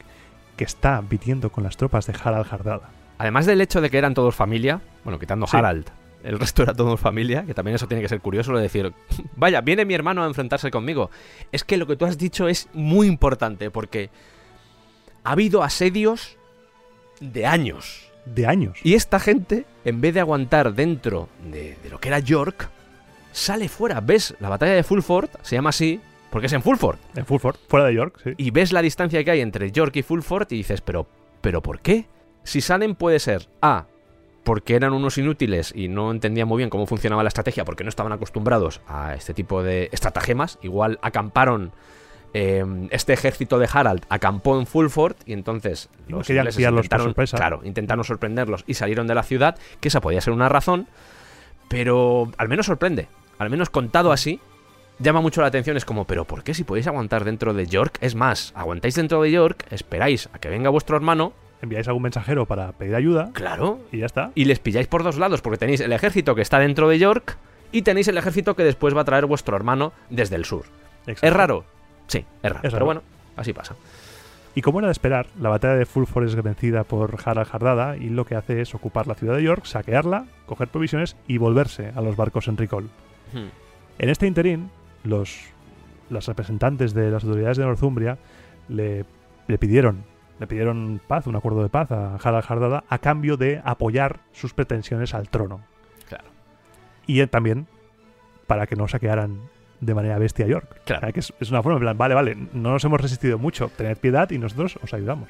[0.55, 2.89] que está viviendo con las tropas de Harald Hardada.
[3.17, 5.57] Además del hecho de que eran todos familia, bueno, quitando Sí.
[5.57, 5.89] Harald,
[6.23, 8.93] el resto era todo familia, que también eso tiene que ser curioso, lo de decir,
[9.35, 11.11] vaya, viene mi hermano a enfrentarse conmigo.
[11.51, 14.09] Es que lo que tú has dicho es muy importante, porque
[15.23, 16.37] ha habido asedios
[17.19, 18.04] de años.
[18.25, 18.79] De años.
[18.83, 22.69] Y esta gente, en vez de aguantar dentro de, de lo que era York,
[23.31, 24.01] sale fuera.
[24.01, 24.35] ¿Ves?
[24.39, 26.01] La batalla de Fulford se llama así
[26.35, 26.97] porque es en Fulford.
[27.15, 28.33] En Fulford, fuera de York, sí.
[28.35, 31.07] Y ves la distancia que hay entre York y Fulford y dices, pero,
[31.39, 32.07] pero ¿por qué?
[32.43, 33.85] Si salen puede ser A,
[34.43, 37.89] porque eran unos inútiles y no entendían muy bien cómo funcionaba la estrategia, porque no
[37.89, 40.59] estaban acostumbrados a este tipo de estratagemas.
[40.61, 41.71] Igual acamparon,
[42.37, 48.03] eh, este ejército de Harald acampó en Fulford y entonces los ingleses intentaron, claro, intentaron
[48.03, 50.89] sorprenderlos y salieron de la ciudad, que esa podía ser una razón,
[51.69, 53.07] pero al menos sorprende.
[53.37, 54.41] Al menos contado así,
[54.99, 55.77] llama mucho la atención.
[55.77, 57.97] Es como, pero ¿por qué si podéis aguantar dentro de York?
[58.01, 61.31] Es más, aguantáis dentro de York, esperáis a que venga vuestro hermano,
[61.61, 64.31] Enviáis algún mensajero para pedir ayuda claro, y ya está.
[64.35, 67.37] y les pilláis por dos lados, porque tenéis el ejército que está dentro de York
[67.71, 70.65] y tenéis el ejército que después va a traer vuestro hermano desde el sur.
[71.07, 71.27] Exacto.
[71.27, 71.65] ¿Es raro?
[72.07, 72.59] Sí, es raro.
[72.63, 72.71] Es raro.
[72.71, 73.01] Pero bueno,
[73.35, 73.75] así pasa.
[74.53, 78.09] Y como era de esperar, la batalla de Fulford es vencida por Harald Hardada y
[78.09, 82.01] lo que hace es ocupar la ciudad de York, saquearla, coger provisiones y volverse a
[82.01, 82.85] los barcos en Ricol.
[83.33, 83.49] Hmm.
[83.99, 84.69] En este interín,
[85.03, 85.41] los,
[86.09, 88.17] los representantes de las autoridades de Northumbria
[88.69, 89.05] le,
[89.47, 90.03] le pidieron
[90.39, 94.53] le pidieron paz, un acuerdo de paz a Harald Hardada a cambio de apoyar sus
[94.53, 95.61] pretensiones al trono.
[96.07, 96.25] Claro.
[97.07, 97.67] Y también
[98.47, 99.39] para que no saquearan
[99.85, 100.81] de manera bestia York.
[100.85, 100.99] Claro.
[100.99, 103.37] O sea, que es, es una forma, en plan, vale, vale, no nos hemos resistido
[103.39, 105.29] mucho, tened piedad y nosotros os ayudamos.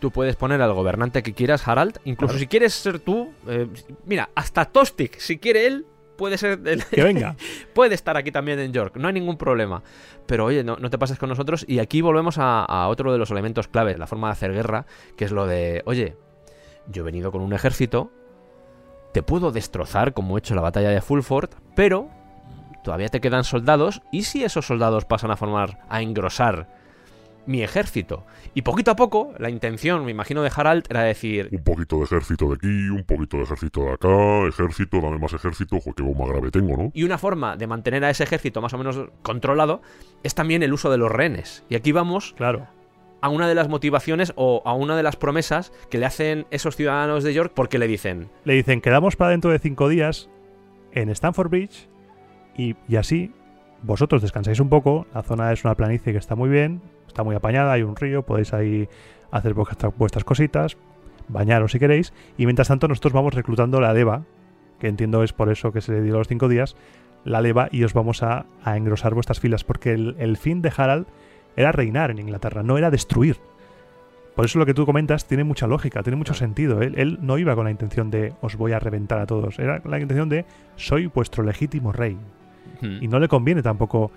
[0.00, 1.98] Tú puedes poner al gobernante que quieras, Harald.
[2.04, 2.38] Incluso Claro.
[2.40, 3.32] si quieres ser tú.
[3.48, 3.68] eh,
[4.06, 5.86] mira, hasta Tostig, si quiere él,
[6.16, 6.60] puede ser.
[6.66, 7.36] el- Que venga.
[7.74, 8.96] puede estar aquí también en York.
[8.96, 9.82] No hay ningún problema.
[10.26, 11.64] Pero oye, no, no te pases con nosotros.
[11.66, 14.84] Y aquí volvemos a, a otro de los elementos clave, la forma de hacer guerra,
[15.16, 16.16] que es lo de, oye,
[16.86, 18.10] yo he venido con un ejército.
[19.12, 22.10] Te puedo destrozar, como he hecho en la batalla de Fulford, pero
[22.84, 24.02] todavía te quedan soldados.
[24.12, 26.68] ¿Y si esos soldados pasan a formar, a engrosar
[27.46, 28.24] mi ejército?
[28.54, 32.04] Y poquito a poco, la intención, me imagino, de Harald era decir, Un poquito de
[32.04, 36.02] ejército de aquí, un poquito de ejército de acá, ejército, dame más ejército, joder, qué
[36.04, 36.90] bomba grave tengo, ¿no?
[36.94, 39.82] Y una forma de mantener a ese ejército más o menos controlado
[40.22, 41.64] es también el uso de los rehenes.
[41.68, 42.68] Y aquí vamos Claro.
[43.20, 46.76] a una de las motivaciones o a una de las promesas que le hacen esos
[46.76, 50.28] ciudadanos de York porque le dicen, Le dicen, quedamos para dentro de cinco días
[50.92, 51.88] en Stanford Bridge
[52.56, 53.32] y, y así
[53.82, 55.06] vosotros descansáis un poco.
[55.14, 58.22] La zona es una planicie que está muy bien, está muy apañada, hay un río,
[58.22, 58.88] podéis ahí
[59.30, 60.76] hacer vuestra- vuestras cositas,
[61.28, 62.12] bañaros si queréis.
[62.38, 64.22] Y mientras tanto nosotros vamos reclutando la leva,
[64.78, 66.76] que entiendo es por eso que se le dio los cinco días,
[67.24, 70.72] la leva y os vamos a, a engrosar vuestras filas, porque el, el fin de
[70.76, 71.06] Harald
[71.56, 73.38] era reinar en Inglaterra, no era destruir.
[74.34, 76.82] Por eso lo que tú comentas tiene mucha lógica, tiene mucho sentido.
[76.82, 79.80] Él, él no iba con la intención de os voy a reventar a todos, era
[79.84, 80.44] la intención de
[80.76, 82.18] soy vuestro legítimo rey.
[82.84, 83.02] Hmm.
[83.02, 84.10] Y no le conviene tampoco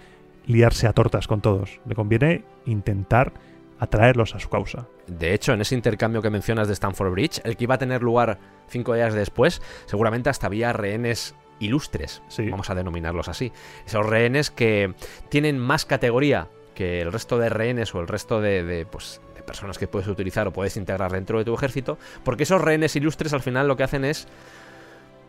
[0.46, 3.34] liarse a tortas con todos, le conviene intentar
[3.80, 4.88] atraerlos a su causa.
[5.08, 8.02] De hecho, en ese intercambio que mencionas de Stanford Bridge, el que iba a tener
[8.02, 12.50] lugar cinco días después, seguramente hasta había rehenes ilustres, Sí.
[12.50, 13.52] vamos a denominarlos así.
[13.86, 14.94] Esos rehenes que
[15.30, 19.42] tienen más categoría que el resto de rehenes o el resto de, de, pues, de
[19.42, 23.34] personas que puedes utilizar o puedes integrar dentro de tu ejército, porque esos rehenes ilustres
[23.34, 24.28] al final lo que hacen es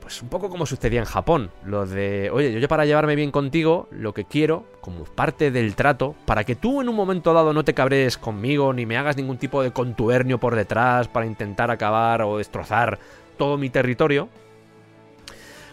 [0.08, 3.88] pues un poco como sucedía en Japón, lo de, oye, yo para llevarme bien contigo,
[3.90, 7.62] lo que quiero, como parte del trato, para que tú en un momento dado no
[7.62, 12.22] te cabrees conmigo, ni me hagas ningún tipo de contubernio por detrás para intentar acabar
[12.22, 12.98] o destrozar
[13.36, 14.30] todo mi territorio,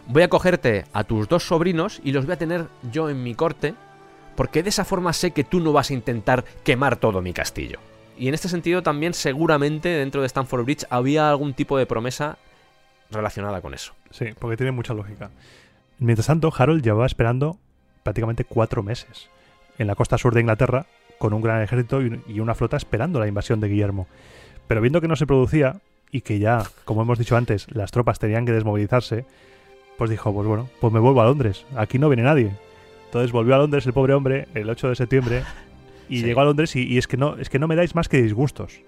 [0.07, 3.35] voy a cogerte a tus dos sobrinos y los voy a tener yo en mi
[3.35, 3.73] corte,
[4.35, 7.79] porque de esa forma sé que tú no vas a intentar quemar todo mi castillo.
[8.17, 12.37] Y en este sentido también seguramente dentro de Stanford Bridge había algún tipo de promesa
[13.11, 13.93] relacionada con eso.
[14.17, 15.29] Sí, porque tiene mucha lógica.
[15.99, 17.57] Mientras tanto, Harold llevaba esperando
[18.03, 19.29] prácticamente cuatro meses
[19.77, 20.85] en la costa sur de Inglaterra
[21.17, 24.07] con un gran ejército y un- y una flota esperando la invasión de Guillermo.
[24.67, 25.81] Pero viendo que no se producía
[26.11, 29.25] y que ya, como hemos dicho antes, las tropas tenían que desmovilizarse,
[29.97, 31.65] pues dijo, pues bueno, pues me vuelvo a Londres.
[31.75, 32.51] Aquí no viene nadie.
[33.05, 35.43] Entonces volvió a Londres el pobre hombre el 8 de septiembre
[36.09, 36.25] y Sí.
[36.25, 38.21] llegó a Londres y, y es que no es que no me dais más que
[38.21, 38.79] disgustos,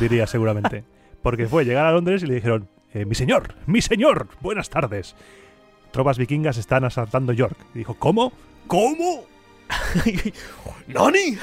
[0.00, 0.84] diría seguramente.
[1.22, 5.14] Porque fue llegar a Londres y le dijeron, eh, mi señor, mi señor, buenas tardes.
[5.90, 7.56] Tropas vikingas están asaltando York.
[7.74, 8.32] Y dijo, ¿cómo?
[8.66, 9.24] ¿Cómo?
[10.86, 11.38] ¡Nani!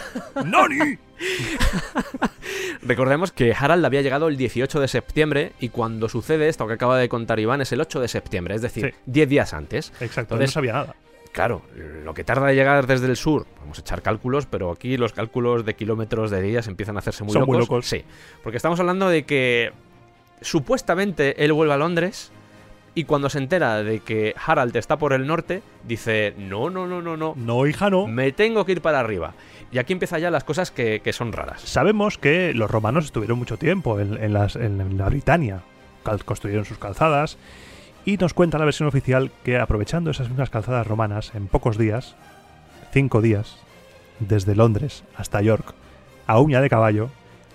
[0.45, 0.97] ¡Nani!
[2.81, 6.97] Recordemos que Harald había llegado el 18 de septiembre y cuando sucede esto que acaba
[6.97, 9.01] de contar Iván es el 8 de septiembre, es decir, Sí.
[9.05, 9.89] 10 días antes.
[9.99, 10.95] Exacto, Entonces- no sabía nada.
[11.31, 11.63] Claro,
[12.05, 15.11] lo que tarda en llegar desde el sur, vamos a echar cálculos, pero aquí los
[15.11, 17.53] cálculos de kilómetros de días empiezan a hacerse muy Son locos.
[17.55, 17.85] muy locos.
[17.87, 18.05] Sí,
[18.41, 19.73] porque estamos hablando de que
[20.41, 22.31] supuestamente él vuelve a Londres
[22.93, 27.01] y cuando se entera de que Harald está por el norte, dice, no, no, no,
[27.01, 28.07] no, no, No, hija, no.
[28.07, 29.33] me tengo que ir para arriba.
[29.71, 31.59] Y aquí empiezan ya las cosas que, que son raras.
[31.61, 35.61] Sabemos que los romanos estuvieron mucho tiempo en, en las- en la Britania.
[36.23, 37.37] Construyeron sus calzadas.
[38.05, 42.15] Y nos cuenta la versión oficial que aprovechando esas mismas calzadas romanas, en pocos días,
[42.93, 43.57] cinco días,
[44.19, 45.73] desde Londres hasta York,
[46.27, 47.09] a uña de caballo,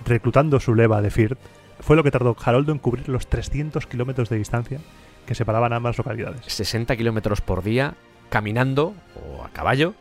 [0.04, 1.38] reclutando su leva de Firth,
[1.80, 4.78] fue lo que tardó Haroldo en cubrir los 300 kilómetros de distancia
[5.26, 6.40] que separaban ambas localidades.
[6.46, 7.94] 60 kilómetros por día,
[8.30, 9.94] caminando o a caballo,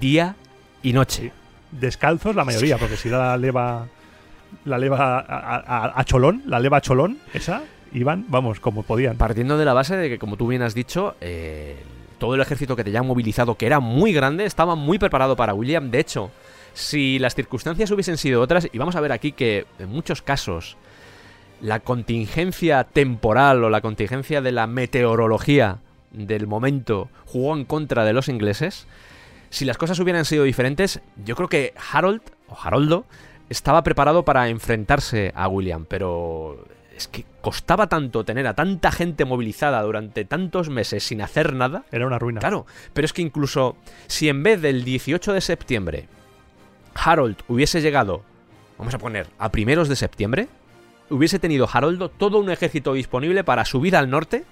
[0.00, 0.36] día
[0.82, 1.32] y noche.
[1.70, 3.88] Descalzos la mayoría, porque si la leva
[4.64, 7.62] la leva a, a- a- a cholón, la leva a cholón, esa,
[7.92, 9.16] iban, vamos, como podían.
[9.16, 11.76] Partiendo de la base de que, como tú bien has dicho, eh,
[12.18, 15.54] todo el ejército que te ya movilizado, que era muy grande, estaba muy preparado para
[15.54, 15.90] William.
[15.90, 16.30] De hecho,
[16.72, 20.76] si las circunstancias hubiesen sido otras, y vamos a ver aquí que en muchos casos
[21.60, 25.78] la contingencia temporal o la contingencia de la meteorología
[26.12, 28.86] del momento jugó en contra de los ingleses,
[29.50, 33.04] si las cosas hubieran sido diferentes, yo creo que Harold o Haroldo
[33.48, 36.66] estaba preparado para enfrentarse a William, pero
[36.96, 41.84] es que costaba tanto tener a tanta gente movilizada durante tantos meses sin hacer nada.
[41.92, 42.40] Era una ruina.
[42.40, 43.76] Claro, pero es que incluso
[44.06, 46.08] si en vez del 18 de septiembre
[46.94, 48.22] Harold hubiese llegado,
[48.78, 50.48] vamos a poner, a primeros de septiembre,
[51.10, 54.44] hubiese tenido Haroldo todo un ejército disponible para subir al norte,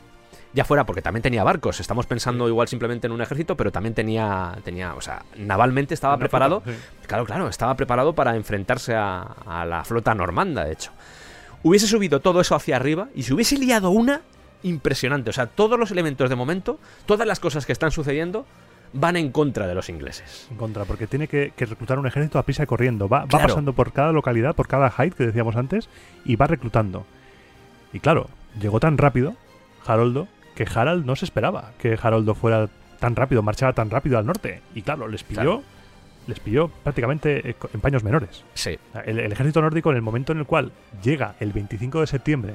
[0.53, 3.95] ya fuera porque también tenía barcos, estamos pensando igual simplemente en un ejército, pero también
[3.95, 7.07] tenía, tenía o sea, navalmente estaba Una preparado, flota, sí.
[7.07, 10.93] claro, claro, estaba preparado para enfrentarse a, a la flota normanda, de hecho.
[11.63, 14.23] Hubiese subido todo eso hacia arriba y se hubiese liado una
[14.63, 18.47] impresionante, o sea, todos los elementos de momento, todas las cosas que están sucediendo,
[18.93, 20.47] van en contra de los ingleses.
[20.51, 23.09] En contra, porque tiene que, que reclutar un ejército a prisa y corriendo.
[23.09, 25.89] Va, va pasando por cada localidad, por cada height que decíamos antes,
[26.25, 27.05] y va reclutando.
[27.93, 28.29] Y claro,
[28.61, 29.35] llegó tan rápido,
[29.87, 32.69] Haroldo, que Harald no se esperaba que Haroldo fuera
[33.01, 34.61] tan rápido, marchara tan rápido al norte.
[34.75, 35.63] Y claro, les pilló, Claro.
[36.27, 38.45] les pilló prácticamente eh, en paños menores.
[38.55, 42.07] Sí, El, el ejército nórdico, en el momento en el cual llega el 25 de
[42.07, 42.55] septiembre,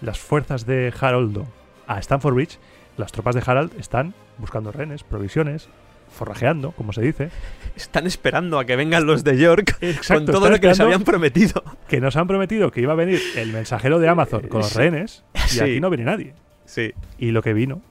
[0.00, 1.46] las fuerzas de Haroldo
[1.86, 2.58] a Stamford Bridge,
[2.96, 5.68] las tropas de Harald están buscando rehenes, provisiones,
[6.10, 7.30] forrajeando, como se dice.
[7.76, 11.02] están esperando a que vengan los de York Exacto, con todo lo que les habían
[11.02, 11.62] prometido.
[11.88, 14.78] que nos han prometido que iba a venir el mensajero de Amazon con los Sí.
[14.78, 15.60] rehenes y Sí.
[15.60, 16.34] aquí no viene nadie.
[16.66, 17.82] Sí, Y lo que vino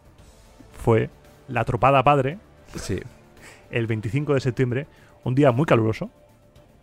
[0.84, 1.10] fue
[1.48, 2.38] la tropada padre
[2.76, 3.00] sí.
[3.72, 4.88] el 25 de septiembre,
[5.24, 6.10] un día muy caluroso.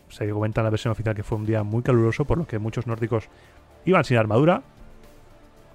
[0.09, 2.59] Se comenta en la versión oficial que fue un día muy caluroso, por lo que
[2.59, 3.29] muchos nórdicos
[3.85, 4.63] iban sin armadura,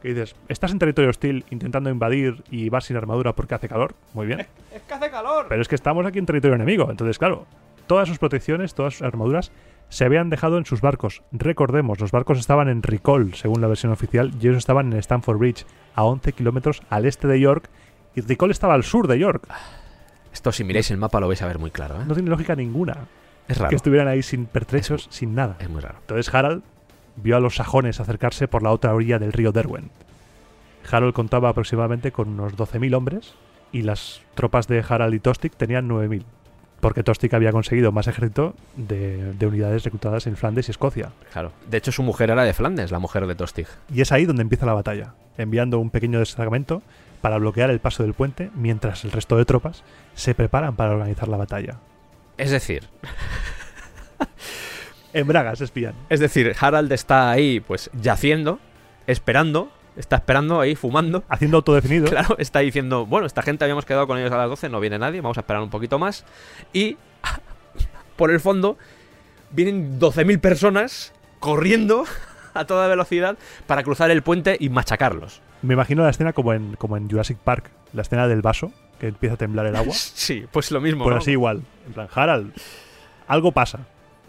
[0.06, 3.95] Que dices, estás en territorio hostil intentando invadir y vas sin armadura porque hace calor.
[4.14, 4.45] Muy bien.
[4.72, 5.48] Es que hace calor.
[5.49, 6.91] Pero es que estamos aquí en territorio enemigo.
[6.91, 7.48] Entonces, claro,
[7.88, 9.52] todas sus protecciones, todas sus armaduras
[9.90, 11.23] se habían dejado en sus barcos.
[11.32, 15.38] Recordemos, los barcos estaban en Recall, según la versión oficial, y ellos estaban en Stamford
[15.40, 15.65] Bridge,
[15.95, 17.68] a 11 kilómetros al este de York,
[18.15, 19.48] y Recall estaba al sur de York.
[20.32, 21.95] Esto, si miráis el mapa, lo vais a ver muy claro.
[21.99, 22.03] ¿eh?
[22.06, 23.07] No tiene lógica ninguna
[23.48, 23.69] Es raro.
[23.69, 25.56] que estuvieran ahí sin pertrechos, sin nada.
[25.60, 25.98] Es muy raro.
[26.02, 26.61] Entonces Harald
[27.18, 29.92] vio a los sajones acercarse por la otra orilla del río Derwent.
[30.90, 33.34] Harold contaba aproximadamente con unos 12.000 hombres
[33.72, 36.24] y las tropas de Harald y Tostig tenían 9.000,
[36.80, 41.12] porque Tostig había conseguido más ejército de, de unidades reclutadas en Flandes y Escocia.
[41.34, 41.52] Claro.
[41.70, 43.68] De hecho, su mujer era de Flandes, la mujer de Tostig.
[43.94, 46.82] Y es ahí donde empieza la batalla, enviando un pequeño destacamento
[47.22, 49.84] para bloquear el paso del puente mientras el resto de tropas
[50.14, 51.80] se preparan para organizar la batalla.
[52.38, 52.84] Es decir,
[55.16, 55.96] En Braga se espían.
[56.10, 58.60] es decir, Harald está ahí, pues, yaciendo,
[59.08, 61.24] esperando, está esperando ahí, fumando.
[61.30, 62.08] Haciendo autodefinido.
[62.10, 65.00] Claro, está diciendo, bueno, esta gente habíamos quedado con ellos a las 12, no viene
[65.00, 66.26] nadie, vamos a esperar un poquito más.
[66.74, 66.98] Y
[68.18, 68.78] por el fondo
[69.52, 72.04] vienen 12.000 personas corriendo
[72.54, 73.38] a toda velocidad
[73.68, 75.42] para cruzar el puente y machacarlos.
[75.62, 79.08] Me imagino la escena como en, como en Jurassic Park, la escena del vaso, que
[79.08, 79.94] empieza a temblar el agua.
[79.94, 81.06] Sí, pues lo mismo.
[81.06, 81.22] Pues ¿no?
[81.22, 81.62] así igual.
[81.88, 82.52] En plan, Harald,
[83.30, 83.88] algo pasa.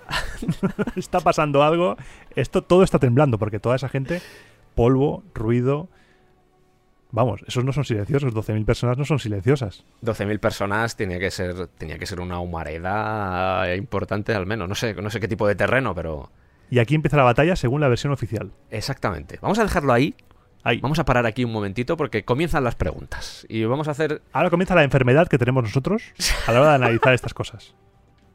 [0.97, 1.97] está pasando algo.
[2.35, 4.21] Esto todo está temblando porque toda esa gente,
[4.75, 5.89] polvo, ruido.
[7.13, 8.35] Vamos, esos no son silenciosos.
[8.35, 9.85] 12.000 personas no son silenciosas.
[10.03, 14.69] 12.000 personas tenía que ser tenía que ser una humareda importante al menos.
[14.69, 16.31] No sé, no sé qué tipo de terreno, pero
[16.69, 18.51] Y aquí empieza la batalla según la versión oficial.
[18.71, 19.39] exactamente.
[19.41, 20.15] Vamos a dejarlo ahí.
[20.65, 20.81] Ahí.
[20.81, 24.51] Vamos a parar aquí un momentito porque comienzan las preguntas y vamos a hacer Ahora
[24.51, 26.03] comienza la enfermedad que tenemos nosotros
[26.49, 27.77] a la hora de analizar estas cosas.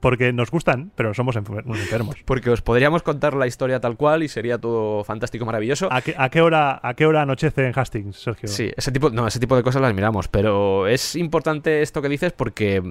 [0.02, 2.18] Porque nos gustan, pero somos enfermos.
[2.26, 5.88] porque os podríamos contar la historia tal cual y sería todo fantástico, maravilloso.
[5.92, 8.50] ¿A qué, a qué hora, ¿A qué hora anochece en Hastings, Sergio?
[8.50, 12.10] Sí, ese tipo, no, ese tipo de cosas las miramos, pero es importante esto que
[12.10, 12.82] dices porque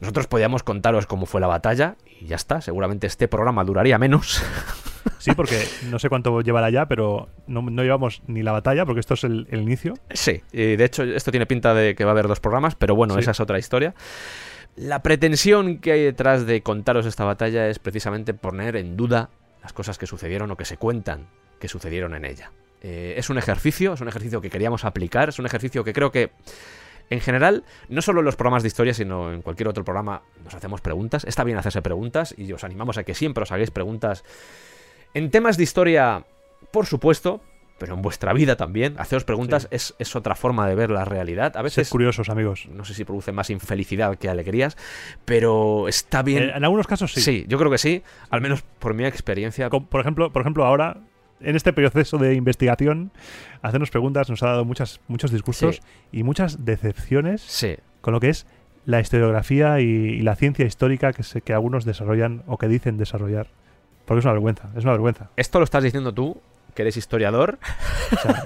[0.00, 2.60] nosotros podíamos contaros cómo fue la batalla y ya está.
[2.60, 4.42] Seguramente este programa duraría menos.
[5.20, 9.00] Sí, porque no sé cuánto llevará ya, pero no, no llevamos ni la batalla, porque
[9.00, 9.94] esto es el, el inicio.
[10.10, 12.94] Sí, y de hecho esto tiene pinta de que va a haber dos programas, pero
[12.94, 13.20] bueno, Sí.
[13.20, 13.94] esa es otra historia.
[14.78, 19.28] La pretensión que hay detrás de contaros esta batalla es precisamente poner en duda
[19.60, 21.26] las cosas que sucedieron o que se cuentan
[21.58, 22.52] que sucedieron en ella.
[22.80, 26.12] Eh, es un ejercicio, es un ejercicio que queríamos aplicar, es un ejercicio que creo
[26.12, 26.30] que
[27.10, 30.54] en general, no solo en los programas de historia, sino en cualquier otro programa nos
[30.54, 31.24] hacemos preguntas.
[31.24, 34.22] Está bien hacerse preguntas y os animamos a que siempre os hagáis preguntas
[35.12, 36.24] en temas de historia,
[36.70, 37.40] por supuesto,
[37.78, 38.94] pero en vuestra vida también.
[38.98, 39.68] Haceros preguntas Sí.
[39.76, 41.56] es, es otra forma de ver la realidad.
[41.56, 42.68] A veces, curiosos, amigos.
[42.72, 44.76] no sé si produce más infelicidad que alegrías,
[45.24, 46.44] pero está bien.
[46.44, 47.20] Eh, en algunos casos sí.
[47.20, 47.44] sí.
[47.48, 49.70] yo creo que sí, al menos por mi experiencia.
[49.70, 50.98] Por ejemplo, por ejemplo, ahora,
[51.40, 53.12] en este proceso de investigación,
[53.62, 55.82] hacernos preguntas nos ha dado muchas, muchos disgustos Sí.
[56.12, 58.46] y muchas decepciones Sí, con lo que es
[58.86, 62.96] la historiografía y, y la ciencia histórica que, se, que algunos desarrollan o que dicen
[62.96, 63.48] desarrollar.
[64.06, 65.28] Porque es una vergüenza, es una vergüenza.
[65.36, 66.40] esto lo estás diciendo tú,
[66.78, 67.58] que eres historiador,
[68.12, 68.44] O sea,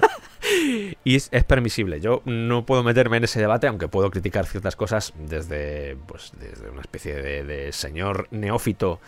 [1.03, 2.01] y es, es permisible.
[2.01, 6.67] Yo no puedo meterme en ese debate, aunque puedo criticar ciertas cosas desde, pues, desde
[6.71, 8.99] una especie de, de señor neófito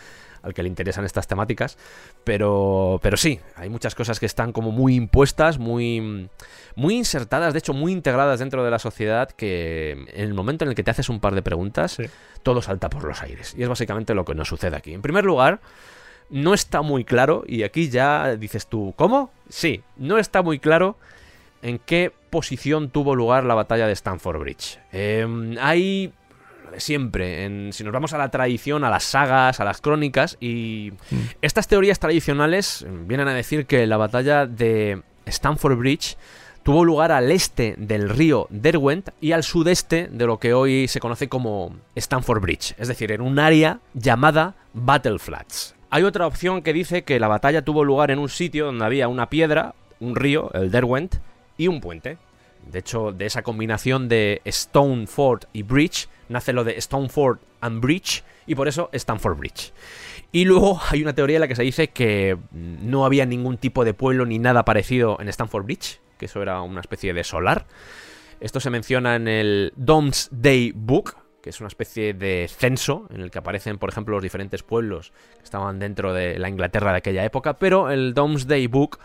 [0.43, 1.75] al que le interesan estas temáticas.
[2.23, 6.29] Pero, pero sí, hay muchas cosas que están como muy impuestas, muy,
[6.75, 10.69] muy insertadas, de hecho muy integradas dentro de la sociedad, que en el momento en
[10.69, 12.03] el que te haces un par de preguntas, Sí.
[12.43, 13.55] todo salta por los aires.
[13.57, 14.93] Y es básicamente lo que nos sucede aquí.
[14.93, 15.61] En primer lugar,
[16.29, 19.31] no está muy claro, y aquí ya dices tú, ¿cómo?
[19.49, 20.97] Sí, no está muy claro
[21.61, 24.79] en qué posición tuvo lugar la batalla de Stamford Bridge.
[24.91, 26.11] Eh, hay
[26.65, 29.81] lo de siempre, en- si nos vamos a la tradición, a las sagas, a las
[29.81, 31.15] crónicas, y Mm.
[31.41, 36.17] estas teorías tradicionales eh, vienen a decir que la batalla de Stamford Bridge
[36.63, 40.99] tuvo lugar al este del río Derwent y al sudeste de lo que hoy se
[40.99, 45.74] conoce como Stamford Bridge, es decir, en un área llamada Battle Flats.
[45.89, 49.07] Hay otra opción que dice que la batalla tuvo lugar en un sitio donde había
[49.07, 51.15] una piedra, un río, el Derwent,
[51.57, 52.17] y un puente.
[52.71, 57.41] De hecho, de esa combinación de Stone Fort y Bridge nace lo de Stone Fort
[57.61, 59.73] and Bridge y por eso Stamford Bridge.
[60.31, 63.85] Y luego hay una teoría en la que se dice que no había ningún tipo
[63.85, 67.65] de pueblo ni nada parecido en Stamford Bridge, que eso era una especie de solar.
[68.39, 73.29] Esto se menciona en el Domesday Book, que es una especie de censo en el
[73.29, 77.23] que aparecen, por ejemplo, los diferentes pueblos que estaban dentro de la Inglaterra de aquella
[77.23, 78.97] época, pero el Domesday Book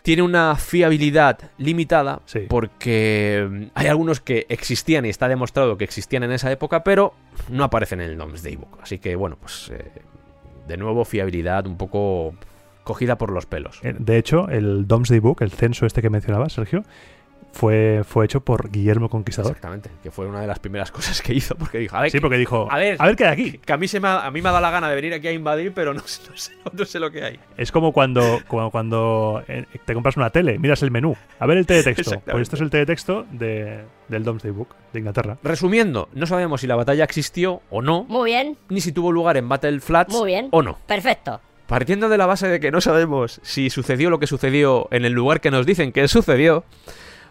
[0.00, 2.46] tiene una fiabilidad limitada Sí.
[2.48, 7.12] porque mm, hay algunos que existían y está demostrado que existían en esa época, pero
[7.50, 8.78] no aparecen en el Domesday Book.
[8.80, 9.90] Así que, bueno, pues eh,
[10.66, 12.34] de nuevo fiabilidad un poco
[12.82, 13.80] cogida por los pelos.
[13.82, 16.84] Eh, De hecho, el Domesday Book, el censo este que mencionaba Sergio,
[17.52, 19.50] fue, fue hecho por Guillermo Conquistador.
[19.52, 22.20] Exactamente, que fue una de las primeras cosas que hizo, porque dijo, a ver, Sí,
[22.20, 22.96] porque dijo, A ver.
[22.98, 23.58] a ver qué hay aquí.
[23.58, 25.12] que a mí, se me ha, a mí me ha dado la gana de venir
[25.14, 27.40] aquí a invadir, pero no, sé- no sé, no sé lo que hay.
[27.56, 31.16] Es como cuando, como cuando eh, te compras una tele, miras el menú.
[31.38, 32.20] A ver el teletexto.
[32.30, 35.38] Pues esto es el teletexto de, del Domesday Book de Inglaterra.
[35.42, 39.36] Resumiendo, no sabemos si la batalla existió o no, Muy bien, ni si tuvo lugar
[39.36, 40.48] en Battle Flats muy bien.
[40.52, 40.78] o no.
[40.86, 41.40] Perfecto.
[41.66, 45.12] Partiendo de la base de que no sabemos si sucedió lo que sucedió en el
[45.12, 46.64] lugar que nos dicen que sucedió,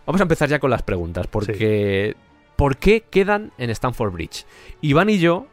[0.08, 2.16] vamos a empezar ya con las preguntas, porque
[2.56, 4.46] ¿por qué quedan en Stanford Bridge?
[4.82, 5.46] Iván y yo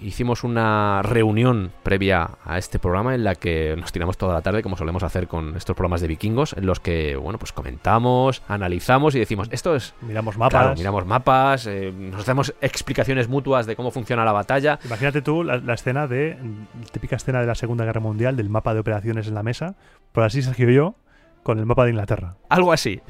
[0.00, 4.62] hicimos una reunión previa a este programa en la que nos tiramos toda la tarde,
[4.62, 9.14] como solemos hacer con estos programas de vikingos, en los que, bueno, pues comentamos, analizamos
[9.14, 9.94] y decimos, esto es...
[10.00, 10.62] Miramos mapas.
[10.62, 14.78] Claro, miramos mapas, eh, nos damos explicaciones mutuas de cómo funciona la batalla.
[14.86, 16.38] Imagínate tú la, la escena de.
[16.90, 19.74] Típica escena de la Segunda Guerra Mundial, del mapa de operaciones en la mesa.
[20.12, 20.94] Por así Sergio y yo,
[21.42, 22.36] con el mapa de Inglaterra.
[22.48, 23.00] Algo así.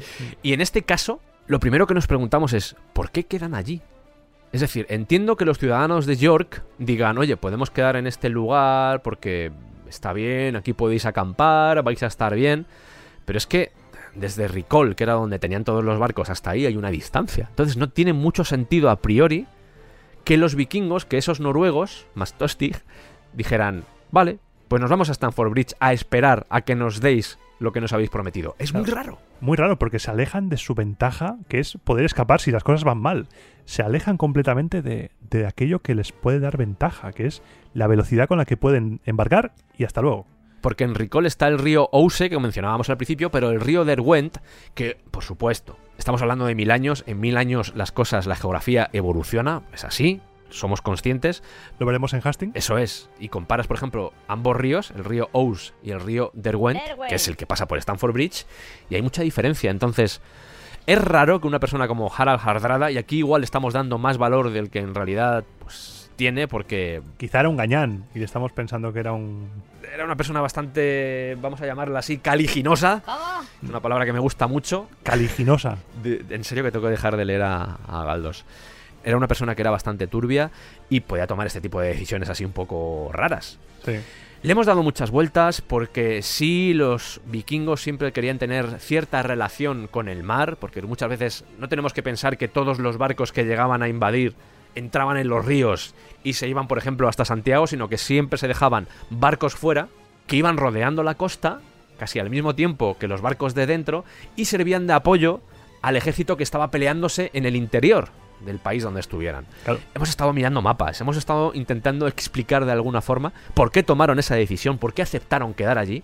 [0.42, 3.82] Y en este caso, lo primero que nos preguntamos es, ¿por qué quedan allí?
[4.52, 9.02] Es decir, entiendo que los ciudadanos de York digan, oye, podemos quedar en este lugar
[9.02, 9.52] porque
[9.88, 12.66] está bien, aquí podéis acampar, vais a estar bien.
[13.24, 13.72] Pero es que
[14.14, 17.46] desde Ricol, que era donde tenían todos los barcos, hasta ahí hay una distancia.
[17.50, 19.46] Entonces no tiene mucho sentido a priori
[20.24, 22.76] que los vikingos, que esos noruegos, más Tostig,
[23.32, 24.38] dijeran, vale,
[24.68, 27.92] pues nos vamos a Stanford Bridge a esperar a que nos deis lo que nos
[27.92, 28.56] habéis prometido.
[28.58, 29.18] Es muy raro.
[29.40, 32.82] Muy raro, porque se alejan de su ventaja, que es poder escapar si las cosas
[32.82, 33.28] van mal.
[33.66, 37.42] Se alejan completamente de, de aquello que les puede dar ventaja, que es
[37.72, 40.26] la velocidad con la que pueden embarcar y hasta luego.
[40.60, 44.38] Porque en Ricol está el río Ouse, que mencionábamos al principio, pero el río Derwent,
[44.74, 48.90] que, por supuesto, estamos hablando de mil años, en mil años las cosas, la geografía
[48.92, 50.20] evoluciona, es así,
[50.50, 51.42] somos conscientes,
[51.78, 52.54] Lo veremos en Hastings.
[52.56, 53.08] eso es.
[53.18, 57.08] Y comparas, por ejemplo, ambos ríos, el río Ouse y el río Derwent, Derwent.
[57.08, 58.46] que es el que pasa por Stanford Bridge,
[58.88, 59.70] y hay mucha diferencia.
[59.70, 60.20] Entonces,
[60.86, 64.50] es raro que una persona como Harald Hardrada, y aquí igual estamos dando más valor
[64.50, 68.92] del que en realidad pues, tiene, porque Quizá era un gañán y le estamos pensando
[68.92, 69.48] que era un.
[69.94, 73.02] era una persona bastante, vamos a llamarla así, caliginosa.
[73.04, 73.18] ¿Cómo?
[73.70, 74.88] Una palabra que me gusta mucho.
[75.02, 75.76] caliginosa.
[76.02, 78.44] De- en serio que tengo que dejar de leer a, a Galdos.
[79.04, 80.50] Era una persona que era bastante turbia
[80.88, 83.58] y podía tomar este tipo de decisiones así un poco raras.
[83.84, 83.98] Sí.
[84.42, 90.08] Le hemos dado muchas vueltas porque sí, los vikingos siempre querían tener cierta relación con
[90.08, 93.82] el mar, porque muchas veces no tenemos que pensar que todos los barcos que llegaban
[93.82, 94.34] a invadir
[94.74, 95.94] entraban en los ríos
[96.24, 99.88] y se iban, por ejemplo, hasta Santiago, sino que siempre se dejaban barcos fuera
[100.26, 101.60] que iban rodeando la costa,
[101.98, 104.06] casi al mismo tiempo que los barcos de dentro,
[104.36, 105.42] y servían de apoyo
[105.82, 108.08] al ejército que estaba peleándose en el interior
[108.44, 109.46] del país donde estuvieran.
[109.64, 109.80] Claro.
[109.94, 114.34] Hemos estado mirando mapas, hemos estado intentando explicar de alguna forma por qué tomaron esa
[114.34, 116.02] decisión, por qué aceptaron quedar allí.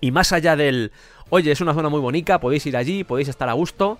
[0.00, 0.92] Y más allá del,
[1.30, 3.98] oye, es una zona muy bonita, podéis ir allí, podéis estar a gusto,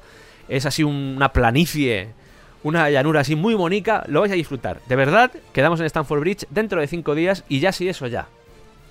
[0.48, 2.10] es así una planicie,
[2.62, 4.80] una llanura así muy bonita, lo vais a disfrutar.
[4.86, 8.28] De verdad, quedamos en Stanford Bridge dentro de cinco días y ya sí, eso ya.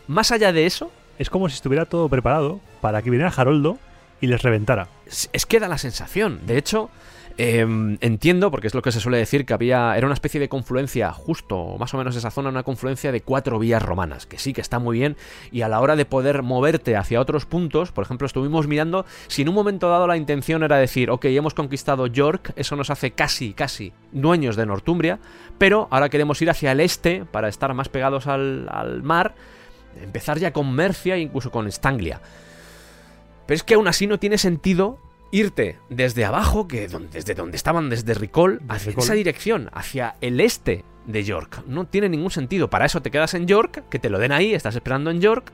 [0.07, 3.79] Más allá de eso, Es como si estuviera todo preparado para que viniera Haroldo
[4.21, 4.87] y les reventara.
[5.07, 6.45] es es que da la sensación.
[6.45, 6.91] De hecho,
[7.37, 9.95] em, entiendo, porque es lo que se suele decir, que había.
[9.97, 13.59] Era una especie de confluencia, justo, más o menos esa zona, una confluencia de cuatro
[13.59, 15.15] vías romanas, que sí que está muy bien.
[15.51, 19.43] Y a la hora de poder moverte hacia otros puntos, por ejemplo, estuvimos mirando si
[19.43, 23.11] en un momento dado la intención era decir, ok, hemos conquistado York, eso nos hace
[23.11, 25.19] casi, casi dueños de Northumbria,
[25.57, 29.35] pero ahora queremos ir hacia el este para estar más pegados al, al mar,
[30.01, 32.21] empezar ya con Mercia e incluso con Stanglia.
[33.45, 34.99] Pero es que aún así no tiene sentido
[35.31, 39.03] irte desde abajo, que desde donde estaban, desde Ricol, hacia Ricol.
[39.03, 41.63] esa dirección, hacia el este de York.
[41.67, 42.69] No tiene ningún sentido.
[42.69, 45.51] Para eso te quedas en York, que te lo den ahí, estás esperando en York,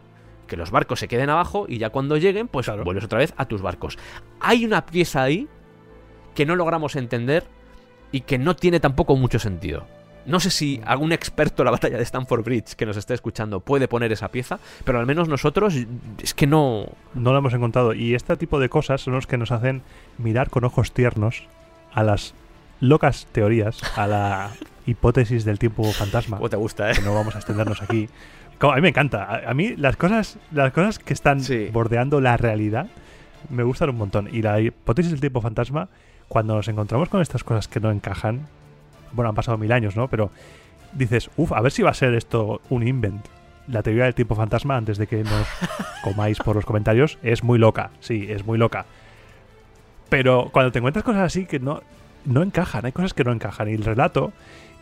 [0.48, 2.84] que los barcos se queden abajo y ya cuando lleguen, pues Claro.
[2.84, 3.98] vuelves otra vez a tus barcos.
[4.40, 5.48] Hay una pieza ahí
[6.36, 7.44] que no logramos entender
[8.12, 9.88] y que no tiene tampoco mucho sentido.
[10.26, 13.60] No sé si algún experto en la batalla de Stanford Bridge que nos esté escuchando
[13.60, 15.76] puede poner esa pieza, pero al menos nosotros
[16.22, 17.94] es que no, No lo hemos encontrado.
[17.94, 19.82] Y este tipo de cosas son los que nos hacen
[20.18, 21.44] mirar con ojos tiernos
[21.94, 22.34] a las
[22.80, 24.52] locas teorías, a la
[24.86, 26.38] hipótesis del tiempo fantasma.
[26.38, 26.96] ¿Cómo te gusta, eh?
[26.96, 28.08] que no vamos a extendernos aquí.
[28.60, 29.24] A mí me encanta.
[29.26, 31.68] A, a mí las cosas, las cosas que están Sí.
[31.74, 32.88] bordeando la realidad
[33.50, 34.30] me gustan un montón.
[34.32, 35.90] Y la hipótesis del tiempo fantasma,
[36.30, 38.48] cuando nos encontramos con estas cosas que no encajan,
[39.14, 40.08] bueno, han pasado mil años, ¿no?
[40.08, 40.30] Pero
[40.94, 43.26] dices, uff, a ver si va a ser esto un invent.
[43.68, 45.48] La teoría del tiempo fantasma, antes de que nos
[46.04, 47.92] comáis por los comentarios, es muy loca.
[48.02, 48.86] Sí, es muy loca.
[50.10, 51.82] Pero cuando te encuentras cosas así que no,
[52.26, 53.70] no encajan, hay cosas que no encajan.
[53.70, 54.34] Y el relato,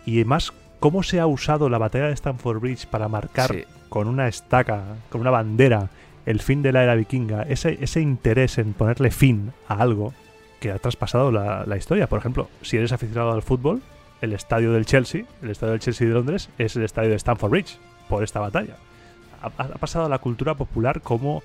[0.05, 3.63] y más cómo se ha usado la batalla de Stamford Bridge para marcar Sí.
[3.89, 5.89] con una estaca, con una bandera,
[6.25, 10.13] el fin de la era vikinga, ese, ese interés en ponerle fin a algo
[10.59, 12.07] que ha traspasado la, la historia.
[12.07, 13.81] Por ejemplo, si eres aficionado al fútbol,
[14.21, 17.51] el estadio del Chelsea, el estadio del Chelsea de Londres, es el estadio de Stamford
[17.51, 17.77] Bridge,
[18.09, 18.75] por esta batalla.
[19.41, 21.43] Ha, ha pasado a la cultura popular como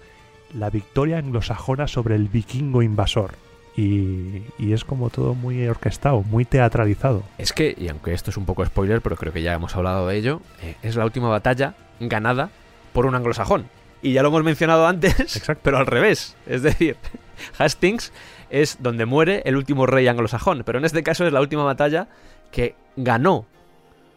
[0.55, 3.33] la victoria anglosajona sobre el vikingo invasor.
[3.77, 7.23] Y, y es como todo muy orquestado, muy teatralizado.
[7.37, 10.09] Es que, y aunque esto es un poco spoiler, pero creo que ya hemos hablado
[10.09, 12.49] de ello, eh, es la última batalla ganada
[12.95, 13.67] por un anglosajón.
[14.01, 15.61] Y ya lo hemos mencionado antes, Exacto.
[15.63, 16.37] pero al revés.
[16.47, 16.97] Es decir,
[17.59, 18.13] Hastings
[18.49, 22.09] es donde muere el último rey anglosajón, pero en este caso es la última batalla
[22.57, 23.45] que ganó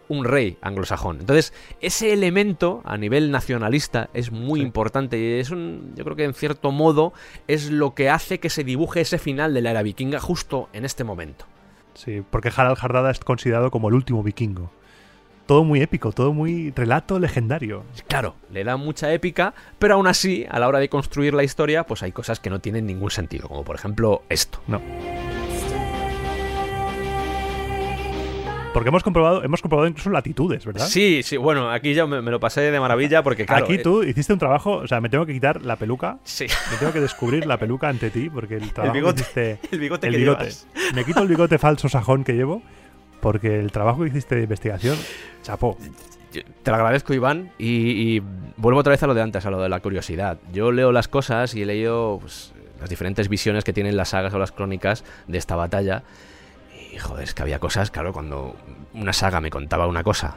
[0.07, 1.17] un rey anglosajón.
[1.19, 4.65] Entonces, ese elemento a nivel nacionalista es muy Sí.
[4.65, 7.11] importante y es un, yo creo que en cierto modo
[7.47, 10.85] es lo que hace que se dibuje ese final de la era vikinga justo en
[10.85, 11.45] este momento.
[11.93, 14.71] Sí, porque Harald Hardada es considerado como el último vikingo.
[15.45, 17.83] Todo muy épico, todo muy relato legendario.
[18.07, 21.85] Claro, le da mucha épica, pero aún así, a la hora de construir la historia,
[21.85, 24.59] pues hay cosas que no tienen ningún sentido, como por ejemplo esto.
[24.67, 24.79] No.
[28.73, 30.85] Porque hemos comprobado, hemos comprobado incluso latitudes, ¿verdad?
[30.85, 33.65] Sí, sí, bueno, aquí ya me, me lo pasé de maravilla porque claro...
[33.65, 36.45] Aquí eh, tú hiciste un trabajo, o sea, me tengo que quitar la peluca, sí,
[36.71, 39.79] me tengo que descubrir la peluca ante ti, porque el trabajo que bigote, hiciste, el
[39.79, 40.43] bigote el que bigote.
[40.43, 40.67] llevas.
[40.93, 42.61] Me quito el bigote falso sajón que llevo,
[43.21, 44.97] porque el trabajo que hiciste de investigación,
[45.41, 45.77] chapó.
[46.31, 48.23] Te lo agradezco, Iván, y, y
[48.55, 50.37] vuelvo otra vez a lo de antes, a lo de la curiosidad.
[50.53, 54.31] Yo leo las cosas y he leído pues, las diferentes visiones que tienen las sagas
[54.35, 56.03] o las crónicas de esta batalla.
[56.99, 58.57] Y joder, es que había cosas, claro, cuando
[58.93, 60.35] una saga me contaba una cosa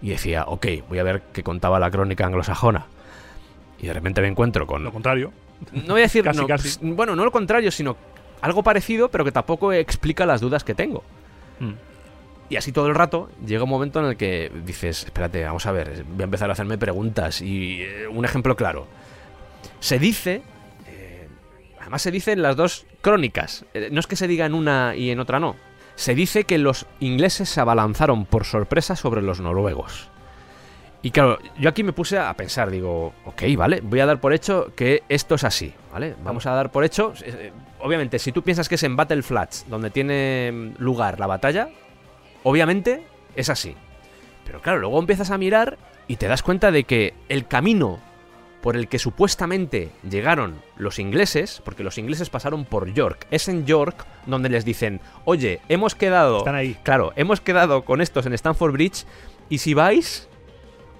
[0.00, 2.86] y decía, ok, voy a ver qué contaba la crónica anglosajona.
[3.78, 4.82] Y de repente me encuentro con...
[4.84, 5.32] Lo contrario.
[5.72, 6.24] No voy a decir...
[6.24, 6.68] Casi, no, casi.
[6.68, 7.96] s- Bueno, no lo contrario, sino
[8.40, 11.02] algo parecido, pero que tampoco explica las dudas que tengo.
[11.60, 11.72] Mm.
[12.48, 15.72] Y así todo el rato llega un momento en el que dices, espérate, vamos a
[15.72, 17.42] ver, voy a empezar a hacerme preguntas.
[17.42, 18.86] Y eh, un ejemplo claro.
[19.78, 20.42] Se dice,
[20.86, 21.28] eh,
[21.80, 24.94] además se dice en las dos crónicas, eh, no es que se diga en una
[24.96, 25.54] y en otra no.
[25.94, 30.08] Se dice que los ingleses se abalanzaron por sorpresa sobre los noruegos.
[31.02, 34.32] Y claro, yo aquí me puse a pensar, digo, ok, vale, voy a dar por
[34.32, 36.14] hecho que esto es así, ¿vale?
[36.22, 39.22] Vamos a dar por hecho, eh, eh, obviamente, si tú piensas que es en Battle
[39.22, 41.70] Flats donde tiene mm, lugar la batalla,
[42.44, 43.04] obviamente
[43.34, 43.74] es así.
[44.44, 47.98] Pero claro, luego empiezas a mirar y te das cuenta de que el camino
[48.62, 53.66] por el que supuestamente llegaron los ingleses, porque los ingleses pasaron por York, es en
[53.66, 56.38] York donde les dicen, oye, hemos quedado...
[56.38, 56.76] Están ahí.
[56.84, 59.04] Claro, hemos quedado con estos en Stanford Bridge
[59.48, 60.28] y si vais,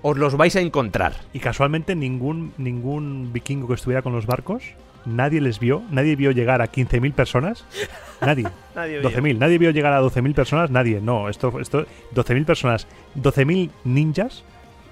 [0.02, 1.14] os los vais a encontrar.
[1.32, 4.64] Y casualmente ningún, ningún vikingo que estuviera con los barcos,
[5.04, 7.64] nadie les vio, nadie vio llegar a 15.000 personas.
[8.20, 8.46] Nadie.
[8.76, 9.38] Nadie 12.000.
[9.38, 11.00] Nadie vio llegar a 12.000 personas, nadie.
[11.00, 12.86] No, esto, esto 12.000 personas,
[13.16, 14.44] 12.000 ninjas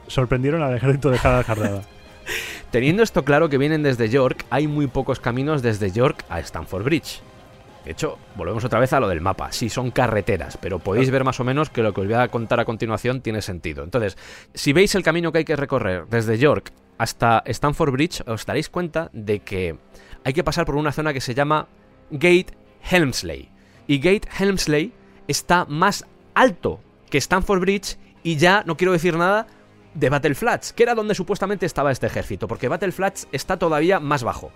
[0.08, 1.84] sorprendieron al ejército de Hardada.
[2.70, 6.84] Teniendo esto claro que vienen desde York, hay muy pocos caminos desde York a Stanford
[6.84, 7.22] Bridge.
[7.84, 9.52] De hecho, volvemos otra vez a lo del mapa.
[9.52, 12.28] Sí, son carreteras, pero podéis ver más o menos que lo que os voy a
[12.28, 13.84] contar a continuación tiene sentido.
[13.84, 14.18] Entonces,
[14.52, 18.68] si veis el camino que hay que recorrer desde York hasta Stanford Bridge, os daréis
[18.68, 19.78] cuenta de que
[20.24, 21.68] hay que pasar por una zona que se llama
[22.10, 22.52] Gate
[22.90, 23.48] Helmsley.
[23.86, 24.92] Y Gate Helmsley
[25.26, 26.04] está más
[26.34, 29.46] alto que Stanford Bridge y ya no quiero decir nada
[29.94, 34.00] de Battle Flats, que era donde supuestamente estaba este ejército, porque Battle Flats está todavía
[34.00, 34.52] más bajo.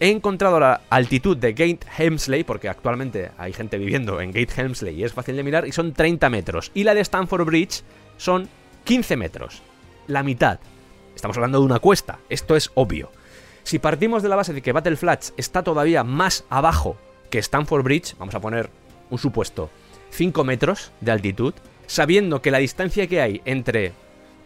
[0.00, 4.94] He encontrado la altitud de Gate Helmsley, porque actualmente hay gente viviendo en Gate Helmsley
[4.94, 6.70] y es fácil de mirar, y son 30 metros.
[6.74, 7.82] Y la de Stanford Bridge
[8.16, 8.48] son
[8.84, 9.62] 15 metros.
[10.06, 10.60] La mitad.
[11.16, 13.10] Estamos hablando de una cuesta, esto es obvio.
[13.64, 16.96] Si partimos de la base de que Battle Flats está todavía más abajo
[17.28, 18.70] que Stanford Bridge, vamos a poner
[19.10, 19.68] un supuesto,
[20.10, 21.54] 5 metros de altitud,
[21.86, 23.92] sabiendo que la distancia que hay entre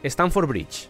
[0.03, 0.89] Stanford Bridge,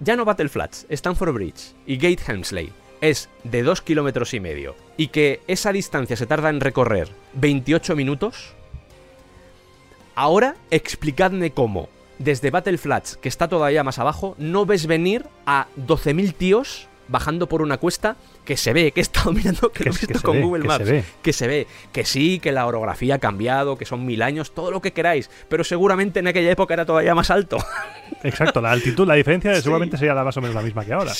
[0.00, 2.72] ya no Battle Flats, Stanford Bridge y Gate Helmsley
[3.02, 4.74] es de 2 kilómetros y medio.
[4.96, 8.54] Y que esa distancia se tarda en recorrer 28 minutos,
[10.14, 11.88] ahora explicadme cómo.
[12.18, 17.48] Desde Battle Flats, que está todavía más abajo, no ves venir a 12.000 tíos bajando
[17.48, 20.38] por una cuesta que se ve, que he estado mirando, que, lo he visto con
[20.38, 21.04] ve, Google que Maps, se ve.
[21.22, 24.72] que se ve, que sí, que la orografía ha cambiado, que son mil años, todo
[24.72, 27.58] lo que queráis, pero seguramente en aquella época era todavía más alto.
[28.24, 29.62] Exacto, la altitud, la diferencia Sí.
[29.62, 31.12] seguramente sería la más o menos la misma que ahora.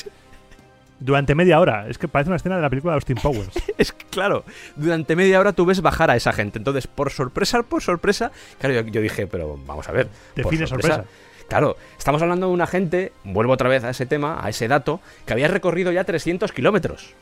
[0.99, 1.89] Durante media hora.
[1.89, 3.51] Es que parece una escena de la película de Austin Powers.
[3.77, 4.45] es que, claro,
[4.77, 6.59] durante media hora tú ves bajar a esa gente.
[6.59, 10.09] Entonces, por sorpresa, por sorpresa, claro, yo, yo dije, pero vamos a ver.
[10.37, 11.05] Define sorpresa.
[11.53, 15.03] Claro, estamos hablando de una gente, vuelvo otra vez a ese tema, a ese dato,
[15.27, 17.13] que había recorrido ya 300 kilómetros.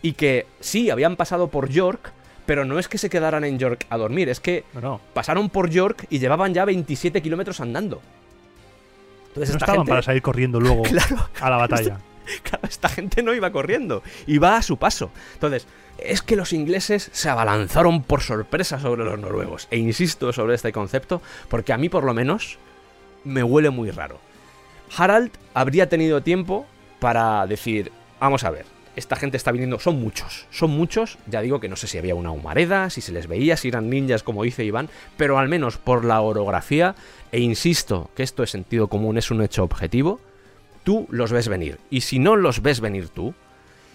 [0.00, 2.12] Y que sí, habían pasado por York,
[2.46, 5.00] pero no es que se quedaran en York a dormir, es que No, no.
[5.12, 8.00] pasaron por York y llevaban ya 27 kilómetros andando.
[9.26, 11.98] Entonces, No esta estaban gente, para salir corriendo luego Claro, a la batalla.
[12.44, 15.10] Claro, esta gente no iba corriendo, iba a su paso.
[15.34, 15.66] Entonces,
[15.98, 19.66] es que los ingleses se abalanzaron por sorpresa sobre los noruegos.
[19.72, 22.56] E insisto sobre este concepto porque a mí por lo menos
[23.28, 24.18] me huele muy raro.
[24.96, 26.66] Harald habría tenido tiempo
[26.98, 31.60] para decir, vamos a ver, esta gente está viniendo, son muchos, son muchos, ya digo
[31.60, 34.42] que no sé si había una humareda, si se les veía, si eran ninjas como
[34.42, 36.96] dice Iván, pero al menos por la orografía,
[37.30, 40.20] e insisto que esto es sentido común, es un hecho objetivo,
[40.82, 41.78] tú los ves venir.
[41.90, 43.34] Y si no los ves venir tú,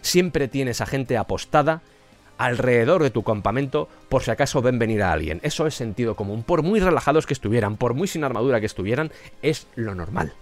[0.01, 1.81] siempre tienes a gente apostada
[2.45, 5.39] alrededor de tu campamento por si acaso ven venir a alguien.
[5.43, 6.43] Eso es sentido común.
[6.43, 9.11] Por muy relajados que estuvieran, por muy sin armadura que estuvieran,
[9.41, 10.33] es lo normal.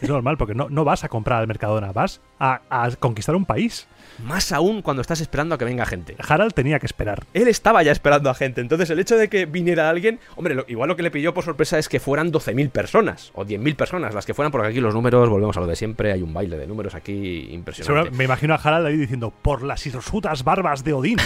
[0.00, 3.44] Es normal, porque no, no vas a comprar al Mercadona, vas a, a conquistar un
[3.44, 3.88] país.
[4.24, 6.16] Más aún cuando estás esperando a que venga gente.
[6.26, 7.24] Harald tenía que esperar.
[7.34, 10.64] Él estaba ya esperando a gente, entonces el hecho de que viniera alguien, hombre, lo-
[10.68, 14.14] igual lo que le pilló por sorpresa es que fueran 12.000 personas o 10.000 personas
[14.14, 16.56] las que fueran, porque aquí los números, volvemos a lo de siempre, hay un baile
[16.58, 18.10] de números aquí impresionante.
[18.10, 21.18] Me imagino a Harald ahí diciendo, por las hirsutas barbas de Odín,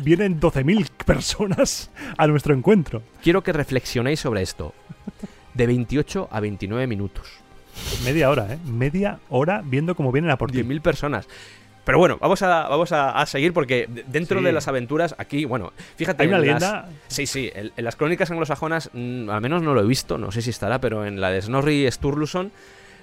[0.00, 3.02] vienen 12.000 personas a nuestro encuentro.
[3.22, 4.74] Quiero que reflexionéis sobre esto.
[5.54, 7.28] De 28 a 29 minutos.
[8.04, 8.58] Media hora, ¿eh?
[8.64, 10.62] Media hora viendo cómo vienen a por ti.
[10.62, 11.28] 10.000 personas.
[11.84, 14.44] Pero bueno, vamos a, vamos a, a seguir porque de- dentro Sí.
[14.44, 16.22] de las aventuras, aquí, bueno, fíjate.
[16.22, 16.88] Hay una en las- leyenda...
[17.08, 20.30] Sí, sí, en, en las crónicas anglosajonas, mm, al menos no lo he visto, no
[20.30, 22.52] sé si estará, pero en la de Snorri Sturluson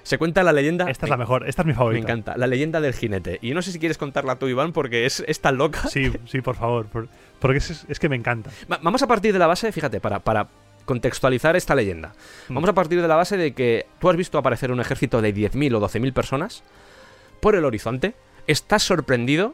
[0.03, 0.89] se cuenta la leyenda.
[0.89, 2.03] Esta es me- la mejor, esta es mi Me favorita.
[2.03, 3.37] encanta, la leyenda del jinete.
[3.41, 5.87] Y no sé si quieres contarla tú, Iván, porque es, es tan loca.
[5.89, 6.85] Sí, sí, por favor.
[6.87, 8.49] por- porque es, es que me encanta.
[8.71, 10.47] Va- Vamos a partir de la base, fíjate, para, para
[10.85, 12.13] contextualizar esta leyenda.
[12.47, 12.53] Mm.
[12.55, 15.33] Vamos a partir de la base de que tú has visto aparecer un ejército de
[15.35, 16.63] 10.000 o 12.000 personas
[17.41, 18.15] por el horizonte,
[18.51, 19.53] estás sorprendido,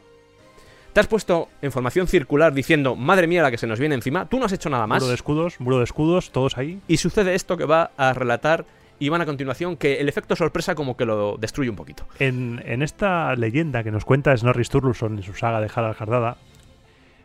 [0.92, 4.26] te has puesto en formación circular diciendo, madre mía, la que se nos viene encima,
[4.28, 6.80] tú no has hecho nada más, Muro de escudos, muro de escudos, todos ahí.
[6.88, 8.64] y sucede esto que va a relatar
[8.98, 12.06] Iván a continuación, que el efecto sorpresa como que lo destruye un poquito.
[12.18, 16.38] En, en esta leyenda que nos cuenta Snorri Sturluson en su saga de Harald Hardada,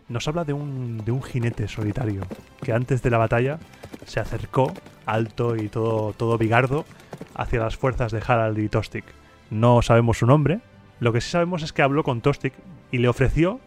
[0.10, 2.24] nos habla de un, de un jinete solitario
[2.62, 3.58] que antes de la batalla
[4.06, 4.74] se acercó,
[5.06, 6.84] alto y todo, todo bigardo,
[7.36, 9.06] hacia las fuerzas de Harald y Tostig.
[9.50, 10.60] No sabemos su nombre,
[11.02, 12.54] lo que sí sabemos es que habló con Tostig
[12.92, 13.60] y le ofreció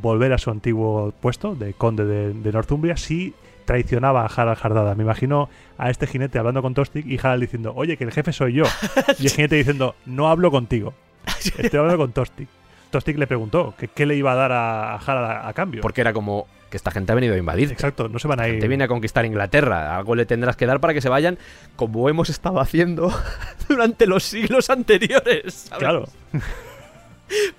[0.00, 3.34] volver a su antiguo puesto de conde de, de Northumbria si
[3.64, 4.94] traicionaba a Harald Hardada.
[4.94, 8.32] Me imagino a este jinete hablando con Tostig y Harald diciendo, oye, que el jefe
[8.32, 8.64] soy yo.
[9.18, 10.94] Y el jinete diciendo, no hablo contigo.
[11.58, 12.48] Estoy hablando con Tostig.
[12.90, 15.82] Tostig le preguntó que qué le iba a dar a, Harald a, a cambio.
[15.82, 17.70] Porque era como que esta gente ha venido a invadir.
[17.72, 18.60] Exacto, no se van a ir.
[18.60, 21.38] Te viene a conquistar Inglaterra, algo le tendrás que dar para que se vayan,
[21.76, 23.12] como hemos estado haciendo
[23.68, 25.54] durante los siglos anteriores.
[25.54, 25.78] ¿sabes?
[25.78, 26.08] Claro,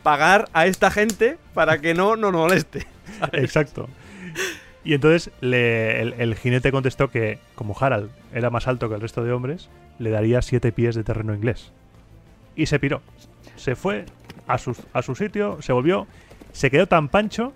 [0.03, 2.87] Pagar a esta gente para que no nos moleste.
[3.33, 3.87] exacto.
[4.83, 9.01] Y entonces le- el, el jinete contestó que, como Harald era más alto que el
[9.01, 9.69] resto de hombres,
[9.99, 11.71] le daría siete pies de terreno inglés.
[12.55, 13.01] Y se piró.
[13.55, 14.05] Se fue
[14.47, 16.07] a su, a su sitio, se volvió,
[16.53, 17.53] se quedó tan pancho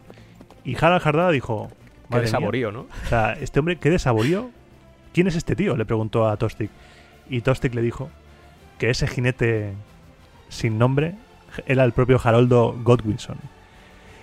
[0.64, 1.70] y Harald Hardada dijo...
[1.70, 2.82] Qué "Madre mía, saborío, ¿no?
[2.82, 4.52] O sea, este hombre, qué desaborío.
[5.14, 5.76] ¿Quién es este tío?
[5.78, 6.70] Le preguntó a Tostig.
[7.30, 8.10] Y Tostig le dijo
[8.78, 9.74] que ese jinete
[10.50, 11.16] sin nombre
[11.66, 13.38] era el propio Haroldo Godwinson.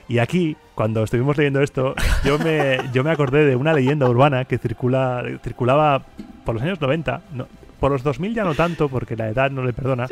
[0.09, 1.95] Y aquí, cuando estuvimos leyendo esto,
[2.25, 6.03] yo me, yo me acordé de una leyenda urbana que circula, circulaba
[6.45, 7.21] por los años 90.
[7.33, 7.47] no-
[7.79, 10.07] por los 2000 ya no tanto, porque la edad no le perdona.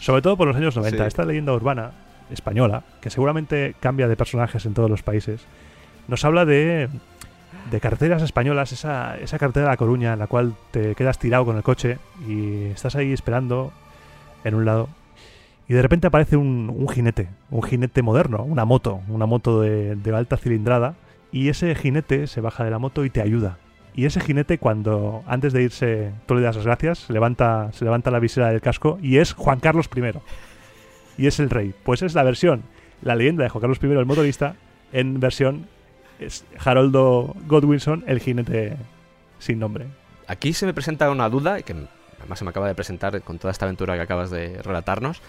[0.00, 0.96] Sobre todo por los años 90.
[1.04, 1.06] Sí.
[1.06, 1.92] Esta leyenda urbana
[2.30, 5.40] española, que seguramente cambia de personajes en todos los países,
[6.08, 6.88] nos habla de,
[7.70, 11.44] de carreteras españolas, esa, esa carretera de La Coruña en la cual te quedas tirado
[11.44, 13.72] con el coche y estás ahí esperando
[14.42, 14.88] en un lado.
[15.68, 19.96] Y de repente aparece un, un jinete, un jinete moderno, una moto, una moto de,
[19.96, 20.94] de alta cilindrada.
[21.32, 23.58] Y ese jinete se baja de la moto y te ayuda.
[23.94, 27.84] Y ese jinete, cuando antes de irse tú le das las gracias, se levanta, se
[27.84, 30.02] levanta la visera del casco y es Juan Carlos I.
[31.16, 31.74] Y es el rey.
[31.84, 32.62] Pues es la versión,
[33.02, 34.56] la leyenda de Juan Carlos I, el motorista,
[34.92, 35.66] en versión
[36.18, 38.76] es Haroldo Godwinson, el jinete
[39.38, 39.86] sin nombre.
[40.26, 41.74] Aquí se me presenta una duda, que
[42.18, 45.20] además se me acaba de presentar con toda esta aventura que acabas de relatarnos.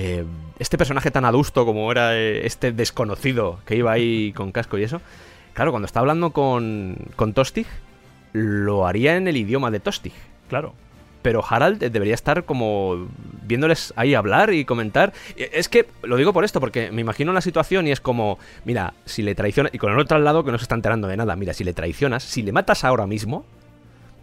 [0.00, 0.24] Eh,
[0.60, 4.84] este personaje tan adusto como era eh, este desconocido que iba ahí con casco y
[4.84, 5.00] eso,
[5.54, 7.66] claro, cuando está hablando con, con Tostig,
[8.32, 10.12] lo haría en el idioma de Tostig.
[10.48, 10.72] Claro.
[11.20, 13.08] Pero Harald eh, debería estar como
[13.42, 15.12] viéndoles ahí hablar y comentar.
[15.36, 18.38] Eh, Es que lo digo por esto, porque me imagino la situación y es como,
[18.64, 21.08] mira, si le traicionas, y con el otro al lado que no se está enterando
[21.08, 23.44] de nada, mira, si le traicionas, si le matas ahora mismo,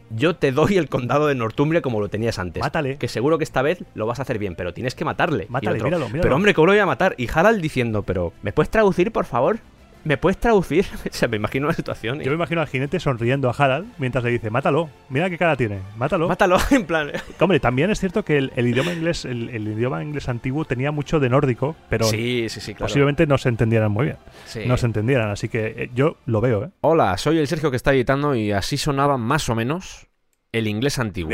[0.09, 2.61] yo te doy el condado de Northumbria como lo tenías antes.
[2.61, 2.97] Mátale.
[2.97, 5.45] Que seguro que esta vez lo vas a hacer bien, pero tienes que matarle.
[5.45, 6.21] Y Mátale, otro, míralo, míralo.
[6.23, 7.15] Pero hombre, ¿cómo lo voy a matar?
[7.17, 9.59] Y Harald diciendo, pero ¿me puedes traducir, por favor?
[10.05, 10.85] ¿Me puedes traducir?
[11.09, 12.21] o sea, me imagino la situación.
[12.21, 15.37] y- Yo me imagino al jinete sonriendo a Harald mientras le dice, mátalo, mira qué
[15.37, 16.27] cara tiene, mátalo.
[16.27, 17.11] Mátalo, en plan.
[17.39, 20.91] Hombre, también es cierto que el, el idioma inglés, el, el idioma inglés antiguo tenía
[20.91, 22.85] mucho de nórdico, pero sí, sí, sí, claro.
[22.85, 24.17] posiblemente no se entendieran muy bien.
[24.45, 24.61] Sí.
[24.67, 26.69] No se entendieran, así que eh, yo lo veo, ¿eh?
[26.81, 30.07] Hola, soy el Sergio que está editando y así sonaba más o menos
[30.51, 31.31] el inglés antiguo.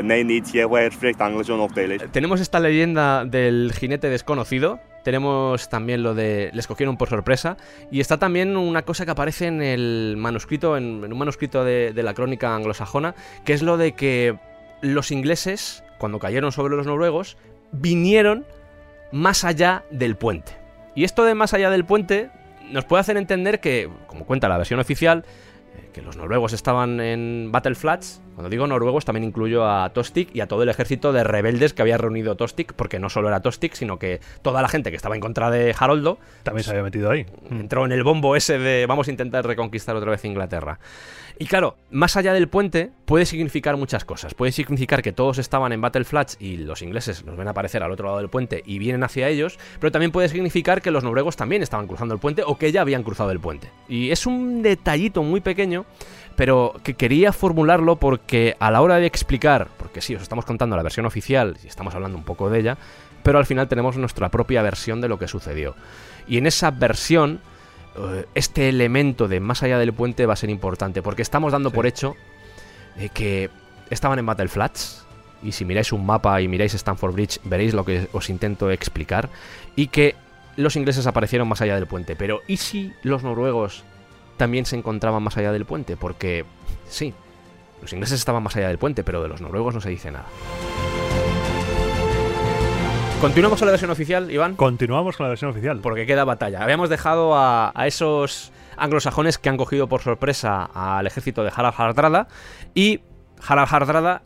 [0.00, 0.52] Danish.
[2.10, 4.80] Tenemos esta leyenda del jinete desconocido.
[5.04, 7.56] Tenemos también lo de les cogieron por sorpresa.
[7.90, 12.02] Y está también una cosa que aparece en el manuscrito, en, un manuscrito de, de
[12.02, 13.14] la crónica anglosajona,
[13.44, 14.38] que es lo de que
[14.80, 17.36] los ingleses, cuando cayeron sobre los noruegos,
[17.72, 18.44] vinieron
[19.12, 20.52] más allá del puente.
[20.94, 22.30] Y esto de más allá del puente
[22.70, 25.24] nos puede hacer entender que, como cuenta la versión oficial,
[25.92, 28.20] que los noruegos estaban en Battle Flats.
[28.34, 31.82] Cuando digo noruegos también incluyo a Tostig y a todo el ejército de rebeldes que
[31.82, 35.14] había reunido Tostig, porque no solo era Tostig, sino que toda la gente que estaba
[35.14, 37.26] en contra de Haroldo También se había metido ahí.
[37.50, 40.78] Entró en el bombo ese de vamos a intentar reconquistar otra vez Inglaterra.
[41.42, 44.32] Y claro, más allá del puente puede significar muchas cosas.
[44.32, 47.90] Puede significar que todos estaban en Battle Flats y los ingleses los ven aparecer al
[47.90, 51.34] otro lado del puente y vienen hacia ellos, pero también puede significar que los noruegos
[51.34, 53.72] también estaban cruzando el puente o que ya habían cruzado el puente.
[53.88, 55.84] Y es un detallito muy pequeño,
[56.36, 60.76] pero que quería formularlo porque a la hora de explicar, porque sí, os estamos contando
[60.76, 62.78] la versión oficial y estamos hablando un poco de ella,
[63.24, 65.74] pero al final tenemos nuestra propia versión de lo que sucedió.
[66.28, 67.40] Y en esa versión,
[68.34, 71.76] este elemento de más allá del puente va a ser importante, porque estamos dando Sí.
[71.76, 72.16] por hecho
[72.96, 73.50] eh, que
[73.90, 75.04] estaban en Battle Flats,
[75.42, 79.28] y si miráis un mapa y miráis Stanford Bridge, veréis lo que os intento explicar,
[79.76, 80.14] y que
[80.56, 82.14] los ingleses aparecieron más allá del puente.
[82.16, 83.84] Pero ¿y si los noruegos
[84.36, 85.96] también se encontraban más allá del puente?
[85.96, 86.44] Porque
[86.88, 87.14] sí,
[87.80, 90.26] los ingleses estaban más allá del puente, pero de los noruegos no se dice nada.
[93.22, 94.56] Continuamos con la versión oficial, Iván.
[94.56, 95.78] Continuamos con la versión oficial.
[95.80, 96.60] Porque queda batalla.
[96.62, 101.74] Habíamos dejado a, a esos anglosajones que han cogido por sorpresa al ejército de Harald
[101.78, 102.26] Hardrada
[102.74, 103.00] y
[103.46, 104.22] Harald Hardrada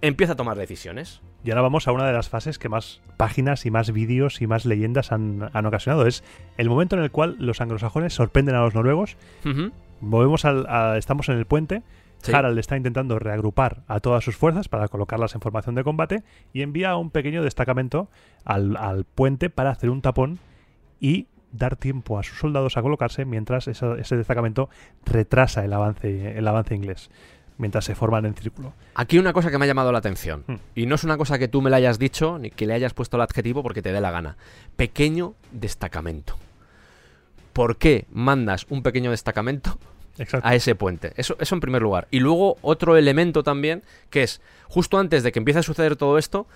[0.00, 1.22] empieza a tomar decisiones.
[1.44, 4.48] Y ahora vamos a una de las fases que más páginas y más vídeos y
[4.48, 6.06] más leyendas han, han ocasionado.
[6.08, 6.24] Es
[6.58, 9.16] el momento en el cual los anglosajones sorprenden a los noruegos.
[9.46, 9.70] Ujú.
[10.00, 11.82] Movemos al, a- estamos en el puente.
[12.22, 12.32] Sí.
[12.34, 16.22] Harald está intentando reagrupar a todas sus fuerzas para colocarlas en formación de combate
[16.52, 18.08] y envía un pequeño destacamento
[18.44, 20.38] al, al puente para hacer un tapón
[21.00, 24.68] y dar tiempo a sus soldados a colocarse mientras esa- ese destacamento
[25.04, 27.10] retrasa el avance, el avance inglés,
[27.58, 28.72] mientras se forman en círculo.
[28.94, 30.44] Aquí una cosa que me ha llamado la atención.
[30.46, 30.54] Hmm.
[30.74, 32.94] Y no es una cosa que tú me la hayas dicho ni que le hayas
[32.94, 34.36] puesto el adjetivo porque te dé la gana.
[34.76, 36.36] Pequeño destacamento.
[37.52, 39.76] ¿Por qué mandas un pequeño destacamento
[40.42, 41.12] A ese puente.
[41.16, 42.08] Eso, eso en primer lugar.
[42.10, 46.18] Y luego otro elemento también, que es, justo antes de que empiece a suceder todo
[46.18, 46.46] esto,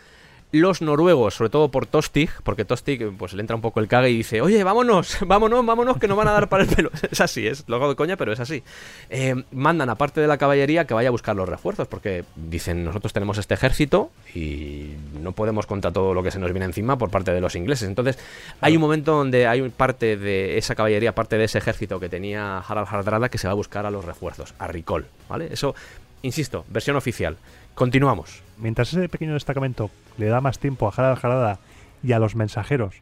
[0.55, 4.11] los noruegos, sobre todo por Tostig, porque Tostig pues le entra un poco el cague
[4.11, 6.91] y dice, oye, vámonos, vámonos, vámonos, que nos van a dar para el pelo.
[7.11, 8.63] Es así, es lo hago de coña, pero es así.
[9.11, 12.85] Eh, mandan a parte de la caballería que vaya a buscar los refuerzos, porque dicen,
[12.85, 16.97] nosotros tenemos este ejército y no podemos contra todo lo que se nos viene encima
[16.99, 17.89] por parte de los ingleses.
[17.89, 18.19] Entonces,
[18.61, 22.59] hay un momento donde hay parte de esa caballería, parte de ese ejército que tenía
[22.59, 25.49] Harald Hardrada que se va a buscar a los refuerzos, a Ricol, ¿vale?
[25.51, 25.75] Eso,
[26.23, 27.37] insisto, versión oficial.
[27.75, 28.45] Continuamos.
[28.57, 31.59] Mientras ese pequeño destacamento le da más tiempo a Harald Harada
[32.05, 32.95] y a los mensajeros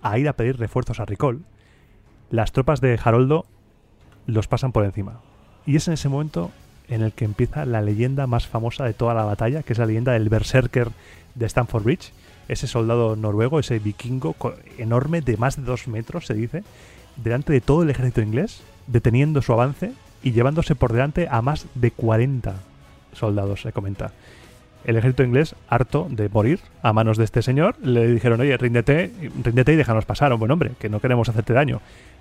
[0.00, 1.42] a ir a pedir refuerzos a Ricol,
[2.30, 3.46] las tropas de Haroldo
[4.26, 5.20] los pasan por encima.
[5.66, 6.52] Y es en ese momento
[6.86, 9.86] en el que empieza la leyenda más famosa de toda la batalla, que es la
[9.86, 10.90] leyenda del Berserker
[11.34, 12.12] de Stamford Bridge.
[12.46, 14.36] Ese soldado noruego, ese vikingo
[14.78, 16.62] enorme de más de dos metros, se dice,
[17.16, 19.92] delante de todo el ejército inglés, deteniendo su avance
[20.22, 22.54] y llevándose por delante a más de 40
[23.12, 24.12] soldados, se comenta.
[24.84, 29.12] El ejército inglés, harto de morir a manos de este señor, le dijeron, oye, ríndete,
[29.44, 31.80] ríndete y déjanos pasar, un buen hombre, que no queremos hacerte daño.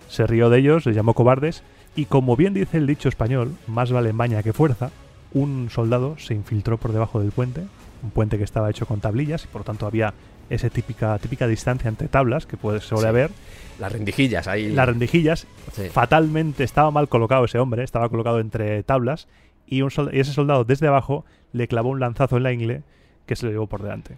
[0.09, 1.63] Se rió de ellos, les llamó cobardes,
[1.95, 4.91] y como bien dice el dicho español, más vale maña que fuerza,
[5.33, 7.61] un soldado se infiltró por debajo del puente,
[8.03, 10.13] un puente que estaba hecho con tablillas, y por lo tanto había
[10.51, 13.07] esa típica, típica distancia entre tablas que puede, suele Sí.
[13.07, 13.31] haber,
[13.79, 14.69] Las rendijillas ahí.
[14.71, 15.83] las rendijillas, Sí.
[15.89, 19.27] fatalmente estaba mal colocado ese hombre, estaba colocado entre tablas
[19.71, 22.83] y, un y ese soldado desde abajo le clavó un lanzazo en la ingle
[23.25, 24.17] que se lo llevó por delante.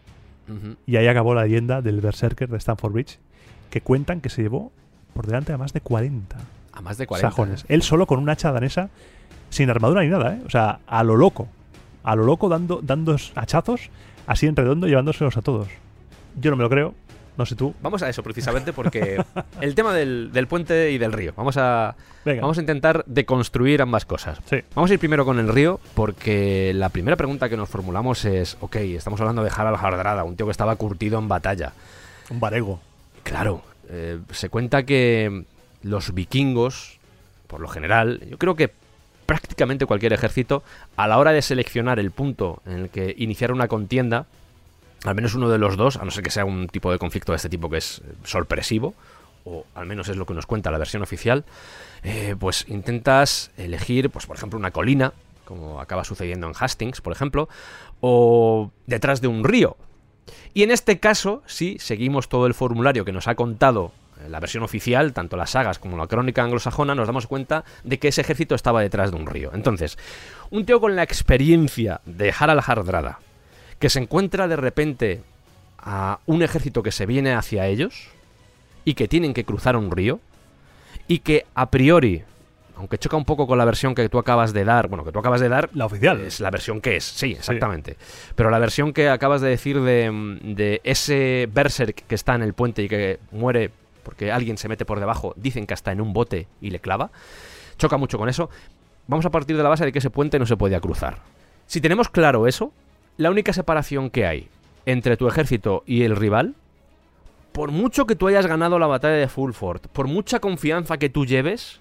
[0.86, 3.20] Y ahí acabó la leyenda del Berserker de Stanford Bridge,
[3.70, 4.74] que cuentan que se llevó
[5.14, 6.36] por delante a más de 40,
[6.74, 7.30] A más de 40.
[7.30, 7.66] sajones.
[7.70, 8.90] Él solo con una hacha danesa,
[9.50, 10.42] sin armadura ni nada, ¿eh?
[10.46, 11.48] O sea, a lo loco.
[12.04, 13.90] A lo loco dando, dando hachazos,
[14.28, 15.70] así en redondo, llevándoselos a todos.
[16.42, 16.94] Yo no me lo creo,
[17.38, 17.74] no sé tú.
[17.82, 19.24] Vamos a eso precisamente porque
[19.62, 21.34] el tema del, del puente y del río.
[21.36, 21.96] Vamos a,
[22.26, 24.40] Venga, vamos a intentar deconstruir ambas cosas.
[24.50, 24.58] Sí.
[24.76, 28.58] Vamos a ir primero con el río porque la primera pregunta que nos formulamos es,
[28.62, 31.74] ok, estamos hablando de Harald Hardrada, un tío que estaba curtido en batalla.
[32.30, 32.80] un varego.
[33.24, 35.46] Claro, eh, se cuenta que
[35.82, 37.00] los vikingos,
[37.48, 38.72] por lo general, yo creo que
[39.26, 40.64] prácticamente cualquier ejército,
[40.96, 44.26] a la hora de seleccionar el punto en el que iniciar una contienda,
[45.04, 47.32] al menos uno de los dos, a no ser que sea un tipo de conflicto
[47.32, 48.94] de este tipo que es eh, sorpresivo,
[49.46, 51.44] o al menos es lo que nos cuenta la versión oficial,
[52.04, 55.14] eh, pues intentas elegir, pues por ejemplo, una colina,
[55.46, 57.50] como acaba sucediendo en Hastings, por ejemplo,
[58.00, 59.76] o detrás de un río.
[60.54, 64.40] Y en este caso, si seguimos todo el formulario que nos ha contado eh, la
[64.40, 68.22] versión oficial, tanto las sagas como la crónica anglosajona, nos damos cuenta de que ese
[68.22, 69.52] ejército estaba detrás de un río.
[69.54, 69.98] Entonces,
[70.50, 73.20] un tío con la experiencia de Harald Hardrada,
[73.84, 75.24] que se encuentra de repente
[75.78, 78.08] a un ejército que se viene hacia ellos
[78.86, 80.22] y que tienen que cruzar un río
[81.10, 82.24] y que a priori,
[82.78, 85.20] aunque choca un poco con la versión que tú acabas de dar, bueno, que tú
[85.20, 86.22] acabas de dar La oficial.
[86.22, 87.98] es la versión que es, sí, exactamente.
[88.36, 92.54] Pero la versión que acabas de decir de, de ese Berserk que está en el
[92.54, 93.70] puente y que muere
[94.04, 97.12] porque alguien se mete por debajo, dicen que está en un bote y le clava,
[97.78, 98.50] choca mucho con eso.
[99.08, 101.18] Vamos a partir de la base de que ese puente no se podía cruzar.
[101.68, 102.72] Si tenemos claro eso,
[103.18, 104.50] la única separación que hay
[104.86, 106.56] entre tu ejército y el rival,
[107.52, 111.26] por mucho que tú hayas ganado la batalla de Fulford, por mucha confianza que tú
[111.26, 111.80] lleves,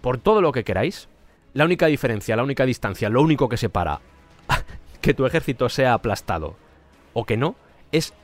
[0.00, 1.08] por todo lo que queráis,
[1.52, 4.00] la única diferencia, la única distancia, lo único que separa
[5.00, 6.56] que tu ejército sea aplastado
[7.12, 7.56] o que no,
[7.92, 8.14] es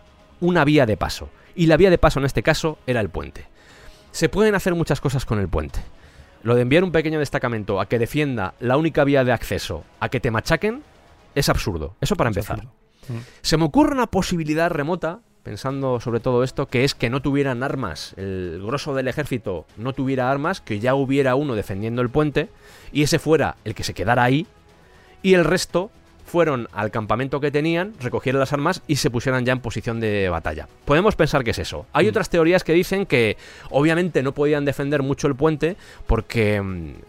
[0.41, 1.29] una vía de paso.
[1.55, 3.47] Y la vía de paso en este caso era el puente.
[4.13, 5.81] Se pueden hacer muchas cosas con el puente.
[6.43, 10.09] Lo de enviar un pequeño destacamento a que defienda la única vía de acceso a
[10.09, 10.83] que te machaquen
[11.37, 11.95] es absurdo.
[12.01, 12.65] Eso para Es empezar.
[12.65, 13.19] Mm.
[13.43, 17.63] Se me ocurre una posibilidad remota, pensando sobre todo esto, que es que no tuvieran
[17.63, 18.15] armas.
[18.17, 22.49] El grosso del ejército no tuviera armas, que ya hubiera uno defendiendo el puente,
[22.93, 24.49] y ese fuera el que se quedara ahí,
[25.23, 25.91] y el resto
[26.25, 30.29] fueron al campamento que tenían, recogieran las armas y se pusieran ya en posición de
[30.29, 30.67] batalla.
[30.85, 31.87] Podemos pensar que es eso.
[31.93, 32.09] Hay Mm.
[32.09, 33.37] otras teorías que dicen que
[33.71, 35.77] obviamente no podían defender mucho el puente
[36.09, 36.61] porque,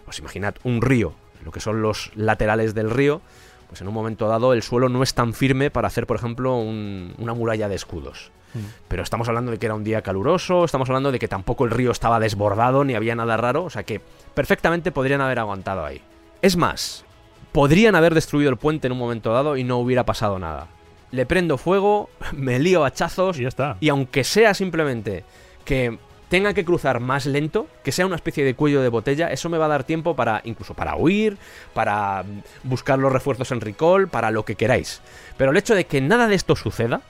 [0.06, 3.22] pues imaginad, un río, lo que son los laterales del río,
[3.68, 6.56] pues en un momento dado el suelo no es tan firme para hacer, por ejemplo,
[6.58, 8.32] un- una muralla de escudos.
[8.54, 8.60] Mm.
[8.88, 11.72] Pero estamos hablando de que era un día caluroso, estamos hablando de que tampoco el
[11.72, 14.02] río estaba desbordado ni había nada raro, o sea que
[14.34, 16.02] perfectamente podrían haber aguantado ahí.
[16.42, 17.04] Es más,
[17.52, 20.68] podrían haber destruido el puente en un momento dado y no hubiera pasado nada.
[21.12, 23.78] Le prendo fuego, me lío hachazos Y ya está.
[23.80, 25.24] y aunque sea simplemente
[25.66, 26.00] que
[26.30, 29.58] tenga que cruzar más lento, que sea una especie de cuello de botella, eso me
[29.58, 31.38] va a dar tiempo para incluso para huir,
[31.74, 32.24] para
[32.64, 35.02] buscar los refuerzos en recall, para lo que queráis.
[35.38, 37.02] Pero el hecho de que nada de esto suceda,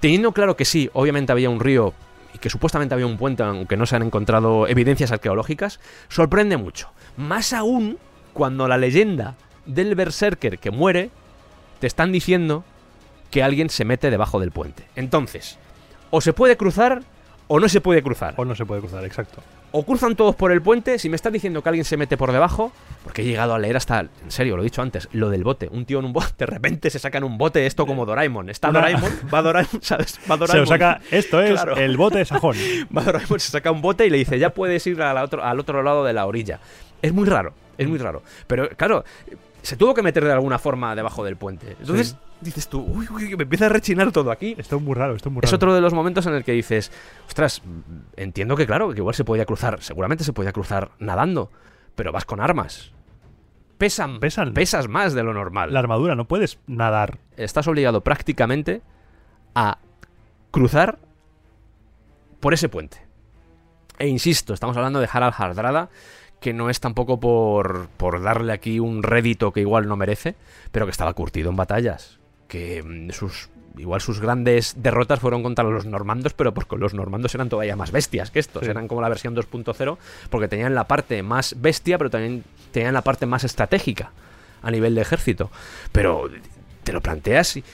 [0.00, 1.94] teniendo claro que sí, obviamente había un río
[2.34, 6.90] y que supuestamente había un puente, aunque no se han encontrado evidencias arqueológicas, sorprende mucho.
[7.16, 7.98] Más aún
[8.34, 9.36] cuando la leyenda
[9.66, 11.10] del berserker que muere
[11.80, 12.64] te están diciendo
[13.30, 14.84] que alguien se mete debajo del puente.
[14.96, 15.58] Entonces,
[16.10, 17.02] o se puede cruzar
[17.48, 18.34] o no se puede cruzar.
[18.36, 19.42] O no se puede cruzar, exacto.
[19.72, 22.32] O cruzan todos por el puente, si me estás diciendo que alguien se mete por
[22.32, 22.72] debajo,
[23.04, 25.68] porque he llegado a leer hasta, en serio, lo he dicho antes, lo del bote.
[25.70, 28.48] Un tío en un bote, de repente se saca en un bote esto como Doraemon.
[28.48, 30.18] Está Doraemon, va Doraemon, ¿sabes?
[30.30, 30.60] Va Se Doraemon.
[30.60, 31.00] lo saca.
[31.10, 31.76] Esto es Claro.
[31.76, 32.56] el bote de sajón.
[32.96, 35.44] Va Doraemon, se saca un bote y le dice, ya puedes ir a la otro-
[35.44, 36.60] al otro lado de la orilla.
[37.02, 38.22] Es muy raro, es muy raro.
[38.46, 39.04] Pero claro,
[39.62, 41.76] se tuvo que meter de alguna forma debajo del puente.
[41.80, 42.16] Entonces Sí.
[42.40, 44.54] dices tú, uy, uy, me empieza a rechinar todo aquí.
[44.58, 45.48] Esto es muy raro, esto es muy raro.
[45.48, 46.92] Es otro de los momentos en el que dices,
[47.26, 47.80] ostras, mm,
[48.16, 51.50] entiendo que claro, que igual se podía cruzar, seguramente se podía cruzar nadando,
[51.94, 52.92] pero vas con armas.
[53.78, 54.54] Pesan, Pesan.
[54.54, 55.72] pesas más de lo normal.
[55.72, 57.18] La armadura, no puedes nadar.
[57.36, 58.82] Estás obligado prácticamente
[59.54, 59.78] a
[60.50, 60.98] cruzar
[62.40, 62.98] por ese puente.
[63.98, 65.90] E insisto, estamos hablando de Harald Hardrada,
[66.40, 70.36] que no es tampoco por, por darle aquí un rédito que igual no merece,
[70.70, 72.18] pero que estaba curtido en batallas.
[72.48, 77.34] Que mm, sus igual sus grandes derrotas fueron contra los normandos, pero porque los normandos
[77.34, 78.64] eran todavía más bestias que estos.
[78.64, 78.70] Sí.
[78.70, 79.98] Eran como la versión 2.0,
[80.30, 84.10] porque tenían la parte más bestia, pero también tenían la parte más estratégica
[84.62, 85.50] a nivel de ejército.
[85.92, 86.28] Pero
[86.84, 87.64] te lo planteas y...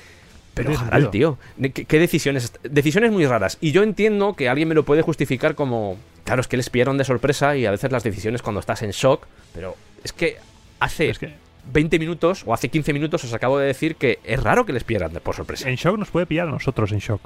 [0.54, 2.52] Pero Harald, tío, ¿qué, qué decisiones?
[2.62, 3.58] Decisiones muy raras.
[3.60, 5.96] Y yo entiendo que alguien me lo puede justificar como...
[6.24, 8.90] Claro, es que les pillaron de sorpresa y a veces las decisiones cuando estás en
[8.92, 10.36] shock, pero es que
[10.80, 11.34] hace Es que
[11.72, 14.84] 20 minutos o hace 15 minutos os acabo de decir que es raro que les
[14.84, 15.68] pierdan de- por sorpresa.
[15.68, 17.20] en shock nos puede pillar a nosotros en shock.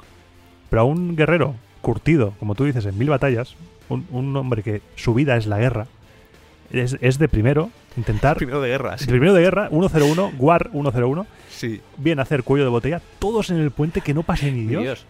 [0.69, 3.55] Pero a un guerrero curtido, como tú dices, en mil batallas,
[3.89, 5.87] un, un hombre que su vida es la guerra,
[6.71, 8.37] es, es de primero intentar.
[8.37, 11.25] Primero de guerra, primero de guerra, 101, War 101,
[11.59, 11.81] Sí.
[11.97, 15.05] bien hacer cuello de botella, todos en el puente que no pase ni Dios,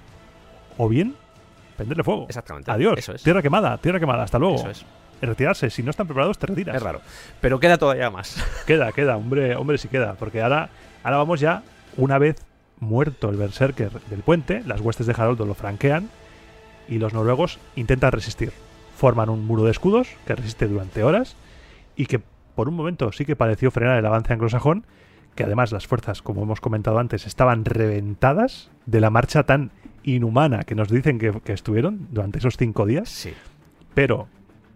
[0.78, 1.16] o bien
[1.78, 2.26] prenderle fuego.
[2.28, 2.72] Exactamente.
[2.72, 2.98] Adiós.
[2.98, 3.24] Eso es.
[3.24, 4.56] Tierra quemada, tierra quemada, hasta luego.
[4.56, 4.86] Eso es.
[5.22, 6.76] Retirarse, si no están preparados, te retiras.
[6.76, 7.02] Es raro.
[7.40, 8.44] Pero queda todavía más.
[8.66, 10.14] Queda, queda, hombre, hombre, sí queda.
[10.16, 10.70] Porque ahora,
[11.04, 11.62] ahora vamos ya,
[11.98, 12.38] una vez
[12.80, 16.10] muerto el berserker del puente, las huestes de Haroldo lo franquean
[16.88, 18.52] y los noruegos intentan resistir.
[18.98, 21.36] Forman un muro de escudos que resiste durante horas
[21.96, 22.22] y que
[22.56, 24.86] por un momento sí que pareció frenar el avance anglosajón,
[25.40, 29.72] que además las fuerzas, como hemos comentado antes, estaban reventadas de la marcha tan
[30.04, 33.34] inhumana que nos dicen que, que estuvieron durante esos cinco días, Sí.
[33.94, 34.28] pero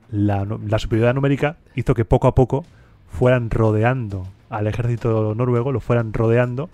[0.09, 0.45] la,
[0.79, 2.63] superioridad numérica hizo que poco a poco
[3.09, 6.69] fueran rodeando al ejército noruego, lo fueran rodeando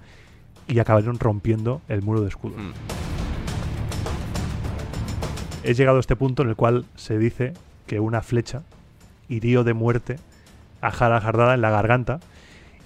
[0.67, 2.61] y acabaron rompiendo el muro de escudos.
[2.61, 2.69] Mm.
[5.63, 7.53] He llegado a este punto en el cual se dice
[7.87, 8.61] que una flecha
[9.29, 10.17] hirió de muerte
[10.79, 12.19] a Harald Hardada en la garganta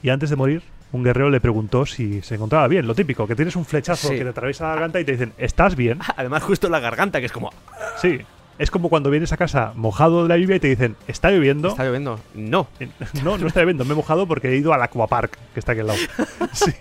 [0.02, 0.64] y antes de morir
[0.94, 4.16] un guerrero le preguntó si se encontraba bien, lo típico, que tienes un flechazo Sí.
[4.16, 6.00] que te atraviesa la garganta y te dicen, ¿estás bien?
[6.16, 7.52] Además, justo en la garganta, que es como.
[7.98, 8.20] Sí.
[8.60, 11.70] Es como cuando vienes a casa mojado de la lluvia y te dicen, ¿está lloviendo?
[11.70, 12.20] ¿Está lloviendo?
[12.36, 12.68] No.
[12.80, 12.88] Eh,
[13.24, 15.82] No, no está lloviendo, me he mojado porque he ido al aquapark, que está aquí
[15.82, 16.00] al lado.
[16.54, 16.72] Sí.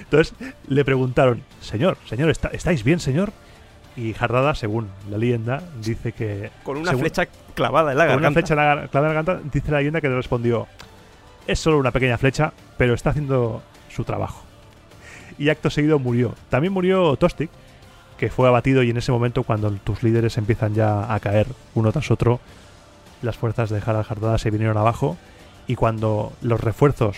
[0.00, 0.34] Entonces
[0.68, 3.32] le preguntaron, señor, señor, ¿está- ¿estáis bien, señor?
[3.96, 6.50] Y Jardada, según la leyenda, dice que...
[6.62, 8.40] Con una según- flecha clavada en la con una garganta.
[8.40, 10.66] flecha clavada en la garganta, dice la leyenda que le respondió,
[11.50, 14.42] es solo una pequeña flecha, pero está haciendo su trabajo.
[15.38, 16.34] Y acto seguido murió.
[16.48, 17.48] También murió Tostig,
[18.18, 21.90] que fue abatido y en ese momento cuando tus líderes empiezan ya a caer uno
[21.92, 22.40] tras otro,
[23.22, 25.16] las fuerzas de Harald Hardada se vinieron abajo
[25.66, 27.16] y cuando los refuerzos,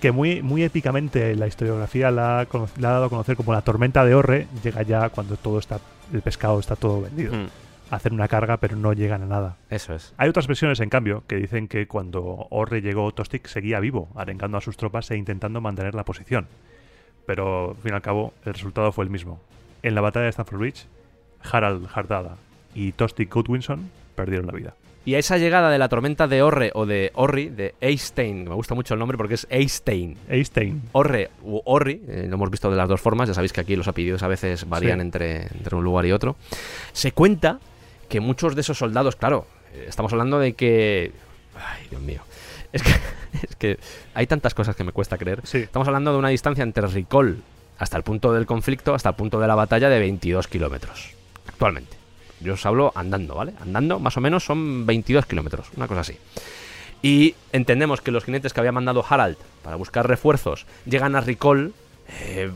[0.00, 3.52] que muy, muy épicamente la historiografía la ha, cono- la ha dado a conocer como
[3.52, 5.80] la tormenta de Orre, llega ya cuando todo está,
[6.12, 7.34] el pescado está todo vendido.
[7.34, 7.46] Mm,
[7.90, 9.56] Hacen una carga pero no llegan a nada.
[9.70, 10.12] Eso es.
[10.18, 14.58] Hay otras versiones, en cambio, que dicen que cuando Orre llegó, Tostig seguía vivo, arengando
[14.58, 16.46] a sus tropas e intentando mantener la posición.
[17.26, 19.40] Pero, al fin y al cabo, el resultado fue el mismo.
[19.82, 20.86] En la batalla de Stamford Bridge,
[21.50, 22.36] Harald Hardada
[22.74, 24.74] y Tostig Goodwinson perdieron la vida.
[25.04, 28.54] Y a esa llegada de la tormenta de Orre o de Orri, de Eystein, me
[28.54, 30.18] gusta mucho el nombre porque es Eystein.
[30.28, 30.82] Einstein.
[30.92, 33.74] Orre u Orri, eh, lo hemos visto de las dos formas, ya sabéis que aquí
[33.76, 35.02] los apellidos a veces varían Sí.
[35.02, 36.36] entre, entre un lugar y otro.
[36.92, 37.58] Se cuenta
[38.08, 41.12] que muchos de esos soldados, claro, eh, estamos hablando de que...
[41.56, 42.22] Ay, Dios mío.
[42.72, 42.90] Es que,
[43.48, 43.78] es que
[44.14, 45.40] hay tantas cosas que me cuesta creer.
[45.44, 45.58] Sí.
[45.58, 47.42] Estamos hablando de una distancia entre Ricol
[47.78, 51.10] hasta el punto del conflicto, hasta el punto de la batalla de 22 kilómetros.
[51.46, 51.96] Actualmente.
[52.40, 53.54] Yo os hablo andando, ¿vale?
[53.60, 56.16] Andando más o menos son 22 kilómetros, una cosa así.
[57.02, 61.74] Y entendemos que los jinetes que había mandado Harald para buscar refuerzos llegan a Ricol.
[62.20, 62.50] eh,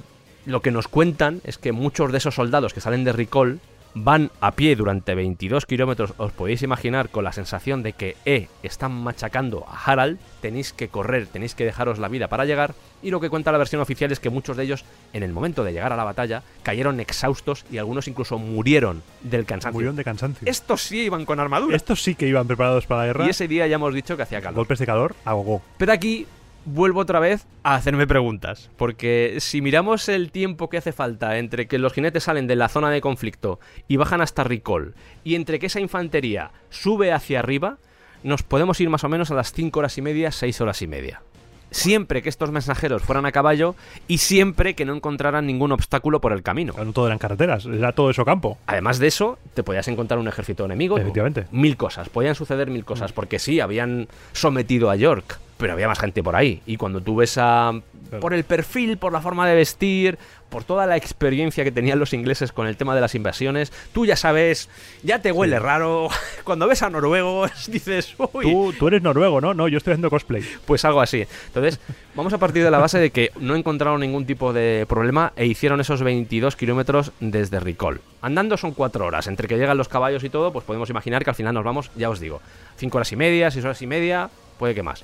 [0.44, 3.60] lo que nos cuentan es que muchos de esos soldados que salen de Ricol
[3.94, 6.14] van a pie durante 22 kilómetros.
[6.16, 10.18] Os podéis imaginar con la sensación de que, eh, están machacando a Harald.
[10.40, 12.74] Tenéis que correr, tenéis que dejaros la vida para llegar.
[13.02, 15.64] Y lo que cuenta la versión oficial es que muchos de ellos, en el momento
[15.64, 19.74] de llegar a la batalla, cayeron exhaustos y algunos incluso murieron del cansancio.
[19.74, 20.48] Murieron de cansancio.
[20.48, 21.76] Estos sí iban con armadura.
[21.76, 23.26] Estos sí que iban preparados para la guerra.
[23.26, 24.56] Y ese día ya hemos dicho que hacía calor.
[24.56, 25.62] Golpes de calor, agogó.
[25.78, 26.26] Pero aquí
[26.64, 28.70] vuelvo otra vez a hacerme preguntas.
[28.76, 32.68] Porque si miramos el tiempo que hace falta entre que los jinetes salen de la
[32.68, 34.94] zona de conflicto y bajan hasta Ricol,
[35.24, 37.78] y entre que esa infantería sube hacia arriba,
[38.22, 40.86] nos podemos ir más o menos a las 5 horas y media, 6 horas y
[40.86, 41.22] media.
[41.70, 43.74] Siempre que estos mensajeros fueran a caballo
[44.06, 46.74] y siempre que no encontraran ningún obstáculo por el camino.
[46.76, 48.58] No todo eran carreteras, era todo eso campo.
[48.66, 50.98] Además de eso, te podías encontrar un ejército enemigo.
[50.98, 51.46] Efectivamente.
[51.50, 56.00] Mil cosas, podían suceder mil cosas, porque sí, habían sometido a York, pero había más
[56.00, 56.60] gente por ahí.
[56.66, 57.72] Y cuando tú ves a...
[58.20, 60.18] Por el perfil, por la forma de vestir,
[60.50, 64.04] por toda la experiencia que tenían los ingleses con el tema de las invasiones, tú
[64.04, 64.68] ya sabes,
[65.02, 66.08] ya te huele raro.
[66.44, 69.54] Cuando ves a noruegos, dices, uy, Tú, tú eres noruego, ¿no?
[69.54, 70.44] No, yo estoy haciendo cosplay.
[70.66, 71.24] pues algo así.
[71.46, 71.80] Entonces,
[72.14, 75.46] vamos a partir de la base de que no encontraron ningún tipo de problema e
[75.46, 78.02] hicieron esos 22 kilómetros desde Ricol.
[78.20, 79.26] Andando son 4 horas.
[79.28, 81.90] Entre que llegan los caballos y todo, pues podemos imaginar que al final nos vamos,
[81.96, 82.42] ya os digo,
[82.76, 84.28] 5 horas y media, 6 horas y media,
[84.58, 85.02] puede que más.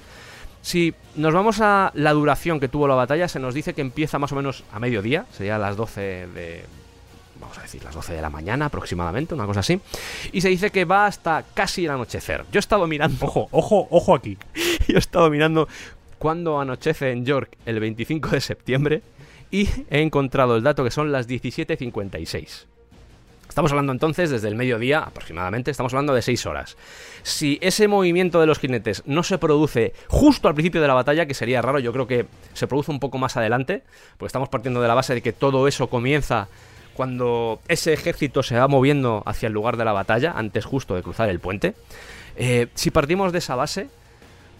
[0.62, 4.18] Si nos vamos a la duración que tuvo la batalla, se nos dice que empieza
[4.18, 6.64] más o menos a mediodía, sería a las 12 de...
[7.40, 9.80] Vamos a decir, las 12 de la mañana aproximadamente, una cosa así.
[10.32, 12.44] Y se dice que va hasta casi el anochecer.
[12.50, 13.24] Yo he estado mirando...
[13.24, 14.36] Ojo, ojo, ojo aquí.
[14.88, 15.68] Yo he estado mirando
[16.18, 19.02] cuándo anochece en York el 25 de septiembre
[19.50, 22.66] y he encontrado el dato que son las 17.56.
[23.48, 26.76] Estamos hablando entonces desde el mediodía aproximadamente, estamos hablando de 6 horas.
[27.22, 31.26] Si ese movimiento de los jinetes no se produce justo al principio de la batalla,
[31.26, 33.82] que sería raro, yo creo que se produce un poco más adelante,
[34.18, 36.48] pues estamos partiendo de la base de que todo eso comienza
[36.94, 41.02] cuando ese ejército se va moviendo hacia el lugar de la batalla, antes justo de
[41.02, 41.74] cruzar el puente.
[42.36, 43.88] Eh, si partimos de esa base,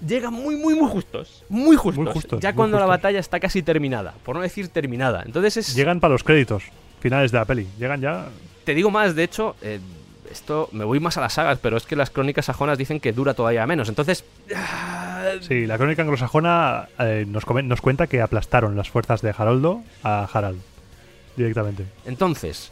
[0.06, 1.44] llegan muy, muy, muy justos.
[1.48, 2.05] Muy justos.
[2.05, 5.23] Muy justos, ya muy cuando la batalla está casi terminada, por no decir terminada.
[5.27, 5.74] Entonces es...
[5.74, 6.65] Llegan para los créditos
[7.01, 7.66] finales de la peli.
[7.78, 8.28] Llegan ya.
[8.69, 9.81] Te digo más, de hecho, eh,
[10.31, 13.15] esto me voy más a las sagas, pero es que las crónicas sajonas dicen que
[13.15, 13.89] dura todavía menos.
[13.89, 14.27] Entonces,
[15.40, 20.28] Sí, la crónica anglosajona eh, nos, nos cuenta que aplastaron las fuerzas de Haroldo a
[20.31, 20.61] Harald.
[21.35, 21.86] Directamente.
[22.05, 22.70] entonces,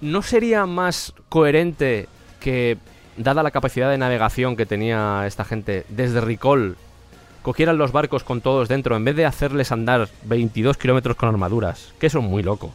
[0.00, 2.08] ¿no sería más coherente
[2.40, 2.78] que,
[3.16, 6.76] dada la capacidad de navegación que tenía esta gente, desde Ricol
[7.42, 11.92] cogieran los barcos con todos dentro, en vez de hacerles andar 22 kilómetros con armaduras,
[12.00, 12.74] que eso es muy loco?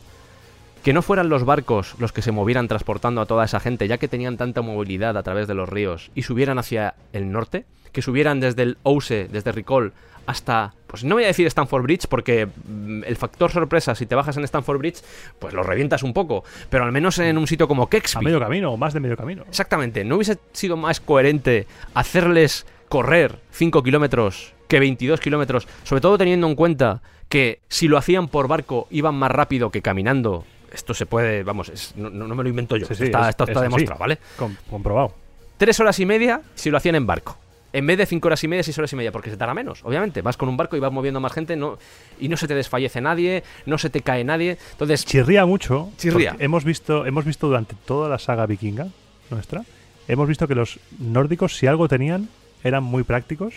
[0.85, 3.97] Que no fueran los barcos los que se movieran transportando a toda esa gente, ya
[3.97, 8.03] que tenían tanta movilidad a través de los ríos, y subieran hacia el norte, que
[8.03, 9.93] subieran desde el Ouse, desde Ricol,
[10.27, 14.13] hasta, pues no voy a decir Stanford Bridge, porque mm, el factor sorpresa, si te
[14.13, 15.01] bajas en Stanford Bridge,
[15.39, 18.23] pues lo revientas un poco, pero al menos en un sitio como A Kexby.
[18.23, 19.43] medio camino o más de medio camino.
[19.49, 25.67] Exactamente, ¿no hubiese sido más coherente hacerles correr 5 kilómetros que 22 kilómetros?
[25.83, 29.81] Sobre todo teniendo en cuenta que si lo hacían por barco iban más rápido que
[29.81, 30.45] caminando.
[30.71, 33.35] Esto se puede, vamos, es- no, no- me lo invento yo, Sí, sí, está, es-
[33.39, 34.17] está demostrado, ¿vale?
[34.37, 35.13] Com- comprobado.
[35.57, 37.37] Tres horas y media si lo hacían en barco.
[37.73, 39.81] En vez de cinco horas y media, seis horas y media, porque se tarda menos,
[39.83, 40.21] obviamente.
[40.21, 41.77] Vas con un barco y vas moviendo a más gente no,
[42.19, 44.57] y no se te desfallece nadie, no se te cae nadie.
[44.71, 45.89] Entonces, Chirría mucho.
[45.97, 46.37] Chirría.
[46.39, 48.87] Hemos visto, hemos visto durante toda la saga vikinga
[49.29, 49.63] nuestra,
[50.07, 52.29] hemos visto que los nórdicos, si algo tenían,
[52.63, 53.53] eran muy prácticos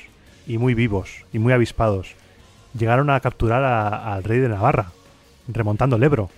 [0.49, 2.15] y muy vivos y muy avispados.
[2.77, 4.91] Llegaron a capturar a- al rey de Navarra,
[5.47, 6.29] remontando el Ebro.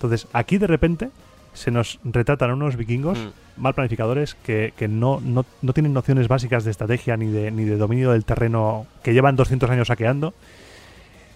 [0.00, 1.10] Entonces, aquí de repente
[1.52, 3.60] se nos retratan unos vikingos Mm.
[3.62, 7.64] mal planificadores que, que no, no, no tienen nociones básicas de estrategia ni de, ni
[7.64, 10.32] de dominio del terreno que llevan 200 años saqueando.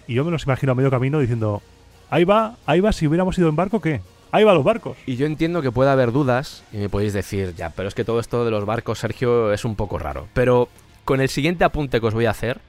[0.07, 1.61] Y yo me los imagino a medio camino diciendo,
[2.09, 4.01] ahí va, ahí va, si hubiéramos ido en barco, ¿qué?
[4.31, 4.97] Ahí va los barcos.
[5.05, 8.03] Y yo entiendo que pueda haber dudas y me podéis decir, ya, pero es que
[8.03, 10.27] todo esto de los barcos, Sergio, es un poco raro.
[10.33, 10.69] Pero
[11.03, 12.59] con el siguiente apunte que os voy a hacer,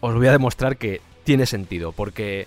[0.00, 1.92] os voy a demostrar que tiene sentido.
[1.92, 2.46] Porque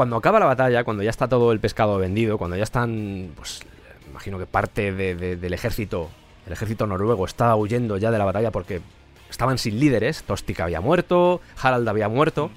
[0.00, 3.60] cuando acaba la batalla, cuando ya está todo el pescado vendido, cuando ya están, pues,
[4.10, 6.08] imagino que parte de- de- del ejército,
[6.46, 8.80] el ejército noruego está huyendo ya de la batalla porque
[9.28, 12.50] estaban sin líderes, Tostig había muerto, Harald había muerto.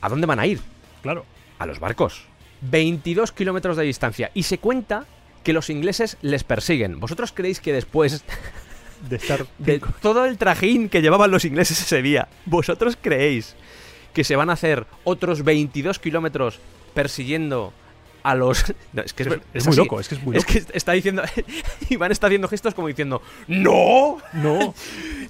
[0.00, 0.60] ¿A dónde van a ir?
[1.02, 1.24] Claro.
[1.58, 2.26] a los barcos.
[2.60, 4.30] 22 kilómetros de distancia.
[4.32, 5.04] Y se cuenta
[5.42, 7.00] que los ingleses les persiguen.
[7.00, 8.22] ¿Vosotros creéis que después
[9.10, 13.56] De estar de todo el trajín que llevaban los ingleses ese día, vosotros creéis
[14.16, 16.58] que se van a hacer otros 22 kilómetros
[16.94, 17.74] persiguiendo
[18.30, 18.64] a los...
[18.92, 19.78] No, es que es, Es, es es muy así.
[19.80, 20.52] loco, es que es muy Es loco.
[20.68, 21.22] que está diciendo...
[21.90, 23.22] Iván está haciendo gestos como diciendo...
[23.46, 24.18] ¡No!
[24.32, 24.74] No,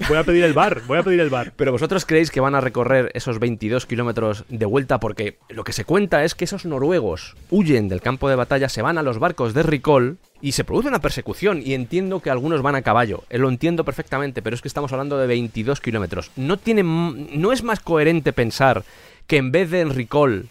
[0.08, 1.52] voy a pedir el bar, voy a pedir el bar.
[1.56, 5.72] Pero vosotros creéis que van a recorrer esos 22 kilómetros de vuelta porque lo que
[5.72, 9.18] se cuenta es que esos noruegos huyen del campo de batalla, se van a los
[9.18, 13.24] barcos de Ricol y se produce una persecución y entiendo que algunos van a caballo,
[13.30, 16.30] eh, lo entiendo perfectamente, pero es que estamos hablando de 22 kilómetros.
[16.36, 18.84] No, tiene, no es más coherente pensar
[19.26, 20.48] que en vez de en Ricol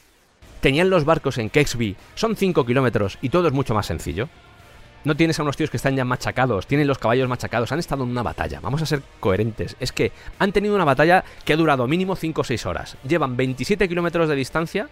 [0.65, 4.29] tenían los barcos en Kexby, son 5 kilómetros y todo es mucho más sencillo.
[5.03, 8.03] No tienes a unos tíos que están ya machacados, tienen los caballos machacados, han estado
[8.03, 8.61] en una batalla.
[8.61, 9.75] Vamos a ser coherentes.
[9.79, 12.97] Es que han tenido una batalla que ha durado mínimo 5 o 6 horas.
[13.07, 14.89] Llevan 27 kilómetros de distancia,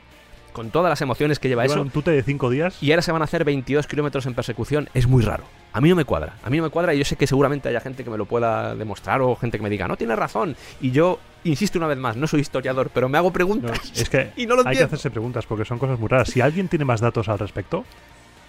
[0.52, 2.78] con todas las emociones que lleva Llevan eso, un tute de cinco días.
[2.80, 4.90] y ahora se van a hacer 22 kilómetros en persecución.
[4.94, 5.46] Es muy raro.
[5.72, 6.36] A mí no me cuadra.
[6.44, 8.28] A mí no me cuadra y yo sé que seguramente haya gente que me lo
[8.28, 10.56] pueda demostrar o gente que me diga, no tienes razón.
[10.82, 13.80] Y yo, insisto una vez más, no soy historiador, pero me hago No, preguntas.
[13.96, 16.30] es que y no lo hay que hacerse preguntas porque son cosas muy raras.
[16.30, 17.84] Si alguien tiene más datos al respecto,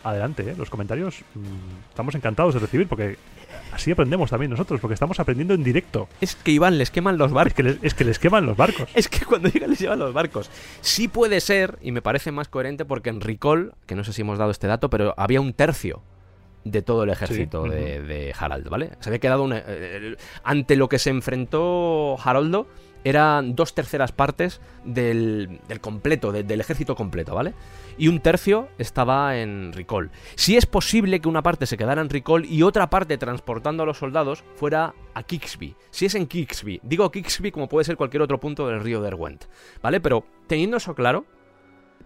[0.03, 0.55] adelante, ¿eh?
[0.59, 3.17] los comentarios mm, estamos encantados de recibir porque
[3.73, 6.09] así aprendemos también nosotros, porque estamos aprendiendo en directo.
[6.21, 7.53] Es que Iván, les queman los barcos.
[7.53, 8.89] Es que les, es que les queman los barcos.
[8.95, 10.51] Es que cuando llegan les llevan los barcos.
[10.83, 14.21] Sí puede ser, y me parece más coherente, porque en Ricol, que no sé si
[14.23, 16.03] hemos dado este dato, pero había un tercio
[16.65, 18.91] de todo el ejército Sí, de, de Harald, ¿vale?
[19.01, 22.67] Se había quedado una- eh, ante lo que se enfrentó Haroldo
[23.05, 27.55] eran dos terceras partes del, del completo, de- del ejército completo, ¿vale?
[27.99, 30.11] Y un tercio estaba en Ricol.
[30.35, 33.87] Si es posible que una parte se quedara en Ricol y otra parte transportando a
[33.87, 35.77] los soldados fuera a Kixby.
[35.91, 39.45] Si es en Kixby, digo Kixby como puede ser cualquier otro punto del río Derwent,
[39.83, 40.01] ¿vale?
[40.01, 41.27] Pero teniendo eso claro,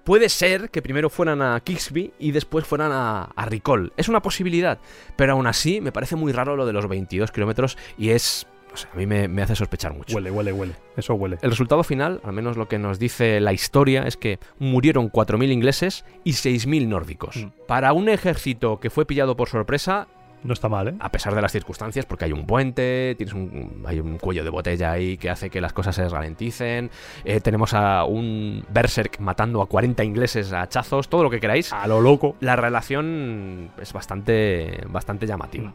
[0.05, 3.93] puede ser que primero fueran a Kixby y después fueran a, a Ricol.
[3.97, 4.79] Es una posibilidad,
[5.17, 8.47] pero aún así me parece muy raro lo de los 22 kilómetros y es...
[8.93, 10.15] A mí me, me hace sospechar mucho.
[10.15, 10.75] Huele, huele, huele.
[10.97, 11.39] Eso huele.
[11.43, 15.51] El resultado final, al menos lo que nos dice la historia, es que murieron 4.000
[15.53, 17.37] ingleses y 6.000 nórdicos.
[17.37, 17.49] Mm.
[17.67, 20.09] Para un ejército que fue pillado por sorpresa,
[20.45, 20.95] No está mal, ¿eh?
[21.01, 24.51] a pesar de las circunstancias, porque hay un puente, tienes un, hay un cuello de
[24.51, 26.91] botella ahí que hace que las cosas se ralenticen,
[27.25, 31.73] eh, tenemos a un berserk matando a 40 ingleses a hachazos, todo lo que queráis.
[31.73, 32.37] A lo loco.
[32.39, 35.73] La relación es bastante, bastante llamativa.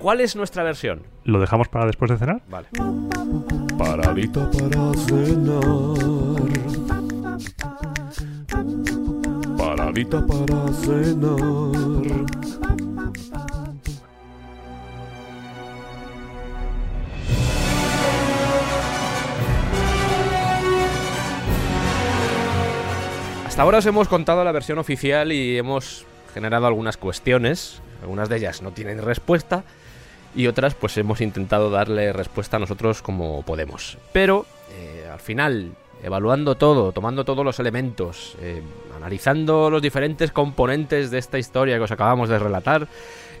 [0.00, 1.02] ¿Cuál es nuestra versión?
[1.24, 2.40] ¿Lo dejamos para después de cenar?
[2.48, 2.68] Vale.
[3.76, 5.98] Paradita para cenar.
[9.58, 12.24] Paradita para cenar.
[23.46, 28.38] Hasta ahora os hemos contado la versión oficial y hemos generado algunas cuestiones, algunas de
[28.38, 29.64] ellas no tienen respuesta
[30.34, 33.98] y otras pues hemos intentado darle respuesta a nosotros como podemos.
[34.12, 38.62] Pero eh, al final, evaluando todo, tomando todos los elementos, eh,
[38.96, 42.88] analizando los diferentes componentes de esta historia que os acabamos de relatar,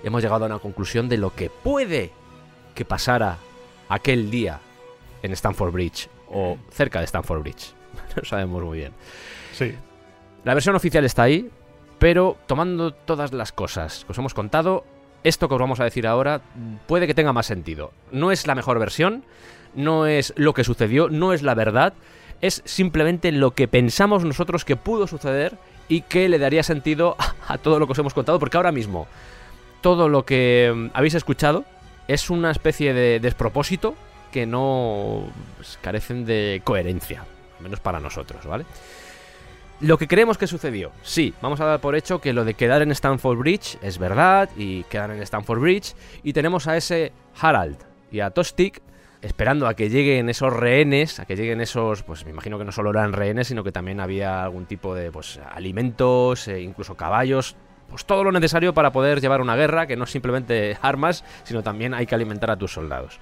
[0.02, 2.10] hemos llegado a una conclusión de lo que puede
[2.74, 3.38] que pasara
[3.88, 4.60] aquel día
[5.22, 7.74] en Stanford Bridge o cerca de Stanford Bridge.
[8.16, 8.92] No sabemos muy bien.
[9.52, 9.74] Sí.
[10.42, 11.48] La versión oficial está ahí,
[11.98, 14.84] pero tomando todas las cosas que os hemos contado,
[15.24, 16.40] esto que os vamos a decir ahora
[16.86, 17.92] puede que tenga más sentido.
[18.12, 19.24] No es la mejor versión,
[19.74, 21.92] no es lo que sucedió, no es la verdad,
[22.40, 25.56] es simplemente lo que pensamos nosotros que pudo suceder
[25.88, 27.16] y que le daría sentido
[27.48, 29.06] a todo lo que os hemos contado, porque ahora mismo
[29.80, 31.64] todo lo que mm, habéis escuchado
[32.08, 33.94] es una especie de despropósito
[34.32, 35.24] que no
[35.56, 37.24] pues, carecen de coherencia,
[37.60, 38.64] menos para nosotros, ¿vale?
[39.80, 42.82] Lo que creemos que sucedió, sí, vamos a dar por hecho que lo de quedar
[42.82, 47.78] en Stanford Bridge es verdad y quedan en Stanford Bridge y tenemos a ese Harald
[48.12, 48.82] y a Tostig
[49.22, 52.72] esperando a que lleguen esos rehenes, a que lleguen esos, pues me imagino que no
[52.72, 57.56] solo eran rehenes, sino que también había algún tipo de pues alimentos, e incluso caballos,
[57.88, 61.62] pues todo lo necesario para poder llevar una guerra, que no es simplemente armas, sino
[61.62, 63.18] también hay que alimentar a tus soldados.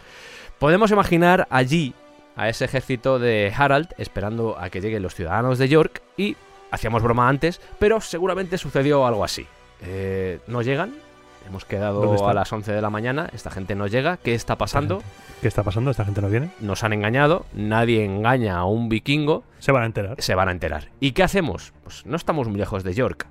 [0.58, 1.94] Podemos imaginar allí
[2.34, 6.36] a ese ejército de Harald esperando a que lleguen los ciudadanos de York y
[6.70, 9.46] hacíamos broma antes, pero seguramente sucedió algo así.
[9.82, 10.94] Eh, no llegan,
[11.46, 14.56] hemos ¿Dónde quedado a las 11 de la mañana, esta gente no llega, ¿qué está
[14.56, 15.02] pasando?
[15.40, 15.90] ¿Qué está pasando?
[15.90, 16.50] ¿Esta gente no viene?
[16.60, 20.16] Nos han engañado, nadie engaña a un vikingo, Se van a enterar.
[20.18, 20.88] se van a enterar.
[21.00, 21.72] ¿Y qué hacemos?
[21.84, 23.28] Pues no estamos muy lejos de York.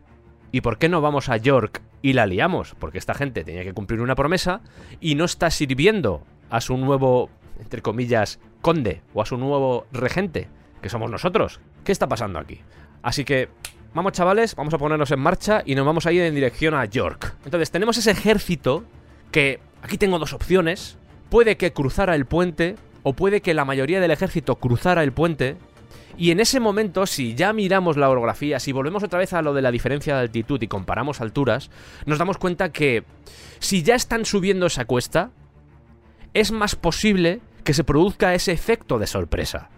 [0.51, 2.76] ¿Y por qué no vamos a York y la liamos?
[2.80, 4.61] Porque esta gente tenía que cumplir una promesa
[5.01, 10.47] y no está sirviendo a su nuevo, entre comillas, conde o a su nuevo regente,
[10.81, 11.59] que somos nosotros.
[11.84, 12.61] ¿Qué está pasando aquí?
[13.02, 13.49] Así que,
[13.94, 16.86] vamos chavales, vamos a ponernos en marcha y nos vamos a ir en dirección a
[16.86, 17.36] York.
[17.45, 18.84] Entonces tenemos ese ejército
[19.32, 20.98] que, aquí tengo dos opciones,
[21.30, 25.57] puede que cruzara el puente o puede que la mayoría del ejército cruzara el puente
[26.18, 29.53] y en ese momento, si ya miramos la orografía, si volvemos otra vez a lo
[29.53, 31.69] de la diferencia de altitud y comparamos alturas,
[32.07, 33.03] nos damos cuenta que
[33.60, 35.30] si ya están subiendo esa cuesta,
[36.34, 39.69] es más posible que se produzca ese efecto de sorpresa.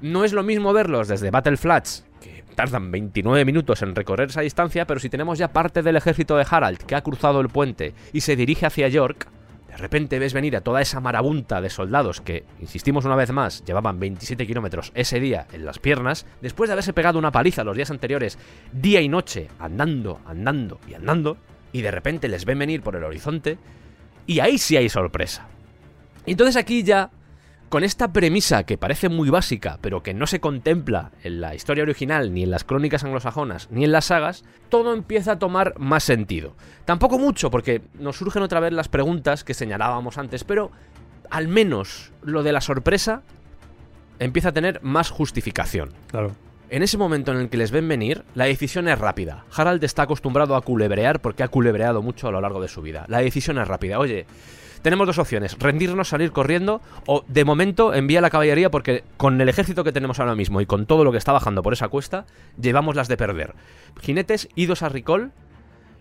[0.00, 4.40] No es lo mismo verlos desde Battle Flats, que tardan 29 minutos en recorrer esa
[4.40, 7.94] distancia, pero si tenemos ya parte del ejército de Harald que ha cruzado el puente
[8.12, 9.28] y se dirige hacia York,
[9.74, 13.64] de repente ves venir a toda esa marabunta de soldados que, insistimos una vez más,
[13.64, 17.76] llevaban 27 kilómetros ese día en las piernas, después de haberse pegado una paliza los
[17.76, 18.38] días anteriores,
[18.72, 21.38] día y noche, andando, andando y andando,
[21.72, 23.58] y de repente les ven venir por el horizonte,
[24.28, 25.48] y ahí sí hay sorpresa.
[26.24, 27.10] Entonces aquí ya,
[27.74, 31.82] con esta premisa que parece muy básica, pero que no se contempla en la historia
[31.82, 36.04] original, ni en las crónicas anglosajonas, ni en las sagas, todo empieza a tomar más
[36.04, 36.54] sentido.
[36.84, 40.70] Tampoco mucho, porque nos surgen otra vez las preguntas que señalábamos antes, pero
[41.30, 43.22] al menos lo de la sorpresa
[44.20, 45.94] empieza a tener más justificación.
[46.06, 46.30] Claro.
[46.70, 49.46] En ese momento en el que les ven venir, la decisión es rápida.
[49.52, 53.04] Harald está acostumbrado a culebrear porque ha culebreado mucho a lo largo de su vida.
[53.08, 53.98] La decisión es rápida.
[53.98, 54.26] Oye,
[54.84, 59.48] tenemos dos opciones, rendirnos, salir corriendo o de momento envía la caballería porque con el
[59.48, 62.26] ejército que tenemos ahora mismo y con todo lo que está bajando por esa cuesta,
[62.60, 63.54] llevamos las de perder.
[64.02, 65.32] Jinetes, idos a Ricol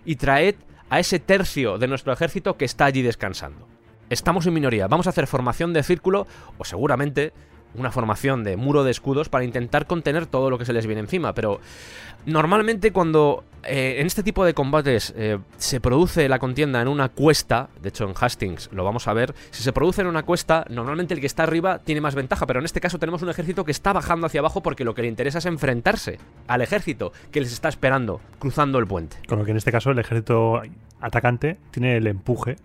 [0.04, 0.56] y traed
[0.90, 3.70] a ese tercio de nuestro ejército que está allí descansando.
[4.10, 6.28] Estamos en minoría, vamos a hacer formación de círculo
[6.58, 7.32] o seguramente
[7.76, 11.02] una formación de muro de escudos para intentar contener todo lo que se les viene
[11.02, 11.60] encima, pero
[12.26, 17.10] normalmente cuando eh, en este tipo de combates eh, se produce la contienda en una
[17.10, 20.66] cuesta, de hecho en Hastings lo vamos a ver, si se produce en una cuesta,
[20.70, 23.64] normalmente el que está arriba tiene más ventaja, pero en este caso tenemos un ejército
[23.66, 27.42] que está bajando hacia abajo porque lo que le interesa es enfrentarse al ejército que
[27.42, 29.18] les está esperando cruzando el puente.
[29.28, 30.62] Con lo que en este caso el ejército
[31.00, 32.58] atacante tiene el empuje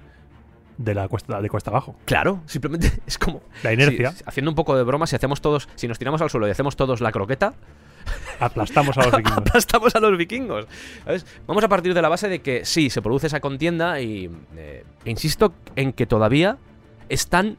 [0.79, 1.95] de la cuesta, de cuesta abajo.
[2.07, 4.13] Claro, simplemente es como La inercia.
[4.13, 6.51] si- haciendo un poco de broma, si hacemos todos, si nos tiramos al suelo y
[6.51, 7.55] hacemos todos la croqueta,
[8.41, 9.39] Aplastamos a los vikingos.
[9.39, 10.67] aplastamos a los vikingos.
[11.05, 11.27] ¿sabes?
[11.47, 14.85] Vamos a partir de la base de que sí, se produce esa contienda y eh,
[15.05, 16.57] insisto en que todavía
[17.11, 17.59] están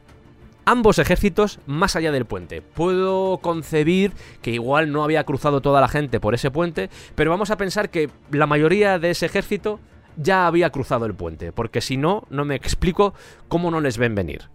[0.66, 2.62] ambos ejércitos más allá del puente.
[2.62, 7.52] Puedo concebir que igual no había cruzado toda la gente por ese puente, pero vamos
[7.52, 9.80] a pensar que la mayoría de ese ejército
[10.20, 13.14] ya había cruzado el puente, porque si no, no me explico
[13.48, 14.50] cómo no les ven venir.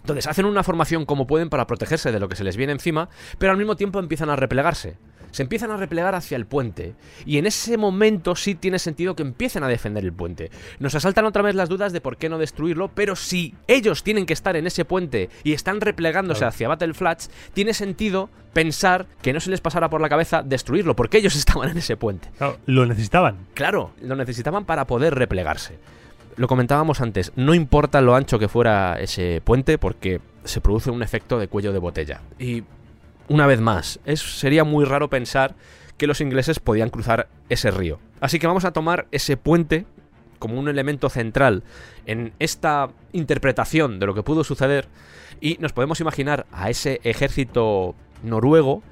[0.00, 3.10] Entonces hacen una formación como pueden para protegerse de lo que se les viene encima,
[3.38, 4.96] pero al mismo tiempo empiezan a replegarse.
[5.30, 6.94] Se empiezan a replegar hacia el puente.
[7.24, 10.50] Y en ese momento sí tiene sentido que empiecen a defender el puente.
[10.78, 14.26] Nos asaltan otra vez las dudas de por qué no destruirlo, pero si ellos tienen
[14.26, 19.32] que estar en ese puente y están replegándose hacia Battle Flats, tiene sentido pensar que
[19.32, 22.28] no se les pasara por la cabeza destruirlo, porque ellos estaban en ese puente.
[22.36, 23.46] Claro, lo necesitaban.
[23.54, 25.78] Claro, lo necesitaban para poder replegarse.
[26.36, 31.02] Lo comentábamos antes, no importa lo ancho que fuera ese puente porque se produce un
[31.02, 32.22] efecto de cuello de botella.
[32.38, 32.62] Y
[33.30, 35.54] una vez más, sería muy raro pensar
[35.96, 38.00] que los ingleses podían cruzar ese río.
[38.20, 39.86] Así que vamos a tomar ese puente
[40.40, 41.62] como un elemento central
[42.06, 44.88] en esta interpretación de lo que pudo suceder
[45.40, 47.94] y nos podemos imaginar a ese ejército
[48.24, 48.82] noruego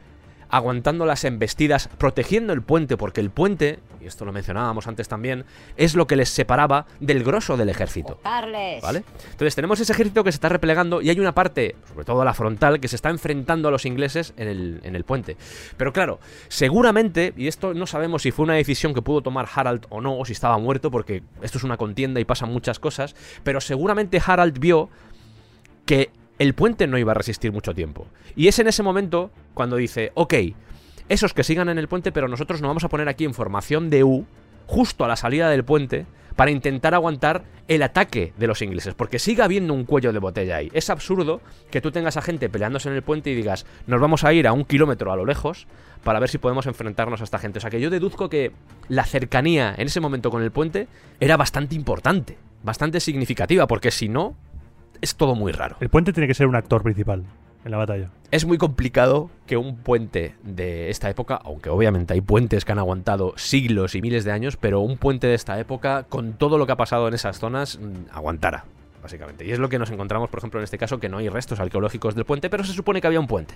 [0.50, 5.44] aguantando las embestidas, protegiendo el puente, porque el puente, y esto lo mencionábamos antes también,
[5.76, 8.18] es lo que les separaba del grosso del ejército.
[8.22, 8.82] Carles.
[8.82, 9.04] ¿Vale?
[9.30, 12.34] Entonces tenemos ese ejército que se está replegando y hay una parte, sobre todo la
[12.34, 15.36] frontal, que se está enfrentando a los ingleses en el, en el puente.
[15.76, 19.86] Pero claro, seguramente, y esto no sabemos si fue una decisión que pudo tomar Harald
[19.90, 23.14] o no, o si estaba muerto, porque esto es una contienda y pasan muchas cosas,
[23.42, 24.88] pero seguramente Harald vio
[25.84, 28.06] que el puente no iba a resistir mucho tiempo.
[28.36, 30.34] Y es en ese momento cuando dice, ok,
[31.08, 33.90] esos que sigan en el puente, pero nosotros nos vamos a poner aquí en formación
[33.90, 34.26] de U,
[34.66, 36.06] justo a la salida del puente,
[36.36, 40.56] para intentar aguantar el ataque de los ingleses, porque sigue habiendo un cuello de botella
[40.56, 40.70] ahí.
[40.72, 41.40] Es absurdo
[41.70, 44.46] que tú tengas a gente peleándose en el puente y digas, nos vamos a ir
[44.46, 45.66] a un kilómetro a lo lejos
[46.04, 47.58] para ver si podemos enfrentarnos a esta gente.
[47.58, 48.52] O sea que yo deduzco que
[48.88, 50.86] la cercanía en ese momento con el puente
[51.18, 54.36] era bastante importante, bastante significativa, porque si no,
[55.00, 55.76] es todo muy raro.
[55.80, 57.24] El puente tiene que ser un actor principal
[57.64, 58.10] en la batalla.
[58.30, 62.78] Es muy complicado que un puente de esta época, aunque obviamente hay puentes que han
[62.78, 66.66] aguantado siglos y miles de años, pero un puente de esta época, con todo lo
[66.66, 68.64] que ha pasado en esas zonas, mm, aguantara,
[69.02, 69.46] básicamente.
[69.46, 71.60] Y es lo que nos encontramos, por ejemplo, en este caso, que no hay restos
[71.60, 73.54] arqueológicos del puente, pero se supone que había un puente.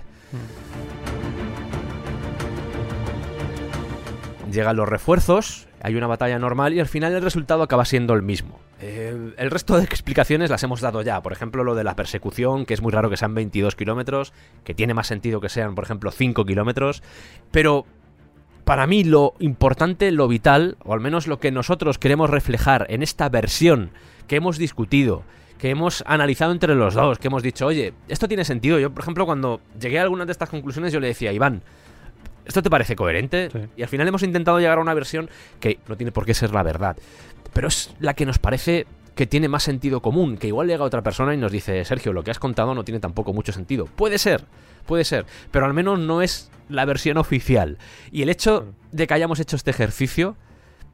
[4.51, 8.21] Llegan los refuerzos, hay una batalla normal y al final el resultado acaba siendo el
[8.21, 8.59] mismo.
[8.85, 11.21] Eh, el resto de explicaciones las hemos dado ya.
[11.21, 14.33] Por ejemplo, lo de la persecución, que es muy raro que sean 22 kilómetros,
[14.65, 17.01] que tiene más sentido que sean, por ejemplo, 5 kilómetros.
[17.51, 17.85] Pero
[18.65, 23.03] para mí lo importante, lo vital, o al menos lo que nosotros queremos reflejar en
[23.03, 23.91] esta versión
[24.27, 25.23] que hemos discutido,
[25.59, 28.79] que hemos analizado entre los dos, que hemos dicho, oye, esto tiene sentido.
[28.79, 31.61] Yo, por ejemplo, cuando llegué a algunas de estas conclusiones, yo le decía, Iván,
[32.45, 33.49] ¿esto te parece coherente?
[33.49, 33.59] Sí.
[33.77, 35.29] Y al final hemos intentado llegar a una versión
[35.61, 36.97] que no tiene por qué ser la verdad,
[37.53, 38.85] pero es la que nos parece
[39.15, 42.23] que tiene más sentido común, que igual llega otra persona y nos dice, Sergio, lo
[42.23, 43.85] que has contado no tiene tampoco mucho sentido.
[43.85, 44.45] Puede ser,
[44.85, 47.77] puede ser, pero al menos no es la versión oficial.
[48.11, 50.35] Y el hecho de que hayamos hecho este ejercicio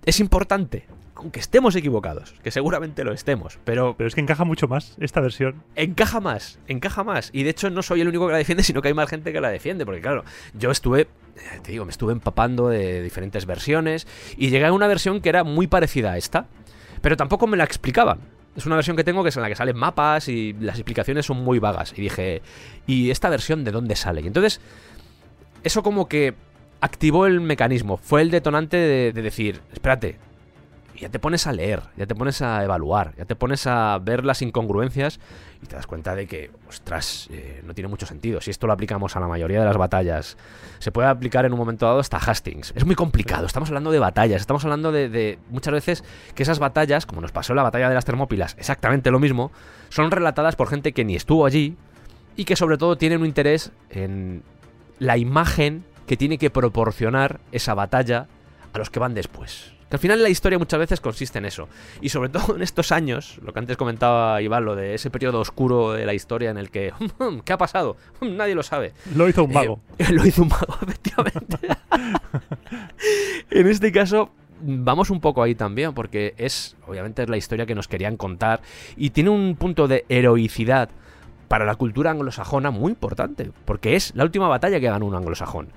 [0.06, 0.86] es importante,
[1.16, 5.20] aunque estemos equivocados, que seguramente lo estemos, pero Pero es que encaja mucho más esta
[5.20, 5.64] versión.
[5.76, 7.30] encaja más, encaja más.
[7.34, 9.34] Y de hecho no soy el único que la defiende, sino que hay más gente
[9.34, 9.86] que la defiende.
[9.86, 10.24] Porque claro,
[10.54, 11.08] yo estuve, eh,
[11.62, 14.08] te digo, me estuve empapando de diferentes versiones
[14.38, 16.48] y llegué a una versión que era muy parecida a esta,
[17.02, 18.20] pero tampoco me la explicaban.
[18.56, 21.26] Es una versión que tengo que es en la que salen mapas y las explicaciones
[21.26, 21.94] son muy vagas.
[21.98, 22.42] Y dije,
[22.88, 24.22] ¿y esta versión de dónde sale?
[24.22, 24.60] Y entonces,
[25.64, 26.34] eso como que
[26.82, 30.18] activó el mecanismo, fue el detonante de, de decir, espérate,
[31.00, 34.26] ya te pones a leer, ya te pones a evaluar, ya te pones a ver
[34.26, 35.20] las incongruencias
[35.62, 38.42] y te das cuenta de que, ostras, eh, no tiene mucho sentido.
[38.42, 40.38] Si esto lo aplicamos a la mayoría de las batallas,
[40.80, 42.74] se puede aplicar en un momento dado hasta Hastings.
[42.76, 46.04] Es muy complicado, estamos hablando de batallas, estamos hablando de, de muchas veces
[46.36, 49.52] que esas batallas, como nos pasó en la batalla de las Termópilas, exactamente lo mismo,
[49.90, 51.78] son relatadas por gente que ni estuvo allí
[52.36, 54.44] y que sobre todo tienen un interés en
[55.00, 58.26] la imagen que tiene que proporcionar esa batalla
[58.74, 59.74] a los que van después.
[59.90, 61.70] Que al final la historia muchas veces consiste en eso.
[62.02, 65.40] Y sobre todo en estos años, lo que antes comentaba Iván, lo de ese periodo
[65.40, 66.92] oscuro de la historia en el que...
[67.46, 67.96] ¿Qué ha pasado?
[68.22, 68.94] Nadie lo sabe.
[69.14, 69.82] Lo hizo un mago.
[70.00, 71.58] Eh, lo hizo un mago, efectivamente.
[73.52, 74.32] en este caso,
[74.62, 78.62] vamos un poco ahí también, porque es, obviamente, es la historia que nos querían contar
[78.98, 80.90] y tiene un punto de heroicidad
[81.50, 85.70] para la cultura anglosajona muy importante, porque es la última batalla que ganó un anglosajón.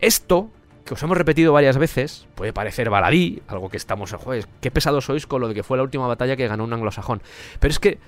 [0.00, 0.50] Esto,
[0.84, 5.06] que os hemos repetido varias veces, puede parecer baladí, algo que estamos, joder, qué pesados
[5.06, 7.22] sois con lo de que fue la última batalla que ganó un anglosajón.
[7.60, 7.98] Pero es que,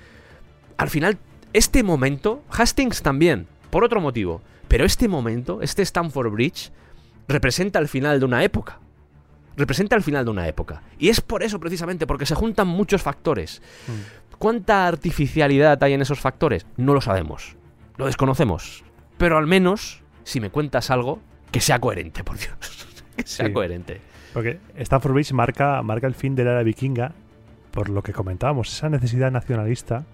[0.77, 1.17] al final,
[1.53, 6.71] este momento, Hastings también, por otro motivo, pero este momento, este Stamford Bridge,
[7.27, 8.79] representa el final de una época.
[9.55, 10.83] Representa el final de una época.
[10.99, 13.61] Y es por eso precisamente, porque se juntan muchos factores.
[14.37, 16.67] ¿Cuánta artificialidad hay en esos factores?
[16.75, 17.55] No lo sabemos.
[17.97, 18.83] Lo desconocemos.
[19.17, 21.19] Pero al menos, si me cuentas algo,
[21.51, 22.87] que sea coherente, por Dios.
[23.15, 23.53] que sea Sí.
[23.53, 24.01] coherente.
[24.33, 27.13] Porque Stanford Bridge marca, marca el fin de la era vikinga,
[27.71, 30.05] por lo que comentábamos, esa necesidad nacionalista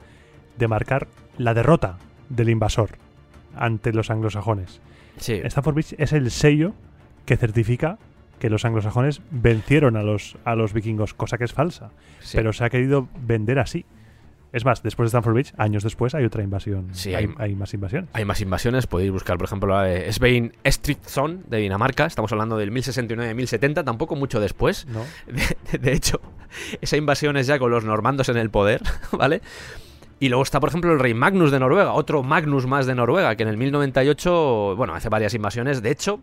[0.57, 1.07] de marcar
[1.37, 1.97] la derrota
[2.29, 2.91] del invasor
[3.55, 4.81] ante los anglosajones.
[5.17, 5.33] Sí.
[5.43, 6.73] Stanford Bridge es el sello
[7.25, 7.97] que certifica
[8.39, 12.37] que los anglosajones vencieron a los, a los vikingos, cosa que es falsa, sí.
[12.37, 13.85] pero se ha querido vender así.
[14.53, 16.87] Es más, después de Stanford Bridge, años después, hay otra invasión.
[16.93, 18.09] Sí, hay, hay- hay más invasiones.
[18.13, 22.05] Hay más invasiones, podéis buscar, por ejemplo, la de Svein Estridsson de Dinamarca.
[22.05, 24.85] Estamos hablando del 1069-1070, tampoco mucho después.
[24.87, 25.01] ¿no?
[25.71, 26.21] De, de hecho,
[26.81, 28.81] esa invasión es ya con los normandos en el poder,
[29.11, 29.41] ¿vale?
[30.19, 33.35] Y luego está, por ejemplo, el rey Magnus de Noruega, otro Magnus más de Noruega,
[33.35, 35.81] que en el 1098, bueno, hace varias invasiones.
[35.81, 36.21] De hecho,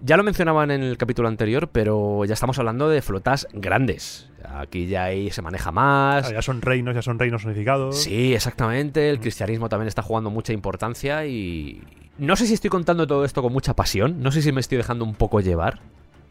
[0.00, 4.28] ya lo mencionaban en el capítulo anterior, pero ya estamos hablando de flotas grandes.
[4.44, 6.26] Aquí ya ahí se maneja más.
[6.26, 8.02] Ah, ya son reinos, ya son reinos unificados.
[8.02, 9.10] Sí, exactamente.
[9.10, 11.82] El cristianismo también está jugando mucha importancia y
[12.18, 14.76] no sé si estoy contando todo esto con mucha pasión, no sé si me estoy
[14.78, 15.80] dejando un poco llevar,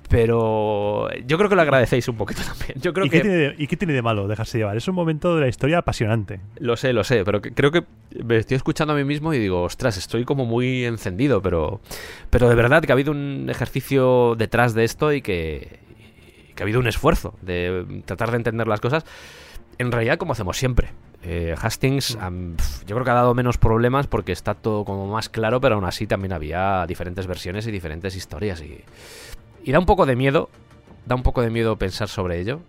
[0.10, 2.80] pero yo creo que lo agradecéis un poquito también.
[2.82, 4.78] Yo creo ¿Y, qué que tiene de, y qué tiene de malo dejarse llevar?
[4.78, 6.40] Es un momento de la historia apasionante.
[6.60, 7.84] lo sé, lo sé, pero que- creo que
[8.24, 11.82] me estoy escuchando a mí mismo y digo, ostras, estoy como muy encendido, pero
[12.30, 15.80] pero de verdad que ha habido un ejercicio detrás de esto y que,
[16.50, 19.06] y que ha habido un esfuerzo de tratar de entender las cosas.
[19.78, 20.90] En realidad, como hacemos siempre.
[21.24, 25.30] Eh, Hastings, pf, yo creo que ha dado menos problemas porque está todo como más
[25.30, 28.62] claro, pero aún así también había diferentes versiones y diferentes historias.
[28.62, 28.80] Y,
[29.68, 30.50] y da un poco de miedo,
[31.06, 32.62] da un poco de miedo pensar sobre ello.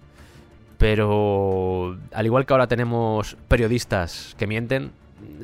[0.79, 4.91] Pero al igual que ahora tenemos periodistas que mienten,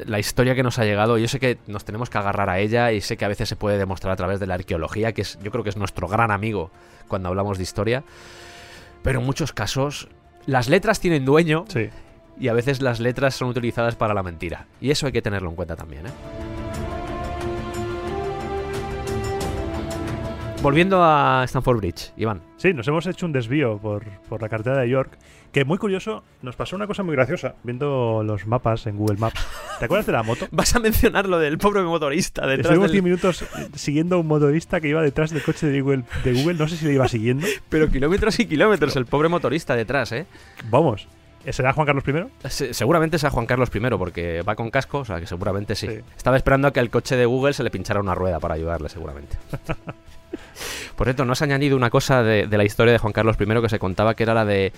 [0.05, 2.90] la historia que nos ha llegado, yo sé que nos tenemos que agarrar a ella
[2.90, 5.39] y sé que a veces se puede demostrar a través de la arqueología, que es,
[5.44, 6.72] yo creo que es nuestro gran amigo
[7.06, 8.02] cuando hablamos de historia.
[9.05, 10.09] Pero en muchos casos
[10.47, 11.89] las letras tienen dueño Sí.
[12.40, 14.66] y a veces las letras son utilizadas para la mentira.
[14.81, 16.64] Y eso hay que tenerlo en cuenta también, ¿eh?
[20.65, 22.41] Volviendo a Stanford Bridge, Iván.
[22.57, 25.19] Sí, nos hemos hecho un desvío por, por la carretera de York.
[25.53, 29.47] Que muy curioso, nos pasó una cosa muy graciosa viendo los mapas en Google Maps.
[29.78, 30.47] ¿Te acuerdas de la moto?
[30.53, 33.03] Vas a mencionar lo del pobre motorista detrás Estuvimos 10 del...
[33.03, 36.55] minutos eh, siguiendo a un motorista que iba detrás del coche de Google, de Google.
[36.55, 37.47] No sé si le iba siguiendo.
[37.69, 40.24] Pero kilómetros y kilómetros, el pobre motorista detrás, ¿eh?
[40.70, 41.07] Vamos.
[41.51, 42.49] ¿Será Juan Carlos I?
[42.49, 45.86] Se- seguramente sea Juan Carlos I, porque va con casco, o sea que seguramente sí.
[45.89, 45.99] Sí.
[46.16, 48.89] Estaba esperando a que al coche de Google se le pinchara una rueda para ayudarle,
[48.89, 49.36] seguramente.
[50.97, 53.60] Por cierto, no has añadido una cosa de, de la historia de Juan Carlos I
[53.62, 54.72] que se contaba que era la de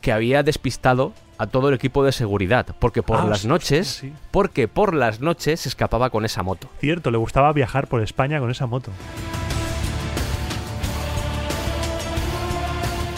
[0.00, 4.12] que había despistado a todo el equipo de seguridad, porque por Ah, las noches, sí.
[4.30, 6.68] porque por las noches se escapaba con esa moto.
[6.80, 8.90] Cierto, le gustaba viajar por España con esa moto.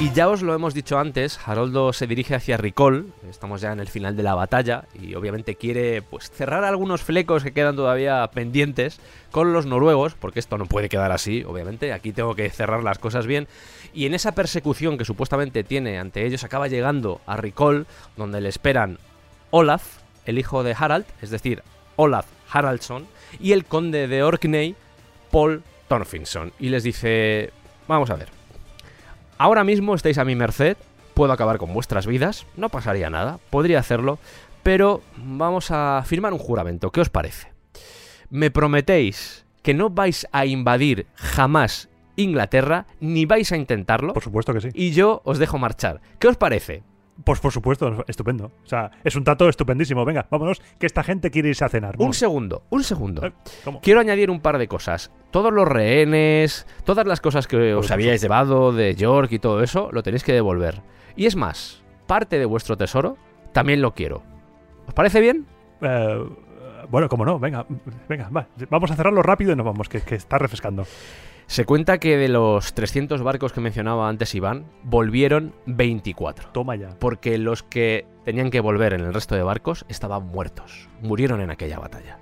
[0.03, 3.79] Y ya os lo hemos dicho antes, Haroldo se dirige hacia Ricol, estamos ya en
[3.79, 8.29] el final de la batalla y obviamente quiere pues cerrar algunos flecos que quedan todavía
[8.35, 8.99] pendientes
[9.31, 12.99] con los noruegos, porque esto no puede quedar así, obviamente, aquí tengo que cerrar las
[12.99, 13.47] cosas bien.
[13.95, 18.49] Y en esa persecución que supuestamente tiene ante ellos acaba llegando a Ricol, donde le
[18.49, 18.99] esperan
[19.53, 21.63] Olaf, el hijo de Harald, es decir,
[21.95, 23.07] Olaf Haraldsson,
[23.39, 24.75] y el conde de Orkney,
[25.31, 26.53] Paul Thorfinson.
[26.59, 27.53] Y les dice,
[27.87, 28.42] vamos a ver,
[29.43, 30.77] Ahora mismo estáis a mi merced,
[31.15, 34.21] puedo acabar con vuestras vidas, no pasaría nada, podría hacerlo,
[34.63, 37.49] pero vamos a firmar un juramento, ¿qué os parece?
[38.31, 44.55] Me prometéis que no vais a invadir jamás Inglaterra, ni vais a intentarlo, Por supuesto
[44.55, 44.69] que sí.
[44.75, 46.01] y yo os dejo marchar.
[46.21, 46.85] ¿Qué os parece?
[47.25, 48.53] Pues por supuesto, estupendo.
[48.65, 50.05] O sea, es un trato estupendísimo.
[50.05, 51.95] Venga, vámonos, que esta gente quiere irse a cenar.
[51.97, 52.17] Un Vamos.
[52.17, 53.27] segundo, un segundo.
[53.27, 53.33] Eh,
[53.65, 53.81] ¿Cómo?
[53.81, 55.11] Quiero añadir un par de cosas.
[55.33, 59.89] Todos los rehenes, todas las cosas que os habíais llevado de York y todo eso,
[59.91, 60.83] lo tenéis que devolver.
[61.17, 63.17] Y es más, parte de vuestro tesoro
[63.53, 64.23] también lo quiero.
[64.87, 65.47] ¿Os parece bien?
[65.81, 66.25] Eh,
[66.91, 67.67] bueno, como no, venga,
[68.09, 68.47] venga, va.
[68.69, 70.85] Vamos a cerrarlo rápido y nos vamos, que, que está refrescando.
[71.47, 76.51] Se cuenta que de los 300 barcos que mencionaba antes Iván, volvieron 24.
[76.53, 76.91] Toma ya.
[76.99, 80.89] Porque los que tenían que volver en el resto de barcos estaban muertos.
[81.03, 82.19] Murieron en aquella batalla.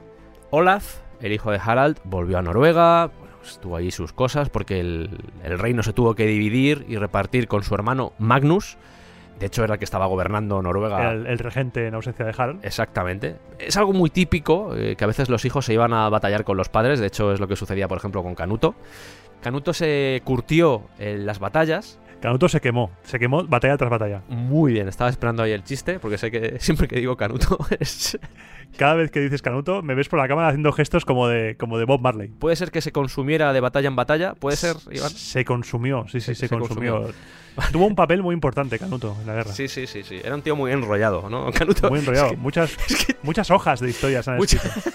[0.51, 3.11] Olaf, el hijo de Harald, volvió a Noruega.
[3.19, 5.11] Bueno, estuvo ahí sus cosas porque el,
[5.45, 8.77] el reino se tuvo que dividir y repartir con su hermano Magnus.
[9.39, 11.13] De hecho, era el que estaba gobernando Noruega.
[11.13, 12.65] El, el regente en ausencia de Harald.
[12.65, 13.37] Exactamente.
[13.59, 16.59] Es algo muy típico eh, que a veces los hijos se iban a batallar con
[16.59, 17.01] los padres.
[17.01, 18.75] De hecho, es lo que sucedía, por ejemplo, con Canuto.
[19.41, 21.99] Canuto se curtió en las batallas.
[22.21, 24.23] Canuto se quemó, se quemó batalla tras batalla.
[24.29, 28.19] Muy bien, estaba esperando ahí el chiste, porque sé que siempre que digo Canuto es...
[28.77, 31.77] Cada vez que dices Canuto, me ves por la cámara haciendo gestos como de, como
[31.79, 32.29] de Bob Marley.
[32.29, 35.11] Puede ser que se consumiera de batalla en batalla, puede ser, Iván.
[35.11, 37.09] Se consumió, sí, sí, Se- se, se consumió.
[37.73, 39.53] Tuvo un papel muy importante Canuto en la guerra.
[39.53, 40.21] Sí, sí, sí, sí.
[40.23, 41.51] Era un tío muy enrollado, ¿no?
[41.53, 41.91] Canuto.
[41.91, 42.27] Muy enrollado.
[42.29, 42.77] Es que- muchas,
[43.25, 44.91] muchas hojas de historias han Mucha- escrito.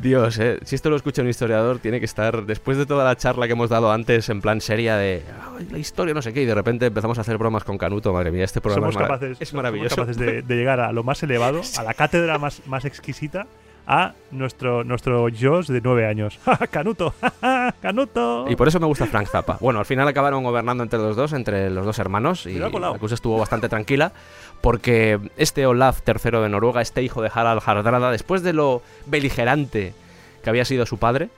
[0.00, 3.16] Dios, eh, si esto lo escucha un historiador, tiene que estar, después de toda la
[3.16, 5.22] charla que hemos dado antes, en plan seria de
[5.58, 8.12] "Ay, la historia, no sé qué, y de repente empezamos a hacer bromas con Canuto.
[8.12, 9.96] Madre mía, este programa somos es, capaces, es somos maravilloso.
[9.96, 13.46] capaces de, de llegar a lo más elevado, a la cátedra más, más exquisita,
[13.86, 16.38] a nuestro, nuestro Josh de nueve años.
[16.44, 17.14] ¡Ja, ja, ¡Canuto!
[17.20, 18.46] ¡Ja, ja, ¡Canuto!
[18.48, 19.58] Y por eso me gusta Frank Zappa.
[19.60, 23.14] Bueno, al final acabaron gobernando entre los dos, entre los dos hermanos, y la cosa
[23.14, 24.12] estuvo bastante tranquila,
[24.60, 29.94] porque este Olaf III de Noruega, este hijo de Harald Hardrada, después de lo beligerante
[30.42, 31.28] que había sido su padre,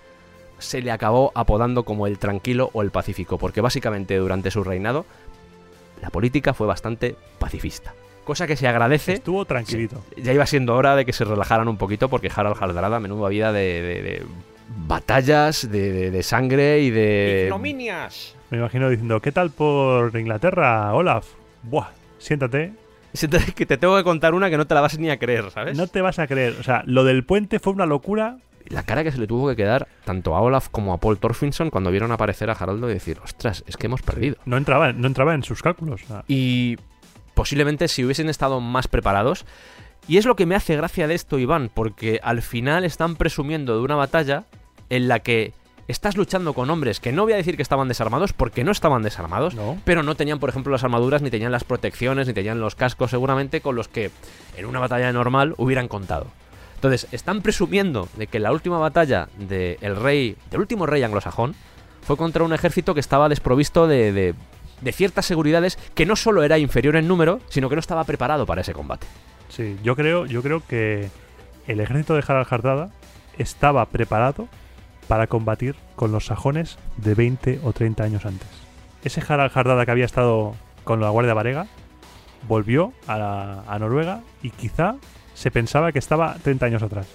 [0.59, 5.07] se le acabó apodando como el tranquilo o el pacífico, porque básicamente durante su reinado
[6.03, 7.95] la política fue bastante pacifista.
[8.29, 9.15] Cosa que se agradece.
[9.15, 10.05] Estuvo tranquilito.
[10.19, 13.55] Ya iba siendo hora de que se relajaran un poquito porque Harald Hardrada menudo vida
[13.55, 14.23] de, de- de
[14.87, 17.45] batallas, de, de- de sangre y de...
[17.47, 18.37] Ignominias.
[18.51, 21.27] Me imagino diciendo, ¿qué tal por Inglaterra, Olaf?
[21.63, 21.89] Buah,
[22.19, 22.75] siéntate.
[23.15, 25.51] Siéntate que te tengo que contar una que no te la vas ni a creer,
[25.51, 25.75] ¿sabes?
[25.79, 26.57] No te vas a creer.
[26.61, 28.37] O sea, lo del puente fue una locura.
[28.69, 31.71] La cara que se le tuvo que quedar tanto a Olaf como a Paul Thorfinson
[31.71, 34.37] cuando vieron aparecer a Haraldo y decir, ostras, es que hemos perdido.
[34.45, 36.03] No entraba, no entraba en sus cálculos.
[36.29, 36.77] Y
[37.39, 39.44] posiblemente si hubiesen estado más preparados.
[40.09, 43.77] Y es lo que me hace gracia de esto, Iván, porque al final están presumiendo
[43.77, 44.43] de una batalla
[44.90, 45.52] en la que
[45.86, 49.02] estás luchando con hombres que no voy a decir que estaban desarmados, porque no estaban
[49.05, 49.78] desarmados, no.
[49.85, 53.10] pero no tenían, por ejemplo, las armaduras, ni tenían las protecciones, ni tenían los cascos,
[53.12, 54.10] seguramente con los que
[54.56, 56.27] en una batalla normal hubieran contado.
[56.74, 61.55] Entonces, están presumiendo de que la última batalla del rey, del último rey anglosajón,
[62.02, 64.35] fue contra un ejército que estaba desprovisto de, de-
[64.81, 68.47] de ciertas seguridades que no solo era inferior en número, sino que no estaba preparado
[68.47, 69.07] para ese combate.
[69.49, 71.09] Sí, yo creo, yo creo que
[71.67, 72.91] el ejército de Harald Hardrada
[73.39, 74.49] estaba preparado
[75.09, 78.49] para combatir con los sajones de 20 o 30 años antes.
[79.05, 81.67] Ese Harald Hardrada que había estado con la Guardia Varega
[82.47, 84.97] volvió a, la- a Noruega y quizá
[85.35, 87.07] se pensaba que estaba 30 años atrás.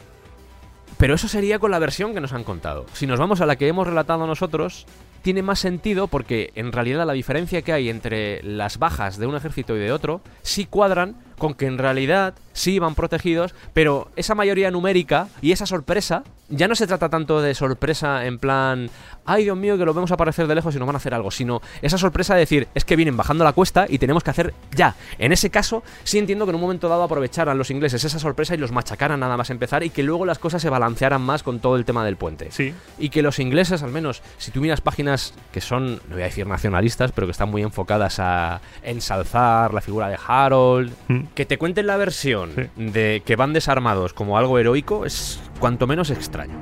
[0.98, 2.86] Pero eso sería con la versión que nos han contado.
[2.94, 4.86] Si nos vamos a la que hemos relatado nosotros,
[5.24, 9.36] tiene más sentido porque en realidad la diferencia que hay entre las bajas de un
[9.36, 14.36] ejército y de otro sí cuadran con que en realidad sí iban protegidos, pero esa
[14.36, 18.90] mayoría numérica y esa sorpresa ya no se trata tanto de sorpresa en plan,
[19.26, 21.32] ay Dios mío que lo vemos aparecer de lejos y nos van a hacer algo,
[21.32, 24.54] sino esa sorpresa de decir, es que vienen bajando la cuesta y tenemos que hacer
[24.76, 24.94] ya.
[25.18, 28.54] En ese caso, sí entiendo que en un momento dado aprovecharan los ingleses esa sorpresa
[28.54, 31.60] y los machacaran nada más empezar y que luego las cosas se balancearan más con
[31.60, 32.52] todo el tema del puente.
[32.52, 36.22] Sí, Y que los ingleses, al menos, si tú miras páginas que son, no voy
[36.22, 41.23] a decir nacionalistas, pero que están muy enfocadas a ensalzar la figura de Harold, Mm.
[41.36, 42.62] Que te cuenten la versión Sí.
[42.76, 46.56] de que van desarmados como algo heroico es cuanto menos extraño.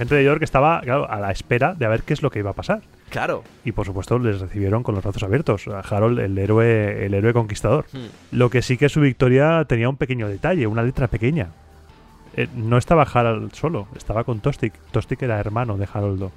[0.00, 2.40] Gente de York estaba claro, a la espera de a ver qué es lo que
[2.40, 2.82] iba a pasar.
[3.10, 3.42] Claro.
[3.64, 5.66] Y por supuesto les recibieron con los brazos abiertos.
[5.68, 7.86] A Harold, el héroe, el héroe conquistador.
[8.32, 11.48] Lo que sí que su victoria tenía un pequeño detalle, una letra pequeña.
[12.36, 14.72] Eh, no estaba Harald solo, estaba con Tostig.
[14.92, 16.30] Tostig era hermano de Haroldo.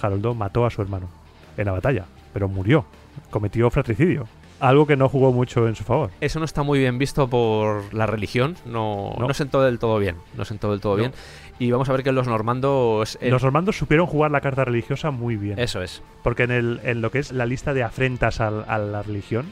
[0.00, 1.08] Haroldo mató a su hermano
[1.56, 2.84] en la batalla, pero murió.
[3.30, 4.26] Cometió fratricidio.
[4.60, 6.10] Algo que no jugó mucho en su favor.
[6.20, 9.28] Eso no está muy bien visto por la religión, no, No.
[9.28, 9.34] no.
[9.34, 10.98] sentó del todo bien, no sentó del todo No.
[11.00, 11.12] bien.
[11.58, 13.18] Y vamos a ver que los normandos...
[13.20, 15.58] eh, Los normandos supieron jugar la carta religiosa muy bien.
[15.58, 16.02] Eso es.
[16.22, 19.46] Porque en, el, en lo que es la lista de afrentas al- a, la religión,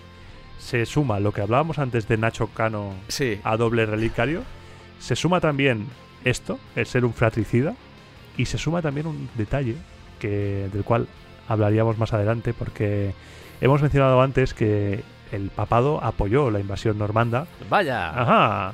[0.58, 3.40] se suma lo que hablábamos antes de Nacho Cano Sí.
[3.42, 4.42] a doble relicario,
[5.00, 5.86] se suma también
[6.24, 7.74] esto, el ser un fratricida,
[8.36, 9.74] y se suma también un detalle
[10.20, 11.08] que, del cual
[11.48, 13.12] hablaríamos más adelante, porque
[13.60, 15.02] hemos mencionado antes que
[15.32, 17.46] el papado apoyó la invasión normanda.
[17.68, 18.10] Vaya.
[18.10, 18.72] Ajá.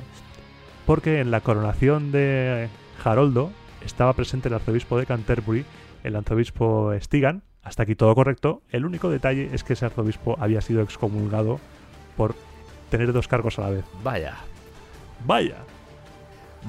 [0.85, 2.69] Porque en la coronación de
[3.03, 3.51] Haroldo
[3.85, 5.65] estaba presente el arzobispo de Canterbury,
[6.03, 7.43] el arzobispo Stigan.
[7.63, 8.61] Hasta aquí todo correcto.
[8.69, 11.59] El único detalle es que ese arzobispo había sido excomulgado
[12.17, 12.35] por
[12.89, 13.85] tener dos cargos a la vez.
[14.03, 14.35] Vaya.
[15.25, 15.57] Vaya.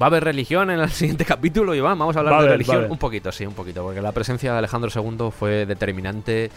[0.01, 1.99] Va a haber religión en el siguiente capítulo, Iván.
[1.99, 4.57] Vamos a hablar Va de religión un poquito, sí, un poquito, porque la presencia de
[4.57, 6.49] Alejandro II fue determinante.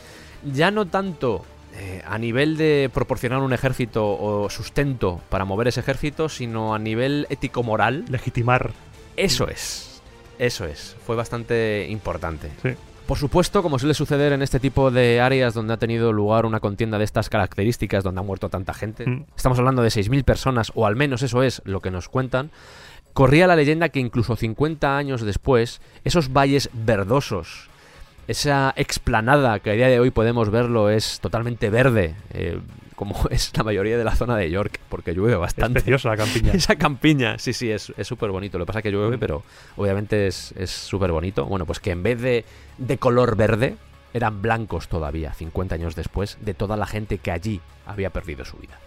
[0.45, 1.45] Ya no tanto
[1.75, 6.79] eh, a nivel de proporcionar un ejército o sustento para mover ese ejército, sino a
[6.79, 8.05] nivel ético-moral.
[8.09, 8.73] Legitimar.
[9.19, 10.01] Eso es.
[10.39, 10.97] Eso es.
[11.07, 12.51] Fue bastante importante.
[12.63, 12.71] Sí.
[13.07, 16.61] Por supuesto, como suele suceder en este tipo de áreas donde ha tenido lugar una
[16.61, 19.25] contienda de estas características, donde ha muerto tanta gente, Mm.
[19.35, 22.51] estamos hablando de 6.000 personas, o al menos eso es lo que nos cuentan,
[23.15, 27.71] corría la leyenda que incluso 50 años después, esos valles verdosos,
[28.29, 32.61] esa explanada que a día de hoy podemos verlo es totalmente verde, eh,
[32.99, 35.81] como es la mayoría de la zona de York, porque llueve Es bastante.
[35.81, 36.53] preciosa la campiña.
[36.55, 38.59] Esa campiña, sí, sí, es es súper bonito.
[38.59, 39.45] Lo que pasa es que llueve, pero
[39.77, 41.47] obviamente es es súper bonito.
[41.47, 42.45] Bueno, pues que en vez de,
[42.77, 43.77] de color verde,
[44.13, 48.57] eran blancos todavía, 50 años después, de toda la gente que allí había perdido su
[48.57, 48.79] vida.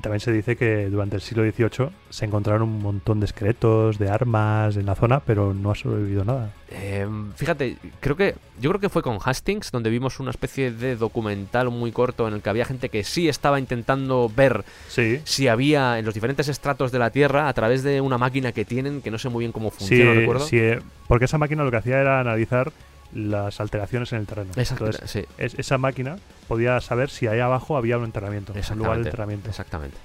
[0.00, 3.98] Y también se dice que durante el siglo XVIII se encontraron un montón de esqueletos,
[3.98, 6.54] de armas en la zona, pero no ha sobrevivido nada.
[6.70, 7.06] Eh,
[7.36, 11.68] fíjate, creo que yo creo que fue con Hastings donde vimos una especie de documental
[11.68, 15.20] muy corto en el que había gente que sí estaba intentando ver Sí.
[15.24, 18.64] si había en los diferentes estratos de la Tierra a través de una máquina que
[18.64, 20.46] tienen que no sé muy bien cómo Sí, funciona, no recuerdo.
[20.46, 20.78] sí, eh,
[21.08, 22.72] porque esa máquina lo que hacía era analizar
[23.14, 24.50] las alteraciones en el terreno.
[24.56, 26.16] Exacto, Entonces, sí, es- esa máquina
[26.48, 28.70] podía saber si ahí abajo había un enterramiento, un lugar de
[29.02, 29.48] Exactamente, enterramiento.
[29.50, 29.96] exactamente.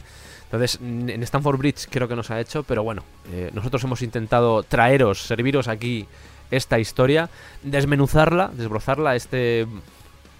[0.46, 4.64] Entonces, en Stanford Bridge creo que nos ha hecho, pero bueno, eh, nosotros hemos intentado
[4.64, 6.08] traeros, serviros aquí
[6.52, 7.30] esta historia,
[7.64, 9.66] desmenuzarla, desbrozarla, este,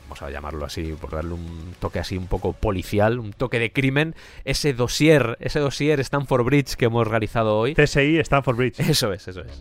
[0.04, 3.72] vamos a llamarlo así, por darle un toque así un poco policial, un toque de
[3.72, 4.14] crimen,
[4.46, 7.74] ese dossier, ese dossier Stanford Bridge que hemos realizado hoy.
[7.74, 8.80] TSI Stanford Bridge.
[8.80, 9.60] Eso es, eso es.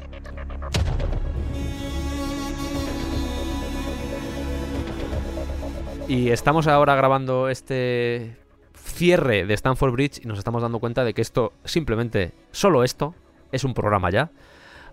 [6.06, 8.36] Y estamos ahora grabando este
[8.74, 13.14] cierre de Stanford Bridge y nos estamos dando cuenta de que esto, simplemente, solo esto,
[13.52, 14.30] es un programa ya.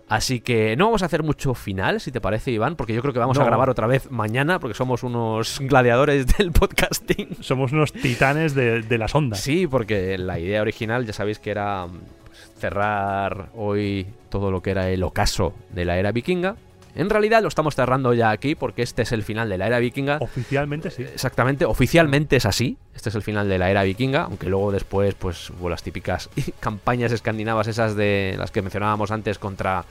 [0.08, 3.12] Así que no vamos a hacer mucho final, si te parece, Iván, porque yo creo
[3.12, 7.36] que vamos a grabar otra vez mañana, porque somos unos gladiadores del podcasting.
[7.40, 9.40] Somos unos titanes de, de las ondas.
[9.40, 11.86] Sí, porque la idea original ya sabéis que era
[12.26, 16.56] pues, cerrar hoy todo lo que era el ocaso de la era vikinga.
[16.94, 19.78] En realidad lo estamos cerrando ya aquí porque este es el final de la era
[19.78, 20.18] vikinga.
[20.20, 21.02] Oficialmente sí.
[21.02, 22.76] Exactamente, oficialmente es así.
[22.94, 26.28] Este es el final de la era vikinga, aunque luego después pues hubo las típicas
[26.60, 29.84] campañas escandinavas esas de las que mencionábamos antes contra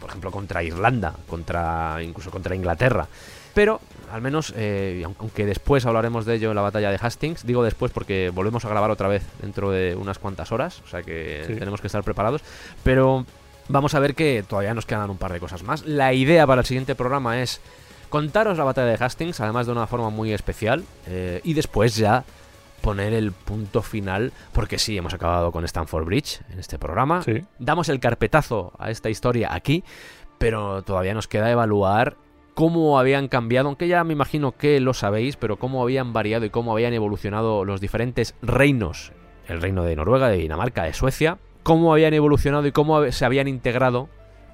[0.00, 3.06] por ejemplo contra Irlanda, contra incluso contra Inglaterra.
[3.54, 3.80] Pero
[4.12, 7.62] al menos eh, aun- aunque después hablaremos de ello en la batalla de Hastings, digo
[7.64, 11.42] después porque volvemos a grabar otra vez dentro de unas cuantas horas, o sea que
[11.46, 11.54] Sí.
[11.54, 12.42] tenemos que estar preparados,
[12.84, 13.24] pero
[13.68, 15.84] vamos a ver que todavía nos quedan un par de cosas más.
[15.86, 17.60] La idea para el siguiente programa es
[18.08, 22.24] contaros la batalla de Hastings, además de una forma muy especial, eh, y después ya
[22.80, 27.22] poner el punto final, porque sí, hemos acabado con Stanford Bridge en este programa.
[27.22, 27.44] Sí.
[27.58, 29.84] Damos el carpetazo a esta historia aquí,
[30.38, 32.16] pero todavía nos queda evaluar
[32.54, 36.50] cómo habían cambiado, aunque ya me imagino que lo sabéis, pero cómo habían variado y
[36.50, 39.12] cómo habían evolucionado los diferentes reinos,
[39.46, 41.38] el reino de Noruega, de Dinamarca, de Suecia,
[41.68, 44.08] cómo habían evolucionado y cómo se habían integrado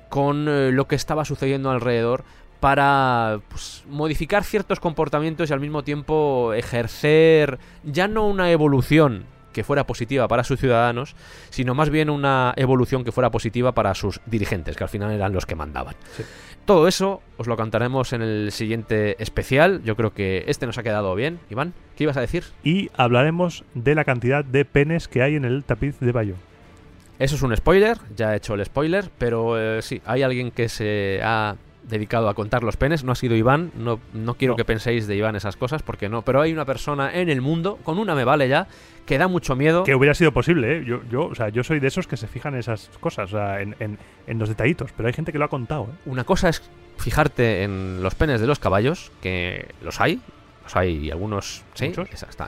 [0.09, 2.25] con eh, lo que estaba sucediendo alrededor
[2.59, 9.63] para pues, modificar ciertos comportamientos y al mismo tiempo ejercer ya no una evolución que
[9.63, 11.15] fuera positiva para sus ciudadanos,
[11.51, 15.33] sino más bien una evolución que fuera positiva para sus dirigentes, que al final eran
[15.33, 15.95] los que mandaban.
[16.17, 16.25] Sí.
[16.65, 19.85] Todo eso os lo cantaremos en el siguiente especial.
[19.85, 21.39] Yo creo que este nos ha quedado bien.
[21.49, 22.43] Iván, ¿qué ibas a decir?
[22.65, 26.35] Y hablaremos de la cantidad de penes que hay en el tapiz de Bayo.
[27.19, 30.69] Eso es un spoiler, ya he hecho el spoiler, pero eh, sí, hay alguien que
[30.69, 31.55] se ha
[31.89, 34.57] dedicado a contar los penes, no ha sido Iván, no, no quiero No.
[34.57, 37.79] que penséis de Iván esas cosas, porque no, pero hay una persona en el mundo,
[37.85, 38.67] con una me vale ya,
[39.07, 39.85] que da mucho miedo.
[39.85, 40.85] Que hubiera sido posible, ¿eh?
[40.87, 43.37] Yo, yo, o sea, yo soy de esos que se fijan en esas cosas, o
[43.37, 45.97] sea, en, en- en los detallitos, pero hay gente que lo ha contado, ¿eh?
[46.07, 46.63] Una cosa es
[46.97, 50.21] fijarte en los penes de los caballos, que los hay,
[50.65, 51.93] los hay y algunos, sí,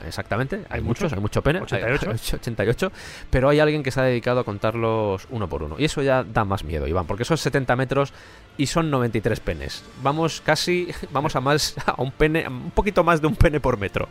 [0.05, 1.13] exactamente, hay, ¿Hay muchos, muchos?
[1.13, 2.09] hay mucho pene, 88.
[2.09, 2.91] hay 88,
[3.29, 6.23] pero hay alguien que se ha dedicado a contarlos uno por uno, y eso ya
[6.23, 8.13] da más miedo, Iván, porque son 70 metros
[8.57, 9.83] y son 93 penes.
[10.01, 13.59] Vamos casi, vamos a más, a un pene, a un poquito más de un pene
[13.59, 14.09] por metro.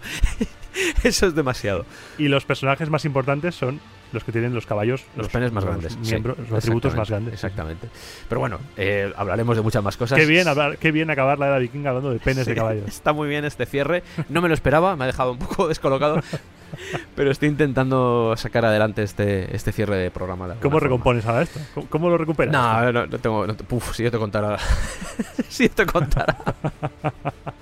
[1.03, 1.85] eso es demasiado.
[2.19, 3.81] Y los personajes más importantes son
[4.17, 5.93] los que tienen los caballos, Los, penes más grandes.
[5.93, 7.35] sí, miembros, los atributos más grandes.
[7.35, 7.89] Exactamente.
[8.29, 10.19] Pero bueno, eh, hablaremos de muchas más cosas.
[10.19, 12.89] Qué bien, hablar, qué bien acabar la era vikinga hablando de penes de Sí, caballos.
[12.89, 14.03] Está muy bien este cierre.
[14.29, 16.21] No me lo esperaba, me ha dejado un poco descolocado.
[17.15, 20.49] pero estoy intentando sacar adelante este, este cierre de programa.
[20.49, 20.81] de ¿Cómo forma.
[20.81, 21.61] recompones ahora esto?
[21.75, 22.53] ¿Cómo, cómo lo recuperas?
[22.53, 23.47] No, no, no tengo.
[23.47, 24.57] no te- uf, si yo te contara.
[25.49, 26.37] si yo te contara.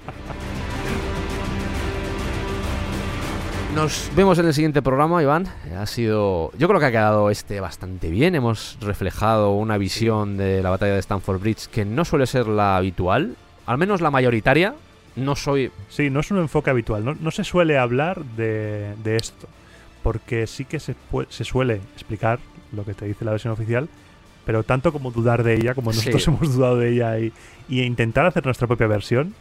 [3.75, 5.47] Nos vemos en el siguiente programa, Iván.
[5.77, 6.53] Ha sido.
[6.57, 8.35] Yo creo que ha quedado este bastante bien.
[8.37, 12.77] Hemos reflejado una visión de la batalla de Stanford Bridge que no suele ser la
[12.77, 13.37] habitual,
[13.67, 14.75] al menos la mayoritaria.
[15.17, 15.73] No soy.
[15.89, 17.05] Sí, no es un enfoque habitual.
[17.05, 19.49] No, no se suele hablar de, de esto.
[20.05, 20.95] Porque sí que se,
[21.29, 22.39] se suele explicar
[22.73, 23.89] lo que te dice la versión oficial.
[24.45, 25.99] Pero tanto como dudar de ella, como Sí.
[25.99, 27.33] nosotros hemos dudado de ella y,
[27.69, 29.35] y intentar hacer nuestra propia versión,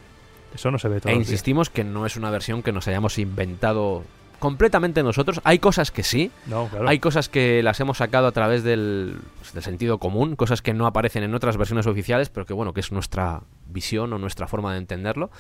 [0.56, 1.12] eso no se ve todo.
[1.14, 4.04] E insistimos que no es una versión que nos hayamos inventado
[4.44, 5.40] completamente nosotros.
[5.46, 6.90] Hay cosas que sí, No, claro.
[6.90, 10.74] hay cosas que las hemos sacado a través del, pues, del sentido común, cosas que
[10.74, 14.48] no aparecen en otras versiones oficiales, pero que bueno, que es nuestra visión o nuestra
[14.48, 15.32] forma de entenderlo.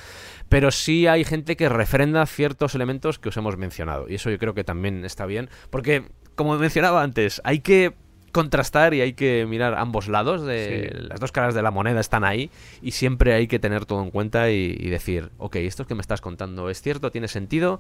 [0.47, 4.07] Pero sí hay gente que refrenda ciertos elementos que os hemos mencionado.
[4.07, 5.49] Y eso yo creo que también está bien.
[5.69, 7.95] Porque, como mencionaba antes, hay que
[8.31, 11.07] contrastar y hay que mirar ambos lados de Sí.
[11.07, 12.49] las dos caras de la moneda están ahí
[12.81, 16.01] y siempre hay que tener todo en cuenta y, y decir ok esto que me
[16.01, 17.79] estás contando es cierto tiene sentido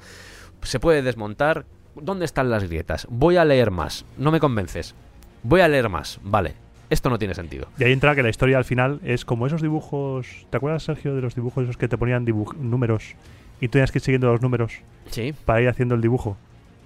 [0.61, 1.65] se puede desmontar
[1.95, 4.95] dónde están las grietas voy a leer más no me convences.
[5.43, 6.55] Voy a leer más vale
[6.93, 7.67] esto no tiene sentido.
[7.79, 10.45] Y ahí entra que la historia al final es como esos dibujos.
[10.51, 12.23] ¿Te acuerdas, Sergio, de los dibujos esos que te ponían
[12.59, 13.15] números
[13.59, 14.73] y tú tenías que ir siguiendo los números
[15.09, 15.33] sí.
[15.45, 16.37] para ir haciendo el dibujo?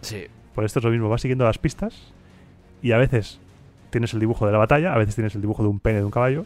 [0.01, 0.27] sí.
[0.55, 1.93] Pues esto es lo mismo, vas siguiendo las pistas
[2.81, 3.39] y a veces
[3.91, 6.05] tienes el dibujo de la batalla, a veces tienes el dibujo de un pene de
[6.05, 6.45] un caballo,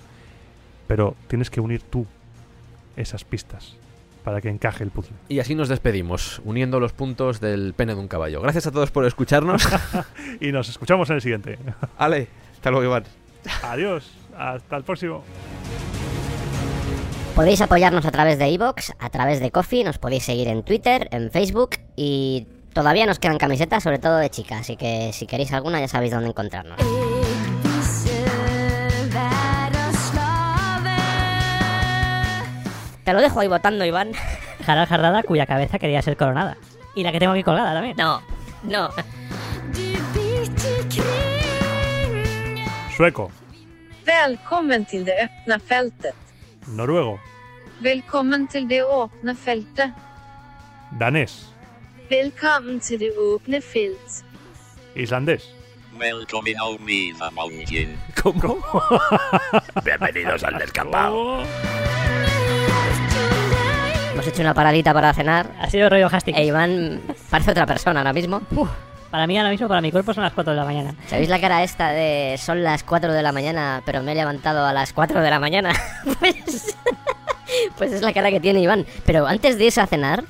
[0.85, 2.05] pero tienes que unir tú
[2.97, 3.77] esas pistas
[4.23, 5.15] para que encaje el puzzle.
[5.29, 8.91] y así nos despedimos uniendo los puntos del pene de un caballo gracias a todos
[8.91, 9.67] por escucharnos
[10.39, 11.57] Y nos escuchamos en el siguiente.
[11.97, 13.03] Ale hasta luego Iván
[13.63, 15.23] Adiós, hasta el próximo.
[17.35, 21.07] Podéis apoyarnos a través de iVoox, a través de Coffee, nos podéis seguir en Twitter,
[21.11, 25.51] en Facebook y todavía nos quedan camisetas, sobre todo de chicas, así que si queréis
[25.53, 26.77] alguna ya sabéis dónde encontrarnos.
[33.11, 34.13] Te lo dejo ahí votando, Iván.
[34.65, 36.55] Harald Jardada, cuya cabeza quería ser coronada.
[36.95, 37.97] Y la que tengo aquí colgada también.
[37.97, 38.21] No,
[38.63, 38.89] no.
[42.95, 43.29] Sueco,
[44.05, 46.15] Välkommen till det öppna fältet.
[46.67, 47.19] noruego,
[47.81, 49.91] Välkommen till det öppna fältet.
[50.97, 51.51] danés,
[52.09, 54.23] Välkommen till det öppna fältet.
[54.95, 55.43] islandés,
[55.99, 57.97] Welcome al Mevamountain.
[58.15, 58.57] ¿Cómo?
[59.83, 61.43] Bienvenidos al descampado.
[64.21, 65.49] Hemos hecho una paradita para cenar.
[65.59, 66.37] Ha sido rollo Hastings.
[66.37, 67.01] E Iván
[67.31, 68.39] parece otra persona ahora mismo.
[69.09, 70.93] Para mí ahora mismo, para mi cuerpo son las 4 de la mañana.
[71.07, 74.63] ¿Sabéis la cara esta de son las 4 de la mañana, pero me he levantado
[74.63, 75.73] a las 4 de la mañana?
[76.19, 76.75] Pues,
[77.79, 78.85] pues es la cara que tiene Iván.
[79.07, 80.23] Pero antes de irse a cenar,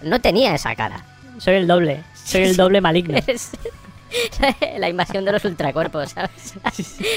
[0.00, 1.04] no tenía esa cara.
[1.36, 2.04] Soy el doble.
[2.14, 3.18] Soy el doble maligno.
[4.78, 6.54] La invasión de los ultracuerpos, ¿sabes?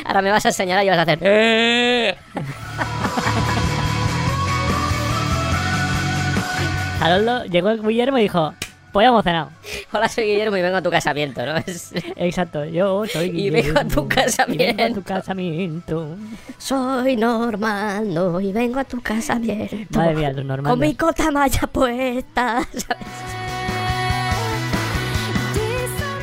[0.06, 2.17] Ahora me vas a enseñar y vas a hacer...
[6.99, 8.53] Haroldo llegó Guillermo y dijo,
[8.91, 9.49] pues ya hemos cenado.
[9.93, 11.55] Hola, soy Guillermo y vengo a tu casamiento, ¿no?
[11.57, 13.63] Es- Exacto, yo soy Y Guillermo.
[13.73, 14.93] vengo a tu Y vengo a casamiento.
[14.99, 16.17] tu casamiento.
[16.57, 19.97] Soy normal, no, y vengo a tu casamiento.
[19.97, 20.71] Madre mía, los normandos.
[20.71, 23.07] Con mi cota malla puesta, ¿sabes?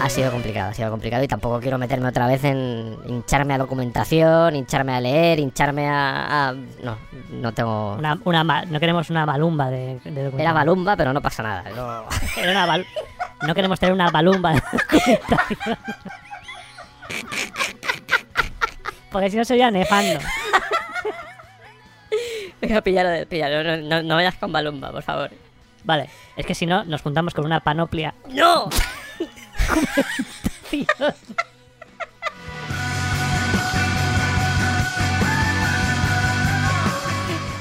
[0.00, 3.58] Ha sido complicado, ha sido complicado y tampoco quiero meterme otra vez en hincharme a
[3.58, 6.48] documentación, hincharme a leer, hincharme a...
[6.48, 6.96] a- No,
[7.30, 7.94] no tengo...
[7.94, 10.54] Una, una ma- no queremos una balumba de, de Era documentación.
[10.54, 11.64] balumba, pero no pasa nada.
[11.74, 12.04] No.
[12.36, 12.86] Era una bal-
[13.46, 15.78] No queremos tener una balumba de documentación.
[19.10, 20.20] Porque si no sería nefando.
[22.60, 23.62] Venga, píllalo, píllalo.
[23.64, 25.30] No, no, no vayas con balumba, por favor.
[25.84, 28.14] Vale, es que si no, nos juntamos con una panoplia.
[28.30, 28.68] ¡No!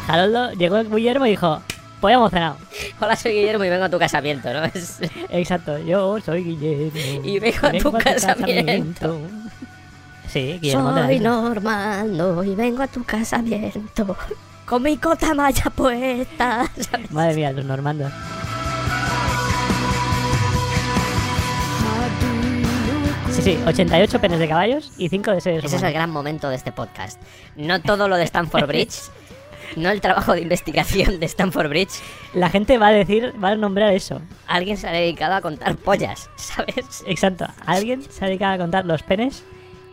[0.08, 1.61] Haroldo llegó Guillermo y dijo,
[2.00, 2.58] pues hemos cenado.
[3.00, 4.64] Hola, soy Guillermo y vengo a tu casamiento, ¿no?
[4.66, 7.22] Es- Exacto, yo soy Guillermo.
[7.24, 9.19] Y vengo a tu casamiento.
[10.32, 10.93] Sí, Guillermo.
[10.95, 11.24] Soy digo.
[11.32, 14.16] normal, no, y vengo a tu casamiento.
[14.66, 16.69] Con mi cota malla puesta.
[16.80, 17.11] ¿sabes?
[17.11, 18.11] Madre mía, los normandos.
[23.45, 26.49] Sí, sí, 88 penes de caballos y 5 de seres Ese es el gran momento
[26.49, 27.22] de este podcast.
[27.56, 28.95] No todo lo de Stanford Bridge,
[29.75, 31.91] no el trabajo de investigación de Stanford Bridge.
[32.33, 34.19] La gente va a decir, va a nombrar eso.
[34.48, 37.03] Alguien se ha dedicado a contar pollas, ¿sabes?
[37.06, 37.45] Exacto.
[37.67, 39.43] Alguien se ha dedicado a contar los penes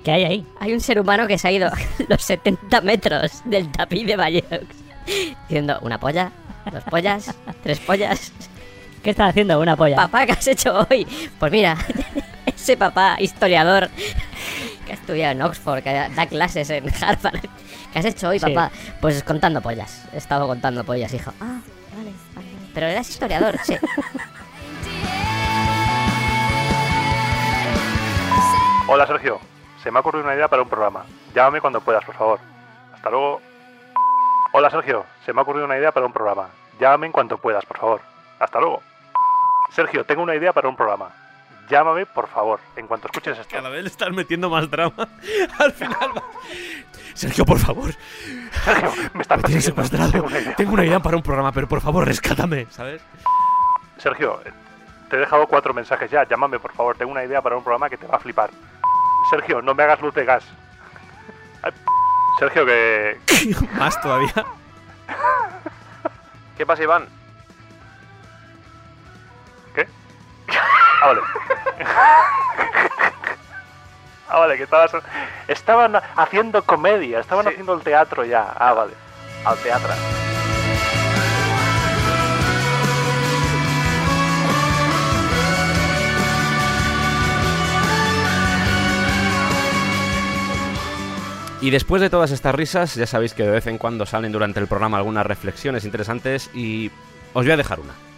[0.02, 0.46] que hay ahí.
[0.58, 1.70] Hay un ser humano que se ha ido
[2.08, 4.48] los 70 metros del tapiz de Vallex
[5.42, 6.32] diciendo una polla,
[6.72, 8.32] dos pollas, tres pollas.
[9.02, 9.60] ¿Qué estás haciendo?
[9.60, 9.96] Una polla.
[9.96, 11.06] Papá, ¿qué has hecho hoy?
[11.38, 11.76] Pues mira,
[12.46, 13.88] ese papá historiador
[14.86, 17.40] que ha estudiado en Oxford, que da clases en Harvard.
[17.92, 18.46] ¿Qué has hecho hoy, Sí.
[18.46, 18.70] papá?
[19.00, 20.04] Pues contando pollas.
[20.12, 21.32] He estado contando pollas, hijo.
[21.40, 21.60] Ah,
[21.96, 22.48] vale, vale.
[22.74, 23.76] Pero eras historiador, sí.
[28.88, 29.40] Hola Sergio,
[29.82, 31.04] se me ha ocurrido una idea para un programa.
[31.34, 32.40] Llámame cuando puedas, por favor.
[32.94, 33.40] Hasta luego.
[34.52, 36.48] Hola Sergio, se me ha ocurrido una idea para un programa.
[36.78, 38.00] Llámame en cuanto puedas, por favor.
[38.38, 38.82] Hasta luego.
[39.70, 41.10] Sergio, tengo una idea para un programa.
[41.68, 43.54] Llámame, por favor, en cuanto escuches esto.
[43.56, 44.92] Cada vez le estás metiendo más drama.
[45.58, 46.22] Al final va-
[47.14, 47.92] Sergio, por favor.
[48.64, 50.10] Sergio, me estás Me tienes persiguiendo.
[50.10, 50.10] secuestrado.
[50.12, 50.56] Tengo una idea.
[50.56, 53.02] Tengo una idea para un programa, pero por favor, rescátame, ¿sabes?
[53.98, 54.40] Sergio,
[55.08, 56.24] te he dejado cuatro mensajes ya.
[56.26, 56.96] Llámame, por favor.
[56.96, 58.50] Tengo una idea para un programa que te va a flipar.
[59.30, 60.44] Sergio, no me hagas luz de gas.
[62.38, 63.18] Sergio, que...
[63.78, 64.32] Más todavía.
[66.56, 67.06] ¿Qué pasa, Iván?
[71.02, 71.20] Ah, vale.
[74.28, 74.90] Ah, vale, que estabas...
[75.46, 78.50] Estaban haciendo comedia, estaban haciendo el teatro ya.
[78.58, 78.94] Ah, vale.
[79.44, 79.90] Al teatro.
[91.60, 94.60] Y después de todas estas risas, ya sabéis que de vez en cuando salen durante
[94.60, 96.90] el programa algunas reflexiones interesantes y
[97.34, 98.11] os voy a dejar una.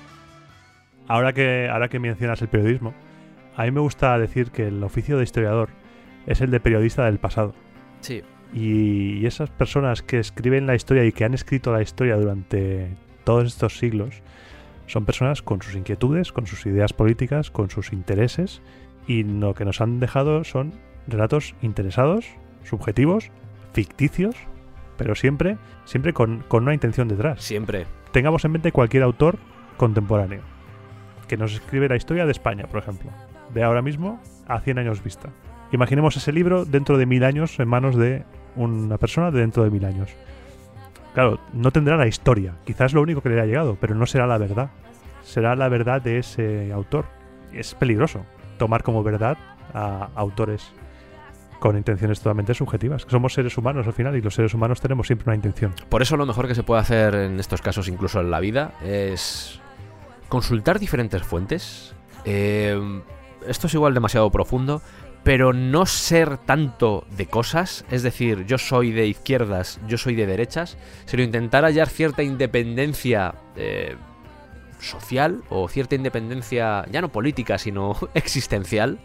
[1.07, 2.94] Ahora que, ahora que mencionas el periodismo,
[3.57, 5.70] a mí me gusta decir que el oficio de historiador
[6.26, 7.55] es el de periodista del pasado.
[8.00, 8.23] Sí.
[8.52, 12.89] Y esas personas que escriben la historia y que han escrito la historia durante
[13.24, 14.23] todos estos siglos
[14.86, 18.60] son personas con sus inquietudes, con sus ideas políticas, con sus intereses
[19.07, 20.73] y lo que nos han dejado son
[21.07, 22.26] relatos interesados,
[22.65, 23.31] subjetivos,
[23.73, 24.36] ficticios,
[24.97, 27.42] pero siempre, siempre con, con una intención detrás.
[27.42, 27.86] Siempre.
[28.12, 29.39] Tengamos en mente cualquier autor
[29.76, 30.53] contemporáneo
[31.27, 33.11] que nos escribe la historia de España, por ejemplo,
[33.53, 35.31] de ahora mismo a 100 años vista.
[35.73, 38.25] Imaginemos ese libro dentro de mil años en manos de
[38.57, 40.11] una persona de dentro de mil años.
[41.15, 44.27] Claro, no tendrá la historia, quizás lo único que le ha llegado, pero no será
[44.27, 44.70] la verdad.
[45.23, 47.07] Será la verdad de ese autor.
[47.53, 48.25] Es peligroso
[48.59, 49.39] tomar como verdad
[49.73, 50.73] a autores
[51.61, 53.07] con intenciones totalmente subjetivas.
[53.09, 55.73] Somos seres humanos al final y los seres humanos tenemos siempre una intención.
[55.89, 58.75] Por eso lo mejor que se puede hacer en estos casos, incluso en la vida,
[58.83, 59.61] es
[60.28, 61.94] consultar diferentes fuentes.
[62.25, 63.03] Eh,
[63.47, 64.83] esto es igual demasiado profundo,
[65.25, 70.27] pero no ser tanto de cosas, es decir, yo soy de izquierdas, yo soy de
[70.27, 73.97] derechas, sino intentar hallar cierta independencia eh,
[74.81, 78.99] social o cierta independencia, ya no política, sino existencial,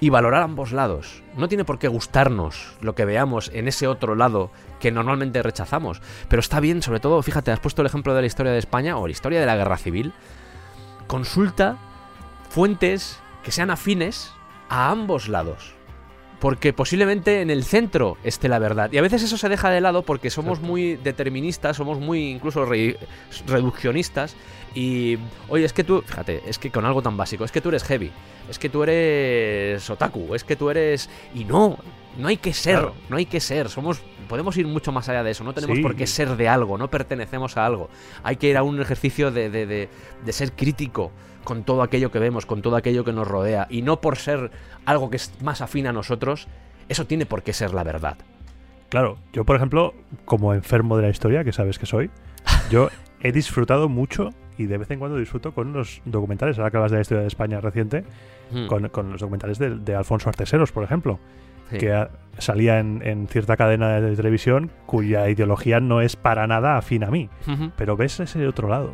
[0.00, 1.22] y valorar ambos lados.
[1.36, 4.50] No tiene por qué gustarnos lo que veamos en ese otro lado
[4.80, 8.26] que normalmente rechazamos, pero está bien, sobre todo, fíjate, has puesto el ejemplo de la
[8.26, 10.12] historia de España o la historia de la guerra civil.
[11.06, 11.76] Consulta
[12.50, 14.32] fuentes que sean afines
[14.68, 15.75] a ambos lados.
[16.40, 18.90] Porque posiblemente en el centro esté la verdad.
[18.92, 22.64] Y a veces eso se deja de lado porque somos muy deterministas, somos muy incluso
[22.66, 22.98] re-
[23.46, 24.36] reduccionistas.
[24.74, 25.16] Y,
[25.48, 27.82] oye, es que tú, fíjate, es que con algo tan básico, es que tú eres
[27.84, 28.10] heavy,
[28.50, 31.08] es que tú eres otaku, es que tú eres...
[31.34, 31.78] Y no,
[32.18, 32.94] no hay que ser, Claro.
[33.08, 34.02] no hay que ser, somos...
[34.28, 35.82] Podemos ir mucho más allá de eso, no tenemos Sí.
[35.82, 37.88] por qué ser de algo, no pertenecemos a algo.
[38.24, 39.88] Hay que ir a un ejercicio de, de- de-
[40.24, 41.12] de ser crítico
[41.46, 43.66] con todo aquello que vemos, con todo aquello que nos rodea.
[43.70, 44.50] Y no por ser
[44.84, 46.46] algo que es más afín a nosotros,
[46.90, 48.18] eso tiene por qué ser la verdad.
[48.90, 49.94] Claro, yo por ejemplo,
[50.26, 52.10] como enfermo de la historia, que sabes que soy,
[52.70, 52.88] yo
[53.20, 56.92] he disfrutado mucho y de vez en cuando disfruto con los documentales, ahora que hablas
[56.92, 58.04] de la historia de España reciente,
[58.52, 58.66] Hmm.
[58.68, 61.18] con, con los documentales de, de Alfonso Arteseros, por ejemplo,
[61.68, 61.78] Sí.
[61.78, 66.76] que a- salía en, en cierta cadena de televisión cuya ideología no es para nada
[66.76, 67.28] afín a mí,
[67.76, 68.92] pero ves ese otro lado.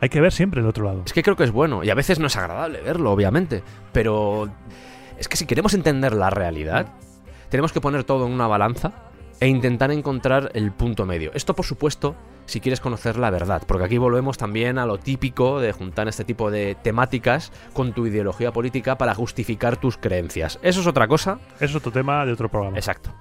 [0.00, 1.02] Hay que ver siempre el otro lado.
[1.04, 3.62] Es que creo que es bueno, y a veces no es agradable verlo, obviamente,
[3.92, 4.48] pero
[5.18, 6.86] es que si queremos entender la realidad,
[7.48, 8.92] tenemos que poner todo en una balanza
[9.40, 11.30] e intentar encontrar el punto medio.
[11.34, 12.14] Esto, por supuesto,
[12.46, 16.24] si quieres conocer la verdad, porque aquí volvemos también a lo típico de juntar este
[16.24, 20.58] tipo de temáticas con tu ideología política para justificar tus creencias.
[20.62, 21.38] Eso es otra cosa.
[21.60, 22.76] Es otro tema de otro programa.
[22.76, 23.12] Exacto.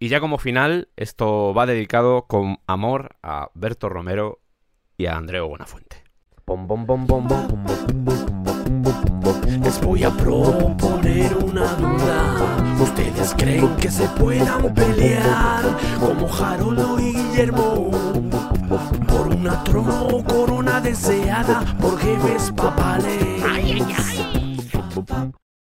[0.00, 4.40] Y ya como final, esto va dedicado con amor a Berto Romero
[4.98, 6.02] y a Andreu Buenafuente.
[9.62, 12.76] Les voy a proponer una duda.
[12.80, 15.62] ¿Ustedes creen que se puedan pelear
[16.00, 17.90] como Jarolo y Guillermo?
[19.06, 23.38] Por una trono o corona deseada por jefes papales.